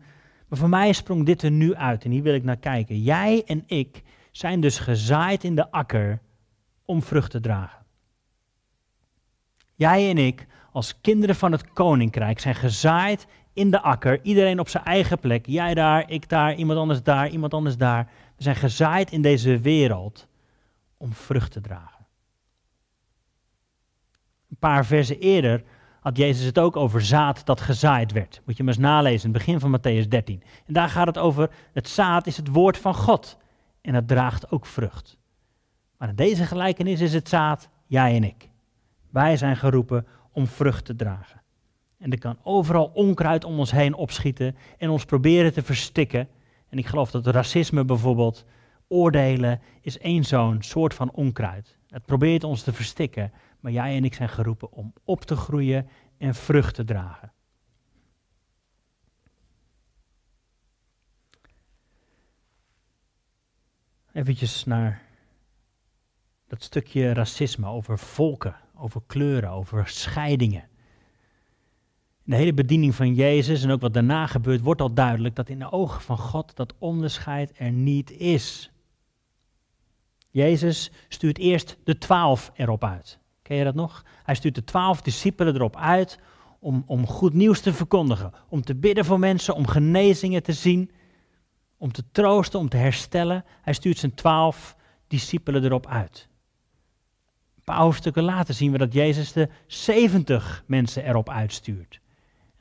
Maar 0.48 0.58
voor 0.58 0.68
mij 0.68 0.92
sprong 0.92 1.26
dit 1.26 1.42
er 1.42 1.50
nu 1.50 1.74
uit 1.74 2.04
en 2.04 2.10
hier 2.10 2.22
wil 2.22 2.34
ik 2.34 2.44
naar 2.44 2.56
kijken. 2.56 3.02
Jij 3.02 3.42
en 3.46 3.62
ik 3.66 4.02
zijn 4.30 4.60
dus 4.60 4.78
gezaaid 4.78 5.44
in 5.44 5.54
de 5.54 5.70
akker 5.70 6.20
om 6.84 7.02
vrucht 7.02 7.30
te 7.30 7.40
dragen. 7.40 7.84
Jij 9.74 10.10
en 10.10 10.18
ik, 10.18 10.46
als 10.72 11.00
kinderen 11.00 11.36
van 11.36 11.52
het 11.52 11.72
koninkrijk, 11.72 12.40
zijn 12.40 12.54
gezaaid 12.54 13.26
in 13.52 13.70
de 13.70 13.80
akker. 13.80 14.22
Iedereen 14.22 14.60
op 14.60 14.68
zijn 14.68 14.84
eigen 14.84 15.18
plek. 15.18 15.46
Jij 15.46 15.74
daar, 15.74 16.10
ik 16.10 16.28
daar, 16.28 16.54
iemand 16.54 16.78
anders 16.78 17.02
daar, 17.02 17.28
iemand 17.28 17.54
anders 17.54 17.76
daar. 17.76 18.10
We 18.36 18.42
zijn 18.42 18.56
gezaaid 18.56 19.10
in 19.10 19.22
deze 19.22 19.58
wereld 19.58 20.28
om 20.96 21.12
vrucht 21.12 21.52
te 21.52 21.60
dragen. 21.60 22.06
Een 24.50 24.56
paar 24.58 24.86
versen 24.86 25.18
eerder 25.18 25.62
had 26.00 26.16
Jezus 26.16 26.44
het 26.44 26.58
ook 26.58 26.76
over 26.76 27.02
zaad 27.04 27.46
dat 27.46 27.60
gezaaid 27.60 28.12
werd. 28.12 28.40
Moet 28.44 28.56
je 28.56 28.62
maar 28.62 28.72
eens 28.72 28.82
nalezen, 28.82 29.28
in 29.28 29.34
het 29.34 29.44
begin 29.44 29.60
van 29.60 29.78
Matthäus 29.78 30.08
13. 30.08 30.42
En 30.66 30.72
daar 30.72 30.88
gaat 30.88 31.06
het 31.06 31.18
over, 31.18 31.50
het 31.72 31.88
zaad 31.88 32.26
is 32.26 32.36
het 32.36 32.48
woord 32.48 32.78
van 32.78 32.94
God. 32.94 33.38
En 33.80 33.94
het 33.94 34.08
draagt 34.08 34.50
ook 34.50 34.66
vrucht. 34.66 35.18
Maar 35.96 36.08
in 36.08 36.16
deze 36.16 36.44
gelijkenis 36.44 37.00
is 37.00 37.14
het 37.14 37.28
zaad 37.28 37.68
jij 37.86 38.16
en 38.16 38.24
ik. 38.24 38.48
Wij 39.10 39.36
zijn 39.36 39.56
geroepen 39.56 40.06
om 40.32 40.46
vrucht 40.46 40.84
te 40.84 40.96
dragen. 40.96 41.42
En 41.98 42.10
er 42.10 42.18
kan 42.18 42.38
overal 42.42 42.90
onkruid 42.94 43.44
om 43.44 43.58
ons 43.58 43.70
heen 43.70 43.94
opschieten 43.94 44.56
en 44.78 44.90
ons 44.90 45.04
proberen 45.04 45.52
te 45.52 45.62
verstikken. 45.62 46.28
En 46.72 46.78
ik 46.78 46.86
geloof 46.86 47.10
dat 47.10 47.26
racisme 47.26 47.84
bijvoorbeeld, 47.84 48.44
oordelen, 48.88 49.60
is 49.80 49.98
één 49.98 50.24
zo'n 50.24 50.62
soort 50.62 50.94
van 50.94 51.10
onkruid. 51.12 51.78
Het 51.88 52.04
probeert 52.04 52.44
ons 52.44 52.62
te 52.62 52.72
verstikken, 52.72 53.32
maar 53.60 53.72
jij 53.72 53.96
en 53.96 54.04
ik 54.04 54.14
zijn 54.14 54.28
geroepen 54.28 54.72
om 54.72 54.92
op 55.04 55.20
te 55.20 55.36
groeien 55.36 55.88
en 56.18 56.34
vrucht 56.34 56.74
te 56.74 56.84
dragen. 56.84 57.32
Eventjes 64.12 64.64
naar 64.64 65.02
dat 66.46 66.62
stukje 66.62 67.12
racisme 67.12 67.68
over 67.68 67.98
volken, 67.98 68.56
over 68.74 69.02
kleuren, 69.06 69.50
over 69.50 69.88
scheidingen. 69.88 70.68
De 72.24 72.36
hele 72.36 72.54
bediening 72.54 72.94
van 72.94 73.14
Jezus 73.14 73.62
en 73.62 73.70
ook 73.70 73.80
wat 73.80 73.94
daarna 73.94 74.26
gebeurt, 74.26 74.60
wordt 74.60 74.80
al 74.80 74.94
duidelijk 74.94 75.34
dat 75.36 75.48
in 75.48 75.58
de 75.58 75.72
ogen 75.72 76.00
van 76.00 76.18
God 76.18 76.56
dat 76.56 76.74
onderscheid 76.78 77.52
er 77.56 77.72
niet 77.72 78.10
is. 78.10 78.70
Jezus 80.30 80.90
stuurt 81.08 81.38
eerst 81.38 81.76
de 81.84 81.98
twaalf 81.98 82.52
erop 82.54 82.84
uit. 82.84 83.18
Ken 83.42 83.56
je 83.56 83.64
dat 83.64 83.74
nog? 83.74 84.04
Hij 84.22 84.34
stuurt 84.34 84.54
de 84.54 84.64
twaalf 84.64 85.02
discipelen 85.02 85.54
erop 85.54 85.76
uit 85.76 86.18
om, 86.58 86.84
om 86.86 87.06
goed 87.06 87.32
nieuws 87.32 87.60
te 87.60 87.72
verkondigen. 87.72 88.32
Om 88.48 88.62
te 88.62 88.74
bidden 88.74 89.04
voor 89.04 89.18
mensen, 89.18 89.54
om 89.54 89.66
genezingen 89.66 90.42
te 90.42 90.52
zien. 90.52 90.90
Om 91.76 91.92
te 91.92 92.04
troosten, 92.12 92.60
om 92.60 92.68
te 92.68 92.76
herstellen. 92.76 93.44
Hij 93.62 93.72
stuurt 93.72 93.98
zijn 93.98 94.14
twaalf 94.14 94.76
discipelen 95.06 95.64
erop 95.64 95.86
uit. 95.86 96.28
Een 97.56 97.64
paar 97.64 97.80
hoofdstukken 97.80 98.22
later 98.22 98.54
zien 98.54 98.72
we 98.72 98.78
dat 98.78 98.92
Jezus 98.92 99.32
de 99.32 99.48
70 99.66 100.64
mensen 100.66 101.04
erop 101.04 101.28
uitstuurt. 101.28 102.00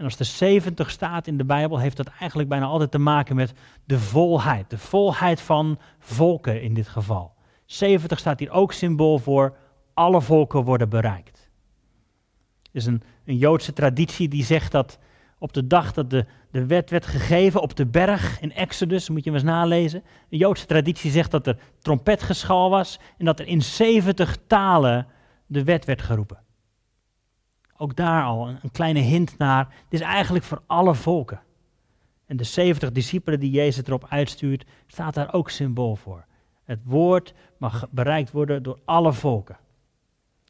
En 0.02 0.08
als 0.08 0.18
de 0.18 0.24
70 0.24 0.90
staat 0.90 1.28
in 1.28 1.38
de 1.38 1.44
Bijbel, 1.44 1.80
heeft 1.80 1.98
dat 1.98 2.12
eigenlijk 2.20 2.50
bijna 2.50 2.66
altijd 2.66 2.92
te 2.92 2.98
maken 2.98 3.36
met 3.36 3.54
de 3.86 4.00
volheid. 4.00 4.70
De 4.70 4.78
volheid 4.78 5.42
van 5.42 5.80
volken 6.00 6.62
in 6.62 6.74
dit 6.74 6.88
geval. 6.88 7.34
70 7.66 8.20
staat 8.20 8.40
hier 8.40 8.52
ook 8.52 8.74
symbool 8.74 9.20
voor 9.20 9.56
alle 9.94 10.22
volken 10.22 10.64
worden 10.64 10.90
bereikt. 10.90 11.50
Er 12.64 12.70
is 12.72 12.86
een, 12.86 13.04
een 13.26 13.38
Joodse 13.38 13.74
traditie 13.74 14.28
die 14.28 14.44
zegt 14.44 14.72
dat 14.72 15.00
op 15.40 15.54
de 15.54 15.68
dag 15.68 15.94
dat 15.94 16.10
de, 16.10 16.26
de 16.52 16.66
wet 16.66 16.90
werd 16.90 17.06
gegeven 17.06 17.62
op 17.62 17.76
de 17.76 17.86
berg 17.86 18.40
in 18.40 18.54
Exodus, 18.54 19.10
moet 19.10 19.24
je 19.24 19.32
maar 19.32 19.40
eens 19.40 19.50
nalezen. 19.50 20.04
Een 20.30 20.38
Joodse 20.38 20.66
traditie 20.66 21.12
zegt 21.12 21.32
dat 21.32 21.48
er 21.48 21.58
trompetgeschal 21.80 22.70
was 22.70 23.00
en 23.18 23.26
dat 23.26 23.40
er 23.40 23.48
in 23.48 23.62
70 23.62 24.38
talen 24.48 25.08
de 25.46 25.64
wet 25.64 25.86
werd 25.86 26.02
geroepen. 26.02 26.40
Ook 27.82 27.96
daar 27.96 28.24
al 28.24 28.48
een, 28.48 28.72
kleine 28.72 29.00
hint 29.00 29.38
naar. 29.38 29.68
Dit 29.90 30.00
is 30.00 30.06
eigenlijk 30.06 30.46
voor 30.46 30.62
alle 30.66 30.96
volken. 30.96 31.42
En 32.26 32.38
de 32.38 32.44
70 32.44 32.92
discipelen 32.92 33.40
die 33.40 33.52
Jezus 33.52 33.86
erop 33.86 34.06
uitstuurt, 34.10 34.66
staat 34.88 35.14
daar 35.14 35.34
ook 35.34 35.50
symbool 35.50 35.96
voor. 35.96 36.26
Het 36.64 36.80
woord 36.84 37.34
mag 37.58 37.88
bereikt 37.90 38.32
worden 38.32 38.64
door 38.64 38.80
alle 38.86 39.14
volken. 39.14 39.58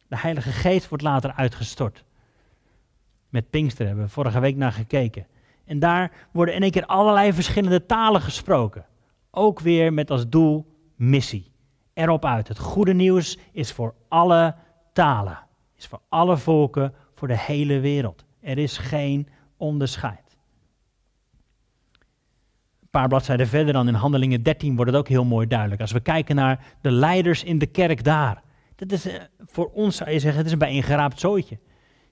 De 0.08 0.18
Heilige 0.18 0.52
Geest 0.52 0.90
wordt 0.90 1.04
later 1.04 1.34
uitgestort. 1.34 2.04
Met 3.30 3.50
Pinkster 3.50 3.86
hebben 3.86 4.04
we 4.06 4.12
vorige 4.12 4.40
week 4.40 4.56
naar 4.56 4.72
gekeken. 4.72 5.28
En 5.66 5.80
daar 5.80 6.12
worden 6.32 6.56
in 6.56 6.62
één 6.62 6.72
keer 6.72 6.86
allerlei 6.86 7.34
verschillende 7.34 7.86
talen 7.86 8.22
gesproken. 8.22 8.86
Ook 9.30 9.60
weer 9.60 9.94
met 9.94 10.12
als 10.12 10.30
doel 10.30 10.66
missie. 10.96 11.52
Erop 11.94 12.26
uit. 12.26 12.48
Het 12.48 12.60
goede 12.60 12.94
nieuws 12.94 13.38
is 13.52 13.72
voor 13.72 13.94
alle 14.08 14.56
talen. 14.94 15.40
Is 15.76 15.88
voor 15.88 16.02
alle 16.10 16.38
volken, 16.38 16.94
voor 17.22 17.30
de 17.30 17.40
hele 17.40 17.80
wereld. 17.80 18.26
Er 18.40 18.58
is 18.58 18.78
geen 18.78 19.28
onderscheid. 19.58 20.38
Een 22.82 22.90
paar 22.90 23.08
bladzijden 23.08 23.48
verder 23.48 23.74
dan 23.74 23.88
in 23.88 23.94
Handelingen 23.94 24.44
13 24.44 24.76
wordt 24.76 24.92
het 24.92 25.00
ook 25.00 25.08
heel 25.08 25.26
mooi 25.26 25.48
duidelijk. 25.48 25.82
Als 25.82 25.92
we 25.92 26.00
kijken 26.00 26.36
naar 26.36 26.66
de 26.82 26.92
leiders 26.92 27.44
in 27.44 27.58
de 27.58 27.66
kerk 27.66 28.04
daar. 28.04 28.44
Dat 28.76 28.92
is, 28.92 29.06
eh, 29.06 29.22
voor 29.40 29.72
ons 29.72 29.96
zou 29.96 30.10
je 30.10 30.20
zeggen, 30.20 30.38
het 30.38 30.46
is 30.46 30.52
een 30.54 30.60
bijeengeraapt 30.60 31.20
zooitje. 31.20 31.56
Er 31.56 31.62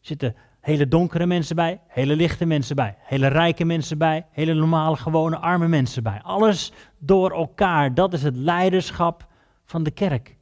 zitten 0.02 0.36
hele 0.60 0.88
donkere 0.88 1.26
mensen 1.26 1.56
bij, 1.56 1.82
hele 1.88 2.16
lichte 2.16 2.46
mensen 2.46 2.76
bij, 2.76 2.98
hele 3.00 3.28
rijke 3.28 3.66
mensen 3.66 3.98
bij, 3.98 4.26
hele 4.32 4.54
normale, 4.54 4.96
gewone, 4.96 5.38
arme 5.38 5.68
mensen 5.68 6.04
bij. 6.04 6.22
Alles 6.22 6.72
door 6.98 7.32
elkaar. 7.32 7.94
Dat 7.94 8.14
is 8.14 8.24
het 8.24 8.36
leiderschap 8.36 9.28
van 9.66 9.84
de 9.84 9.92
kerk. 9.92 10.38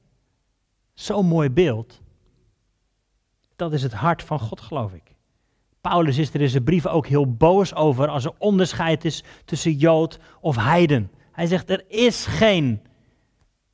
Zo'n 0.94 1.26
mooi 1.26 1.50
beeld. 1.50 2.02
Dat 3.58 3.74
is 3.74 3.84
het 3.84 3.94
hart 3.94 4.24
van 4.24 4.40
God, 4.40 4.62
geloof 4.62 4.94
ik. 4.94 5.16
Paulus 5.82 6.18
is 6.18 6.34
er 6.34 6.42
in 6.42 6.50
zijn 6.50 6.64
brieven 6.64 6.92
ook 6.92 7.08
heel 7.08 7.36
boos 7.36 7.76
over 7.76 8.08
als 8.08 8.26
er 8.26 8.34
onderscheid 8.38 9.06
is 9.06 9.24
tussen 9.46 9.74
Jood 9.74 10.20
of 10.42 10.56
Heiden. 10.56 11.12
Hij 11.32 11.46
zegt, 11.46 11.70
er 11.70 11.86
is 11.88 12.26
geen 12.26 12.82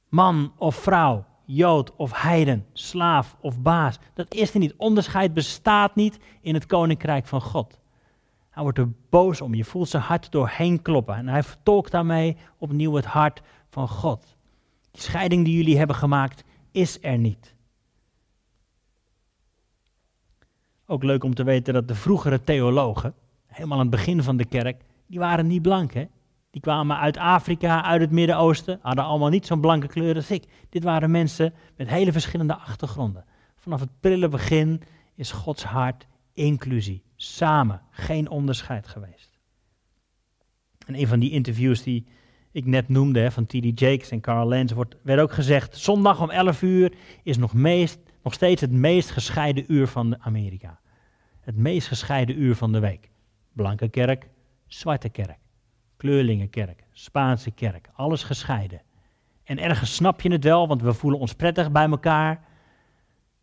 man 0.10 0.54
of 0.58 0.76
vrouw, 0.76 1.26
Jood 1.46 1.96
of 1.96 2.22
Heiden, 2.22 2.66
slaaf 2.74 3.36
of 3.40 3.62
baas. 3.62 4.00
Dat 4.14 4.34
is 4.34 4.54
er 4.54 4.60
niet. 4.60 4.74
Onderscheid 4.78 5.34
bestaat 5.34 5.96
niet 5.96 6.20
in 6.42 6.54
het 6.54 6.66
koninkrijk 6.66 7.28
van 7.28 7.42
God. 7.42 7.80
Hij 8.50 8.64
wordt 8.64 8.78
er 8.78 8.92
boos 9.10 9.42
om. 9.42 9.54
Je 9.54 9.66
voelt 9.66 9.90
zijn 9.90 10.04
hart 10.04 10.32
doorheen 10.32 10.82
kloppen. 10.82 11.16
En 11.16 11.28
hij 11.28 11.44
vertolkt 11.44 11.92
daarmee 11.92 12.38
opnieuw 12.58 12.94
het 12.94 13.06
hart 13.06 13.42
van 13.70 13.88
God. 13.88 14.36
Die 14.92 15.02
scheiding 15.02 15.46
die 15.46 15.56
jullie 15.58 15.78
hebben 15.78 15.96
gemaakt 15.96 16.44
is 16.72 16.98
er 17.02 17.18
niet. 17.18 17.53
Ook 20.86 21.04
leuk 21.04 21.24
om 21.24 21.36
te 21.36 21.44
weten 21.44 21.74
dat 21.74 21.88
de 21.88 21.96
vroegere 21.96 22.44
theologen, 22.44 23.14
helemaal 23.48 23.78
aan 23.78 23.86
het 23.88 23.96
begin 23.96 24.24
van 24.24 24.38
de 24.38 24.46
kerk, 24.46 24.82
die 25.08 25.20
waren 25.20 25.48
niet 25.48 25.62
blank. 25.62 25.94
Hè? 25.94 26.06
Die 26.52 26.62
kwamen 26.62 26.98
uit 26.98 27.18
Afrika, 27.18 27.84
uit 27.84 28.02
het 28.02 28.12
Midden-Oosten, 28.12 28.80
hadden 28.82 29.04
allemaal 29.04 29.30
niet 29.30 29.46
zo'n 29.46 29.62
blanke 29.62 29.88
kleur 29.88 30.16
als 30.16 30.32
ik. 30.32 30.44
Dit 30.70 30.84
waren 30.84 31.12
mensen 31.12 31.54
met 31.78 31.88
hele 31.88 32.12
verschillende 32.12 32.56
achtergronden. 32.56 33.26
Vanaf 33.56 33.80
het 33.80 34.00
prille 34.00 34.28
begin 34.28 34.82
is 35.16 35.32
Gods 35.32 35.64
hart 35.64 36.08
inclusie, 36.34 37.04
samen, 37.16 37.82
geen 37.90 38.30
onderscheid 38.30 38.88
geweest. 38.88 39.40
En 40.86 41.00
een 41.00 41.08
van 41.08 41.20
die 41.20 41.32
interviews 41.32 41.84
die 41.84 42.06
ik 42.52 42.66
net 42.66 42.90
noemde, 42.90 43.32
van 43.32 43.46
T.D. 43.46 43.80
Jakes 43.80 44.10
en 44.10 44.22
Carl 44.22 44.48
Lenz, 44.48 44.72
wordt, 44.72 44.96
werd 45.02 45.20
ook 45.20 45.32
gezegd, 45.32 45.78
zondag 45.78 46.22
om 46.22 46.30
11 46.30 46.62
uur 46.62 46.94
is 47.24 47.38
nog, 47.38 47.54
meest, 47.54 48.00
nog 48.24 48.34
steeds 48.34 48.62
het 48.62 48.72
meest 48.72 49.12
gescheiden 49.12 49.74
uur 49.74 49.88
van 49.88 50.22
Amerika. 50.22 50.80
Het 51.40 51.56
meest 51.56 51.88
gescheiden 51.88 52.42
uur 52.42 52.56
van 52.56 52.72
de 52.72 52.80
week. 52.80 53.10
Blanke 53.52 53.90
kerk, 53.90 54.30
zwarte 54.68 55.10
kerk, 55.10 55.40
kleurlingenkerk, 55.98 56.84
Spaanse 56.92 57.52
kerk, 57.52 57.90
alles 57.94 58.24
gescheiden. 58.24 58.82
En 59.44 59.60
ergens 59.60 59.96
snap 59.96 60.22
je 60.22 60.32
het 60.32 60.44
wel, 60.44 60.68
want 60.68 60.82
we 60.82 60.94
voelen 60.94 61.20
ons 61.20 61.34
prettig 61.34 61.72
bij 61.72 61.90
elkaar, 61.90 62.44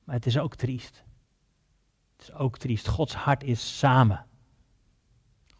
maar 0.05 0.15
het 0.15 0.27
is 0.27 0.39
ook 0.39 0.55
triest. 0.55 1.05
Het 2.17 2.29
is 2.29 2.35
ook 2.35 2.59
triest. 2.59 2.89
Gods 2.89 3.15
hart 3.15 3.45
is 3.45 3.79
samen. 3.79 4.27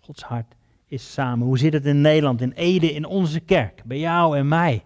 Gods 0.01 0.23
hart 0.23 0.55
is 0.87 1.13
samen. 1.13 1.47
Hoe 1.47 1.59
zit 1.59 1.73
het 1.73 1.87
in 1.87 2.01
Nederland, 2.01 2.41
in 2.41 2.53
Ede, 2.53 2.93
in 2.93 3.05
onze 3.05 3.41
kerk, 3.41 3.83
bij 3.85 3.99
jou 3.99 4.39
en 4.39 4.49
mij? 4.49 4.85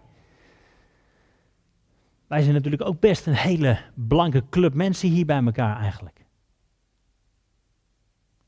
Wij 2.27 2.41
zijn 2.41 2.53
natuurlijk 2.53 2.85
ook 2.85 2.99
best 2.99 3.25
een 3.25 3.33
hele 3.33 3.79
blanke 3.93 4.43
club 4.49 4.73
mensen 4.73 5.09
hier 5.09 5.25
bij 5.25 5.43
elkaar 5.43 5.79
eigenlijk. 5.79 6.25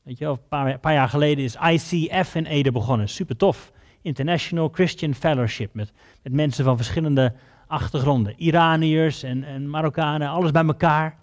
Weet 0.02 0.18
je 0.18 0.24
wel, 0.24 0.34
een 0.34 0.48
paar, 0.48 0.78
paar 0.78 0.92
jaar 0.92 1.08
geleden 1.08 1.44
is 1.44 1.56
ICF 1.56 2.34
in 2.34 2.44
Ede 2.44 2.72
begonnen. 2.72 3.08
Super 3.08 3.36
tof. 3.36 3.72
International 4.02 4.68
Christian 4.68 5.14
Fellowship. 5.14 5.74
Met, 5.74 5.92
met 6.22 6.32
mensen 6.32 6.64
van 6.64 6.76
verschillende 6.76 7.34
achtergronden. 7.66 8.34
Iraniërs 8.36 9.22
en, 9.22 9.44
en 9.44 9.70
Marokkanen, 9.70 10.28
alles 10.28 10.50
bij 10.50 10.64
elkaar. 10.64 11.18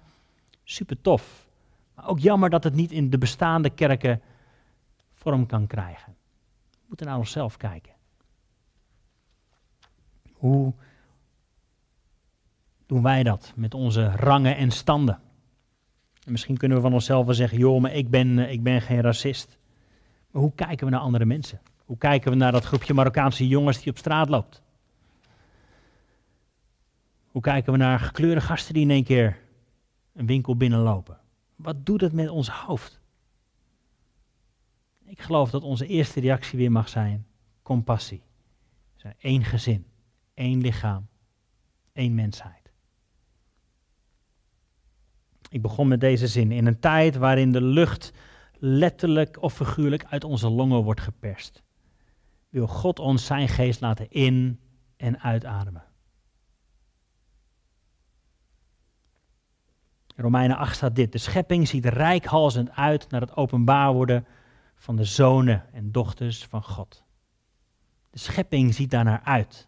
Super 0.63 1.02
tof. 1.02 1.48
Maar 1.96 2.08
ook 2.08 2.20
jammer 2.20 2.50
dat 2.50 2.63
het 2.63 2.74
niet 2.74 2.91
in 2.91 3.10
de 3.10 3.18
bestaande 3.18 3.70
kerken 3.70 4.22
vorm 5.13 5.46
kan 5.46 5.68
krijgen 5.68 6.15
moeten 6.88 7.06
naar 7.06 7.18
onszelf 7.18 7.58
kijken. 7.58 7.94
Hoe 10.34 10.74
doen 12.86 13.02
wij 13.02 13.24
dat 13.24 13.54
met 13.56 13.74
onze 13.74 14.12
rangen 14.15 14.58
en 14.58 14.71
standen? 14.71 15.19
En 16.26 16.32
misschien 16.32 16.58
kunnen 16.58 16.78
we 16.78 16.84
van 16.84 16.93
onszelf 16.93 17.26
wel 17.26 17.36
zeggen, 17.36 17.58
joh, 17.58 17.82
maar 17.82 17.93
ik 17.93 18.10
ben, 18.10 18.39
eh, 18.39 18.52
ik 18.52 18.63
ben 18.63 18.82
geen 18.82 19.02
racist. 19.02 19.58
Maar 20.32 20.41
hoe 20.41 20.54
kijken 20.56 20.86
we 20.86 20.91
naar 20.91 21.02
andere 21.02 21.26
mensen? 21.26 21.62
Hoe 21.86 21.98
kijken 21.98 22.32
we 22.32 22.38
naar 22.38 22.52
dat 22.52 22.65
groepje 22.65 22.93
Marokkaanse 22.93 23.48
jongens 23.48 23.82
die 23.82 23.91
op 23.91 23.98
straat 23.98 24.30
loopt? 24.30 24.62
Hoe 27.28 27.41
kijken 27.41 27.71
we 27.71 27.78
naar 27.78 28.00
gekleurde 28.00 28.41
gasten 28.41 28.74
die 28.74 28.84
in 28.84 28.89
één 28.89 29.04
keer 29.04 29.39
een 30.13 30.26
winkel 30.26 30.58
binnenlopen? 30.58 31.19
Wat 31.56 31.86
doet 31.86 32.02
het 32.02 32.13
met 32.13 32.30
ons 32.30 32.50
hoofd? 32.50 33.00
Ik 35.06 35.21
geloof 35.21 35.50
dat 35.50 35.63
onze 35.63 35.88
eerste 35.88 36.19
reactie 36.19 36.58
weer 36.58 36.71
mag 36.71 36.89
zijn: 36.89 37.26
compassie. 37.62 38.24
Één 39.17 39.43
gezin, 39.43 39.86
één 40.34 40.62
lichaam, 40.62 41.08
één 41.93 42.15
mensheid. 42.15 42.64
Ik 45.50 45.62
begon 45.62 45.88
met 45.88 46.00
deze 46.00 46.28
zin. 46.28 46.52
In 46.52 46.66
een 46.66 46.80
tijd 46.80 47.16
waarin 47.16 47.52
de 47.52 47.62
lucht 47.62 48.12
letterlijk 48.60 49.42
of 49.42 49.54
figuurlijk 49.54 50.06
uit 50.06 50.24
onze 50.24 50.50
longen 50.50 50.84
wordt 50.84 51.02
geperst, 51.02 51.64
wil 52.50 52.68
God 52.68 53.00
ons 53.00 53.26
zijn 53.26 53.48
geest 53.48 53.82
laten 53.82 54.10
in- 54.10 54.60
en 54.98 55.20
uitademen. 55.20 55.84
In 60.16 60.24
Romeinen 60.24 60.58
8 60.58 60.76
staat 60.76 60.96
dit: 60.96 61.12
De 61.12 61.18
schepping 61.18 61.68
ziet 61.68 61.86
rijkhalzend 61.86 62.72
uit 62.72 63.10
naar 63.10 63.22
het 63.22 63.36
openbaar 63.36 63.94
worden 63.94 64.26
van 64.76 64.96
de 64.96 65.04
zonen 65.04 65.74
en 65.74 65.92
dochters 65.92 66.46
van 66.46 66.64
God. 66.64 67.04
De 68.10 68.20
schepping 68.20 68.74
ziet 68.74 68.92
daarnaar 68.92 69.22
uit. 69.24 69.68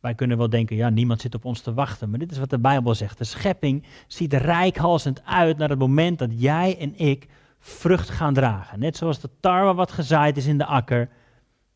Wij 0.00 0.14
kunnen 0.14 0.38
wel 0.38 0.50
denken, 0.50 0.76
ja, 0.76 0.88
niemand 0.88 1.20
zit 1.20 1.34
op 1.34 1.44
ons 1.44 1.60
te 1.60 1.74
wachten, 1.74 2.10
maar 2.10 2.18
dit 2.18 2.30
is 2.30 2.38
wat 2.38 2.50
de 2.50 2.58
Bijbel 2.58 2.94
zegt. 2.94 3.18
De 3.18 3.24
schepping 3.24 3.86
ziet 4.06 4.32
rijkhalsend 4.32 5.24
uit 5.24 5.58
naar 5.58 5.68
het 5.68 5.78
moment 5.78 6.18
dat 6.18 6.30
jij 6.40 6.78
en 6.78 6.98
ik 6.98 7.28
vrucht 7.58 8.10
gaan 8.10 8.34
dragen. 8.34 8.78
Net 8.78 8.96
zoals 8.96 9.20
de 9.20 9.30
tarwe 9.40 9.74
wat 9.74 9.92
gezaaid 9.92 10.36
is 10.36 10.46
in 10.46 10.58
de 10.58 10.64
akker. 10.64 11.08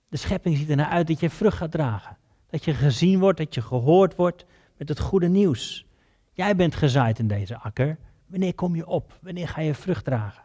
De 0.09 0.17
schepping 0.17 0.57
ziet 0.57 0.71
ernaar 0.71 0.89
uit 0.89 1.07
dat 1.07 1.21
je 1.21 1.31
vrucht 1.31 1.57
gaat 1.57 1.71
dragen. 1.71 2.17
Dat 2.51 2.65
je 2.65 2.75
gezien 2.75 3.19
wordt, 3.19 3.39
dat 3.39 3.55
je 3.55 3.63
gehoord 3.63 4.17
wordt 4.17 4.45
met 4.77 4.89
het 4.89 5.01
goede 5.01 5.29
nieuws. 5.29 5.87
Jij 6.33 6.57
bent 6.57 6.75
gezaaid 6.75 7.19
in 7.19 7.29
deze 7.29 7.59
akker. 7.59 7.99
Wanneer 8.27 8.55
kom 8.55 8.77
je 8.77 8.87
op? 8.87 9.19
Wanneer 9.23 9.49
ga 9.49 9.61
je 9.61 9.75
vrucht 9.75 10.05
dragen? 10.05 10.43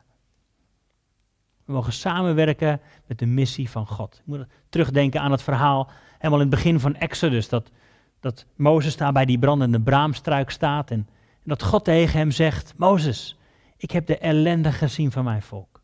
We 1.70 1.76
mogen 1.76 1.94
samenwerken 1.94 2.82
met 3.06 3.20
de 3.20 3.26
missie 3.26 3.70
van 3.70 3.88
God. 3.88 4.16
Ik 4.20 4.26
moet 4.26 4.46
terugdenken 4.70 5.22
aan 5.22 5.32
het 5.32 5.42
verhaal 5.42 5.90
helemaal 6.18 6.42
in 6.42 6.48
het 6.48 6.56
begin 6.56 6.80
van 6.80 6.96
Exodus. 6.96 7.50
Dat, 7.50 7.72
dat 8.20 8.46
Mozes 8.56 8.98
daar 8.98 9.12
bij 9.12 9.26
die 9.26 9.40
brandende 9.40 9.82
braamstruik 9.82 10.50
staat. 10.50 10.92
En, 10.92 10.98
en 11.34 11.44
dat 11.44 11.64
God 11.64 11.84
tegen 11.84 12.20
hem 12.20 12.32
zegt: 12.32 12.74
Mozes, 12.78 13.38
ik 13.78 13.92
heb 13.92 14.06
de 14.06 14.18
ellende 14.18 14.72
gezien 14.72 15.12
van 15.12 15.24
mijn 15.24 15.42
volk. 15.42 15.82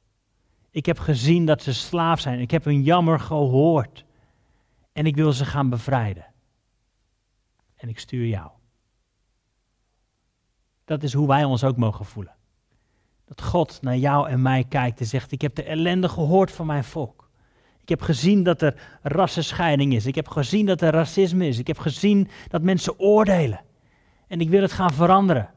Ik 0.70 0.86
heb 0.86 1.00
gezien 1.00 1.46
dat 1.46 1.62
ze 1.62 1.74
slaaf 1.74 2.20
zijn. 2.20 2.40
Ik 2.40 2.52
heb 2.52 2.64
hun 2.64 2.84
jammer 2.84 3.20
gehoord. 3.20 4.06
En 4.94 5.06
ik 5.06 5.16
wil 5.16 5.34
ze 5.34 5.46
gaan 5.46 5.70
bevrijden. 5.70 6.26
En 7.76 7.90
ik 7.90 8.00
stuur 8.00 8.28
jou. 8.28 8.50
Dat 10.86 11.04
is 11.04 11.14
hoe 11.14 11.28
wij 11.28 11.44
ons 11.44 11.64
ook 11.64 11.78
mogen 11.78 12.06
voelen. 12.06 12.35
Dat 13.26 13.42
God 13.42 13.82
naar 13.82 13.98
jou 13.98 14.30
en 14.30 14.42
mij 14.42 14.64
kijkt 14.64 15.00
en 15.00 15.06
zegt: 15.06 15.32
Ik 15.32 15.42
heb 15.42 15.56
de 15.56 15.64
ellende 15.64 16.10
gehoord 16.10 16.52
van 16.52 16.66
mijn 16.66 16.84
volk. 16.84 17.30
Ik 17.82 17.90
heb 17.90 18.02
gezien 18.02 18.44
dat 18.44 18.62
er 18.62 19.00
rassenscheiding 19.02 19.94
is. 19.94 20.06
Ik 20.06 20.16
heb 20.16 20.28
gezien 20.28 20.66
dat 20.66 20.82
er 20.82 20.92
racisme 20.94 21.48
is. 21.48 21.60
Ik 21.60 21.68
heb 21.68 21.78
gezien 21.78 22.28
dat 22.48 22.62
mensen 22.62 23.00
oordelen. 23.00 23.64
En 24.28 24.40
ik 24.40 24.50
wil 24.50 24.62
het 24.62 24.72
gaan 24.72 24.94
veranderen. 24.94 25.54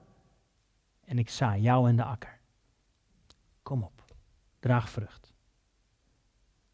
En 1.05 1.19
ik 1.19 1.31
zaai 1.31 1.63
jou 1.63 1.89
in 1.89 1.97
de 1.97 2.05
akker. 2.05 2.39
Kom 3.63 3.83
op, 3.83 4.05
draag 4.61 4.91
vrucht. 4.91 5.33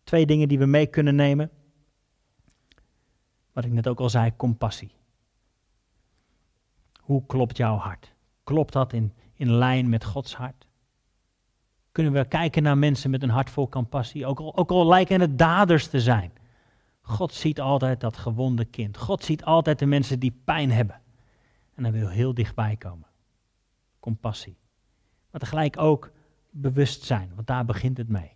Twee 0.05 0.27
dingen 0.27 0.49
die 0.49 0.59
we 0.59 0.67
mee 0.67 0.87
kunnen 0.87 1.15
nemen. 1.15 1.51
Wat 3.53 3.65
ik 3.65 3.73
net 3.73 3.89
ook 3.89 4.01
al 4.01 4.11
zei, 4.11 4.37
compassie. 4.37 4.95
Hoe 7.01 7.27
klopt 7.27 7.57
jouw 7.57 7.77
hart? 7.77 8.13
Klopt 8.45 8.73
dat 8.73 8.93
in, 8.93 9.13
in 9.35 9.51
lijn 9.51 9.89
met 9.89 10.05
Gods 10.05 10.35
hart? 10.35 10.67
Kunnen 11.95 12.13
we 12.13 12.25
kijken 12.25 12.63
naar 12.63 12.79
mensen 12.79 13.11
met 13.11 13.23
een 13.23 13.31
hart 13.31 13.51
vol 13.51 13.69
compassie, 13.69 14.27
ook 14.27 14.39
al, 14.39 14.57
ook 14.57 14.71
al 14.71 14.87
lijken 14.87 15.21
het 15.21 15.39
daders 15.39 15.87
te 15.87 16.01
zijn. 16.01 16.33
God 17.01 17.33
ziet 17.33 17.61
altijd 17.61 18.01
dat 18.01 18.17
gewonde 18.17 18.65
kind. 18.65 18.97
God 18.97 19.25
ziet 19.25 19.45
altijd 19.45 19.79
de 19.79 19.87
mensen 19.87 20.19
die 20.19 20.41
pijn 20.45 20.71
hebben. 20.71 21.01
En 21.75 21.83
hij 21.83 21.93
wil 21.93 22.09
heel 22.09 22.35
dichtbij 22.35 22.77
komen. 22.77 23.07
Compassie. 24.01 24.57
Maar 25.31 25.41
tegelijk 25.41 25.79
ook 25.79 26.11
bewustzijn, 26.51 27.31
want 27.35 27.47
daar 27.47 27.65
begint 27.65 27.97
het 27.97 28.09
mee. 28.09 28.33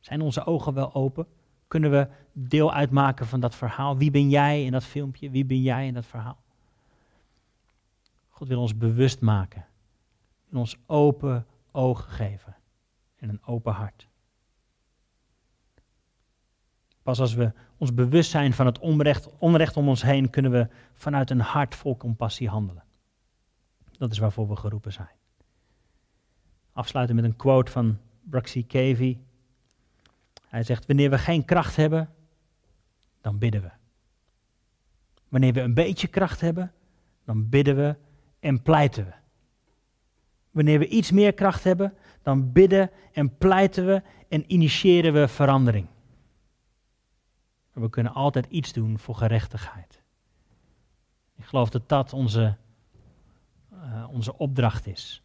Zijn 0.00 0.20
onze 0.20 0.44
ogen 0.44 0.74
wel 0.74 0.94
open? 0.94 1.26
Kunnen 1.68 1.90
we 1.90 2.08
deel 2.32 2.72
uitmaken 2.72 3.26
van 3.26 3.40
dat 3.40 3.54
verhaal? 3.54 3.96
Wie 3.96 4.10
ben 4.10 4.28
jij 4.28 4.64
in 4.64 4.72
dat 4.72 4.84
filmpje? 4.84 5.30
Wie 5.30 5.44
ben 5.44 5.62
jij 5.62 5.86
in 5.86 5.94
dat 5.94 6.06
verhaal? 6.06 6.42
God 8.28 8.48
wil 8.48 8.60
ons 8.60 8.76
bewust 8.76 9.20
maken. 9.20 9.66
En 10.50 10.56
ons 10.56 10.76
open 10.86 11.46
ogen 11.70 12.10
geven. 12.10 12.56
En 13.22 13.28
een 13.28 13.44
open 13.44 13.72
hart. 13.72 14.08
Pas 17.02 17.20
als 17.20 17.34
we 17.34 17.52
ons 17.76 17.94
bewust 17.94 18.30
zijn 18.30 18.52
van 18.52 18.66
het 18.66 18.78
onrecht, 18.78 19.38
onrecht 19.38 19.76
om 19.76 19.88
ons 19.88 20.02
heen, 20.02 20.30
kunnen 20.30 20.50
we 20.50 20.68
vanuit 20.92 21.30
een 21.30 21.40
hart 21.40 21.74
vol 21.74 21.96
compassie 21.96 22.48
handelen. 22.48 22.84
Dat 23.98 24.10
is 24.10 24.18
waarvoor 24.18 24.48
we 24.48 24.56
geroepen 24.56 24.92
zijn. 24.92 25.16
Afsluiten 26.72 27.16
met 27.16 27.24
een 27.24 27.36
quote 27.36 27.70
van 27.70 27.98
Braxy 28.22 28.66
Cavey. 28.66 29.20
Hij 30.48 30.62
zegt: 30.62 30.86
Wanneer 30.86 31.10
we 31.10 31.18
geen 31.18 31.44
kracht 31.44 31.76
hebben, 31.76 32.10
dan 33.20 33.38
bidden 33.38 33.62
we. 33.62 33.70
Wanneer 35.28 35.52
we 35.52 35.60
een 35.60 35.74
beetje 35.74 36.08
kracht 36.08 36.40
hebben, 36.40 36.72
dan 37.24 37.48
bidden 37.48 37.76
we 37.76 37.96
en 38.40 38.62
pleiten 38.62 39.04
we. 39.04 39.12
Wanneer 40.50 40.78
we 40.78 40.88
iets 40.88 41.10
meer 41.10 41.32
kracht 41.32 41.64
hebben, 41.64 41.94
dan 42.22 42.52
bidden 42.52 42.90
en 43.12 43.36
pleiten 43.36 43.86
we 43.86 44.02
en 44.28 44.52
initiëren 44.52 45.12
we 45.12 45.28
verandering. 45.28 45.86
we 47.72 47.90
kunnen 47.90 48.12
altijd 48.12 48.46
iets 48.46 48.72
doen 48.72 48.98
voor 48.98 49.14
gerechtigheid. 49.14 50.02
Ik 51.36 51.44
geloof 51.44 51.70
dat 51.70 51.88
dat 51.88 52.12
onze, 52.12 52.56
uh, 53.72 54.08
onze 54.10 54.38
opdracht 54.38 54.86
is. 54.86 55.22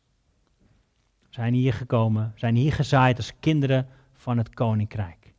We 1.20 1.28
zijn 1.30 1.54
hier 1.54 1.74
gekomen, 1.74 2.32
we 2.34 2.40
zijn 2.40 2.56
hier 2.56 2.74
gezaaid 2.74 3.18
als 3.18 3.40
kinderen 3.40 3.88
van 4.14 4.38
het 4.38 4.54
koninkrijk. 4.54 5.34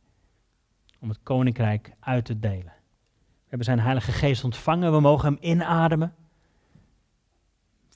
Om 0.99 1.09
het 1.09 1.19
koninkrijk 1.23 1.93
uit 1.99 2.25
te 2.25 2.39
delen. 2.39 2.73
We 3.49 3.55
hebben 3.55 3.65
zijn 3.65 3.79
Heilige 3.79 4.11
Geest 4.11 4.43
ontvangen, 4.43 4.91
we 4.91 4.99
mogen 4.99 5.25
hem 5.33 5.37
inademen. 5.41 6.15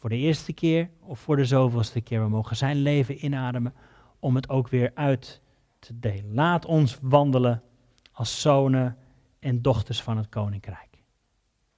Voor 0.04 0.12
de 0.12 0.18
eerste 0.18 0.54
keer 0.54 0.89
of 0.99 1.20
voor 1.20 1.36
de 1.36 1.45
zoveelste 1.45 2.01
keer. 2.01 2.22
We 2.22 2.30
mogen 2.30 2.56
zijn 2.56 2.78
leven 2.78 3.26
inademen 3.26 3.74
om 4.20 4.36
het 4.36 4.49
ook 4.49 4.68
weer 4.68 4.91
uit 4.93 5.41
te 5.80 5.99
delen. 5.99 6.34
Laat 6.34 6.66
ons 6.66 6.97
wandelen 7.01 7.64
als 8.12 8.41
zonen 8.41 8.97
en 9.39 9.62
dochters 9.62 10.01
van 10.01 10.18
het 10.18 10.30
koninkrijk. 10.30 11.04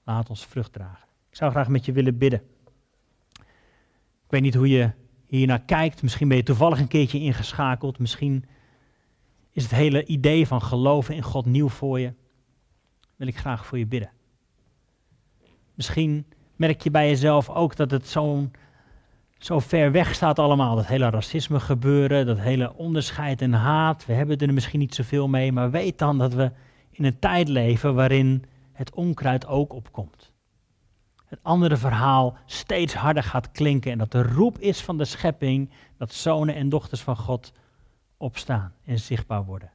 Laat 0.04 0.30
ons 0.30 0.46
vrucht 0.46 0.72
dragen. 0.72 1.08
Ik 1.28 1.36
zou 1.36 1.50
graag 1.50 1.68
met 1.68 1.84
je 1.84 1.92
willen 1.92 2.18
bidden. 2.18 2.42
Ik 4.24 4.28
weet 4.28 4.42
niet 4.42 4.54
hoe 4.54 4.68
je 4.68 4.90
hier 5.26 5.46
naar 5.46 5.62
kijkt. 5.62 6.02
Misschien 6.02 6.28
ben 6.28 6.36
je 6.36 6.42
toevallig 6.42 6.78
een 6.78 6.88
keertje 6.88 7.20
ingeschakeld. 7.20 7.98
Misschien 7.98 8.44
is 9.50 9.62
het 9.62 9.72
hele 9.72 10.04
idee 10.04 10.46
van 10.46 10.62
geloven 10.62 11.14
in 11.14 11.22
God 11.22 11.46
nieuw 11.46 11.68
voor 11.68 12.00
je. 12.00 12.12
Wil 13.16 13.26
ik 13.26 13.36
graag 13.36 13.66
voor 13.66 13.78
je 13.78 13.86
bidden. 13.86 14.10
Misschien 15.74 16.26
merk 16.56 16.82
je 16.82 16.90
bij 16.90 17.08
jezelf 17.08 17.48
ook 17.48 17.76
dat 17.76 17.90
het 17.90 18.08
zo'n 18.08 18.52
zo 19.38 19.58
ver 19.58 19.92
weg 19.92 20.14
staat 20.14 20.38
allemaal. 20.38 20.76
Dat 20.76 20.86
hele 20.86 21.10
racisme 21.10 21.60
gebeuren, 21.60 22.26
dat 22.26 22.38
hele 22.38 22.74
onderscheid 22.74 23.42
en 23.42 23.52
haat. 23.52 24.06
We 24.06 24.12
hebben 24.12 24.38
er 24.38 24.54
misschien 24.54 24.80
niet 24.80 24.94
zoveel 24.94 25.28
mee, 25.28 25.52
maar 25.52 25.70
weet 25.70 25.98
dan 25.98 26.18
dat 26.18 26.34
we 26.34 26.50
in 26.90 27.04
een 27.04 27.18
tijd 27.18 27.48
leven 27.48 27.94
waarin 27.94 28.44
het 28.72 28.94
onkruid 28.94 29.46
ook 29.46 29.72
opkomt. 29.72 30.32
Het 31.26 31.38
andere 31.42 31.76
verhaal 31.76 32.36
steeds 32.46 32.94
harder 32.94 33.22
gaat 33.22 33.50
klinken 33.52 33.92
en 33.92 33.98
dat 33.98 34.12
de 34.12 34.22
roep 34.22 34.58
is 34.58 34.82
van 34.82 34.98
de 34.98 35.04
schepping 35.04 35.70
dat 35.96 36.12
zonen 36.12 36.54
en 36.54 36.68
dochters 36.68 37.00
van 37.02 37.16
God 37.16 37.52
opstaan 38.16 38.72
en 38.84 38.98
zichtbaar 38.98 39.44
worden. 39.44 39.70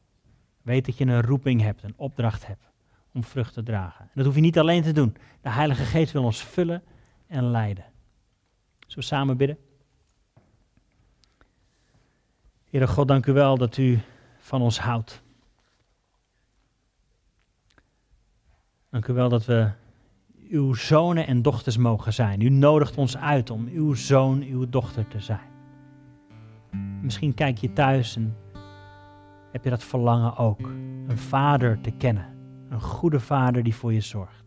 Weet 0.61 0.85
dat 0.85 0.97
je 0.97 1.05
een 1.05 1.21
roeping 1.21 1.61
hebt, 1.61 1.83
een 1.83 1.93
opdracht 1.97 2.47
hebt 2.47 2.70
om 3.13 3.23
vrucht 3.23 3.53
te 3.53 3.63
dragen. 3.63 4.01
En 4.01 4.11
dat 4.13 4.25
hoef 4.25 4.35
je 4.35 4.41
niet 4.41 4.59
alleen 4.59 4.83
te 4.83 4.91
doen. 4.91 5.17
De 5.41 5.49
Heilige 5.49 5.83
Geest 5.83 6.11
wil 6.11 6.23
ons 6.23 6.43
vullen 6.43 6.83
en 7.27 7.43
leiden. 7.43 7.85
Zullen 8.79 8.95
we 8.95 9.01
samen 9.01 9.37
bidden? 9.37 9.57
Heere 12.69 12.87
God, 12.87 13.07
dank 13.07 13.25
u 13.25 13.33
wel 13.33 13.57
dat 13.57 13.77
u 13.77 13.99
van 14.39 14.61
ons 14.61 14.79
houdt. 14.79 15.21
Dank 18.89 19.07
u 19.07 19.13
wel 19.13 19.29
dat 19.29 19.45
we 19.45 19.71
uw 20.49 20.73
zonen 20.73 21.27
en 21.27 21.41
dochters 21.41 21.77
mogen 21.77 22.13
zijn. 22.13 22.41
U 22.41 22.49
nodigt 22.49 22.97
ons 22.97 23.17
uit 23.17 23.49
om 23.49 23.67
uw 23.67 23.93
zoon, 23.93 24.41
uw 24.41 24.69
dochter 24.69 25.07
te 25.07 25.19
zijn. 25.19 25.49
Misschien 27.01 27.33
kijk 27.33 27.57
je 27.57 27.73
thuis 27.73 28.15
en 28.15 28.35
heb 29.51 29.63
je 29.63 29.69
dat 29.69 29.83
verlangen 29.83 30.37
ook, 30.37 30.59
een 31.07 31.17
vader 31.17 31.81
te 31.81 31.91
kennen. 31.91 32.30
Een 32.71 32.81
goede 32.81 33.19
vader 33.19 33.63
die 33.63 33.75
voor 33.75 33.93
je 33.93 34.01
zorgt. 34.01 34.45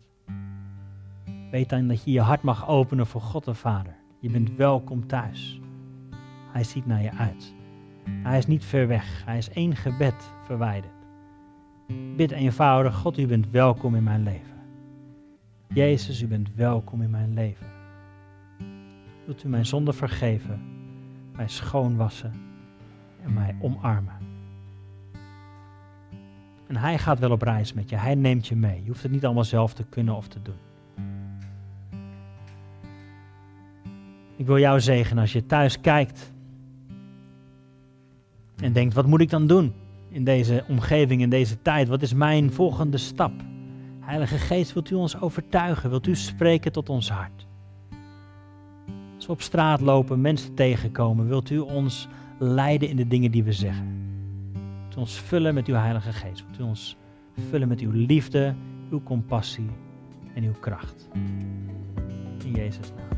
Weet 1.51 1.69
dan 1.69 1.87
dat 1.87 2.03
je 2.03 2.11
je 2.11 2.21
hart 2.21 2.41
mag 2.41 2.67
openen 2.67 3.07
voor 3.07 3.21
God 3.21 3.45
de 3.45 3.53
Vader. 3.53 3.95
Je 4.19 4.29
bent 4.29 4.55
welkom 4.55 5.07
thuis. 5.07 5.59
Hij 6.51 6.63
ziet 6.63 6.85
naar 6.85 7.01
je 7.01 7.11
uit. 7.11 7.53
Hij 8.09 8.37
is 8.37 8.47
niet 8.47 8.65
ver 8.65 8.87
weg. 8.87 9.25
Hij 9.25 9.37
is 9.37 9.49
één 9.49 9.75
gebed 9.75 10.33
verwijderd. 10.43 10.93
Bid 12.15 12.31
eenvoudig, 12.31 12.95
God, 12.95 13.17
u 13.17 13.27
bent 13.27 13.49
welkom 13.49 13.95
in 13.95 14.03
mijn 14.03 14.23
leven. 14.23 14.55
Jezus, 15.67 16.21
u 16.21 16.27
bent 16.27 16.55
welkom 16.55 17.01
in 17.01 17.09
mijn 17.09 17.33
leven. 17.33 17.67
Wilt 19.25 19.43
u 19.43 19.47
mijn 19.47 19.65
zonde 19.65 19.93
vergeven, 19.93 20.61
mij 21.35 21.47
schoonwassen 21.47 22.33
en 23.23 23.33
mij 23.33 23.55
omarmen? 23.61 24.24
En 26.67 26.75
hij 26.75 26.97
gaat 26.97 27.19
wel 27.19 27.31
op 27.31 27.41
reis 27.41 27.73
met 27.73 27.89
je. 27.89 27.95
Hij 27.95 28.15
neemt 28.15 28.47
je 28.47 28.55
mee. 28.55 28.81
Je 28.83 28.87
hoeft 28.87 29.03
het 29.03 29.11
niet 29.11 29.25
allemaal 29.25 29.43
zelf 29.43 29.73
te 29.73 29.83
kunnen 29.89 30.15
of 30.15 30.27
te 30.27 30.41
doen. 30.41 30.55
Ik 34.35 34.45
wil 34.45 34.59
jou 34.59 34.79
zegenen 34.79 35.21
als 35.21 35.33
je 35.33 35.45
thuis 35.45 35.81
kijkt 35.81 36.33
en 38.55 38.73
denkt, 38.73 38.93
wat 38.93 39.05
moet 39.05 39.21
ik 39.21 39.29
dan 39.29 39.47
doen 39.47 39.73
in 40.09 40.23
deze 40.23 40.63
omgeving, 40.67 41.21
in 41.21 41.29
deze 41.29 41.61
tijd? 41.61 41.87
Wat 41.87 42.01
is 42.01 42.13
mijn 42.13 42.51
volgende 42.51 42.97
stap? 42.97 43.31
Heilige 43.99 44.37
Geest, 44.37 44.73
wilt 44.73 44.89
u 44.89 44.95
ons 44.95 45.21
overtuigen? 45.21 45.89
Wilt 45.89 46.07
u 46.07 46.15
spreken 46.15 46.71
tot 46.71 46.89
ons 46.89 47.09
hart? 47.09 47.47
Als 49.15 49.25
we 49.25 49.31
op 49.31 49.41
straat 49.41 49.81
lopen, 49.81 50.21
mensen 50.21 50.53
tegenkomen, 50.53 51.27
wilt 51.27 51.49
u 51.49 51.59
ons 51.59 52.07
leiden 52.39 52.89
in 52.89 52.95
de 52.95 53.07
dingen 53.07 53.31
die 53.31 53.43
we 53.43 53.51
zeggen? 53.51 54.14
U 54.95 54.99
ons 54.99 55.19
vullen 55.19 55.53
met 55.53 55.67
uw 55.67 55.75
Heilige 55.75 56.13
Geest? 56.13 56.45
Wilt 56.45 56.59
u 56.59 56.63
ons 56.63 56.97
vullen 57.49 57.67
met 57.67 57.79
uw 57.79 57.91
liefde, 57.91 58.55
uw 58.91 59.03
compassie 59.03 59.69
en 60.33 60.43
uw 60.43 60.53
kracht? 60.59 61.09
In 62.43 62.51
Jezus' 62.51 62.91
naam. 62.95 63.14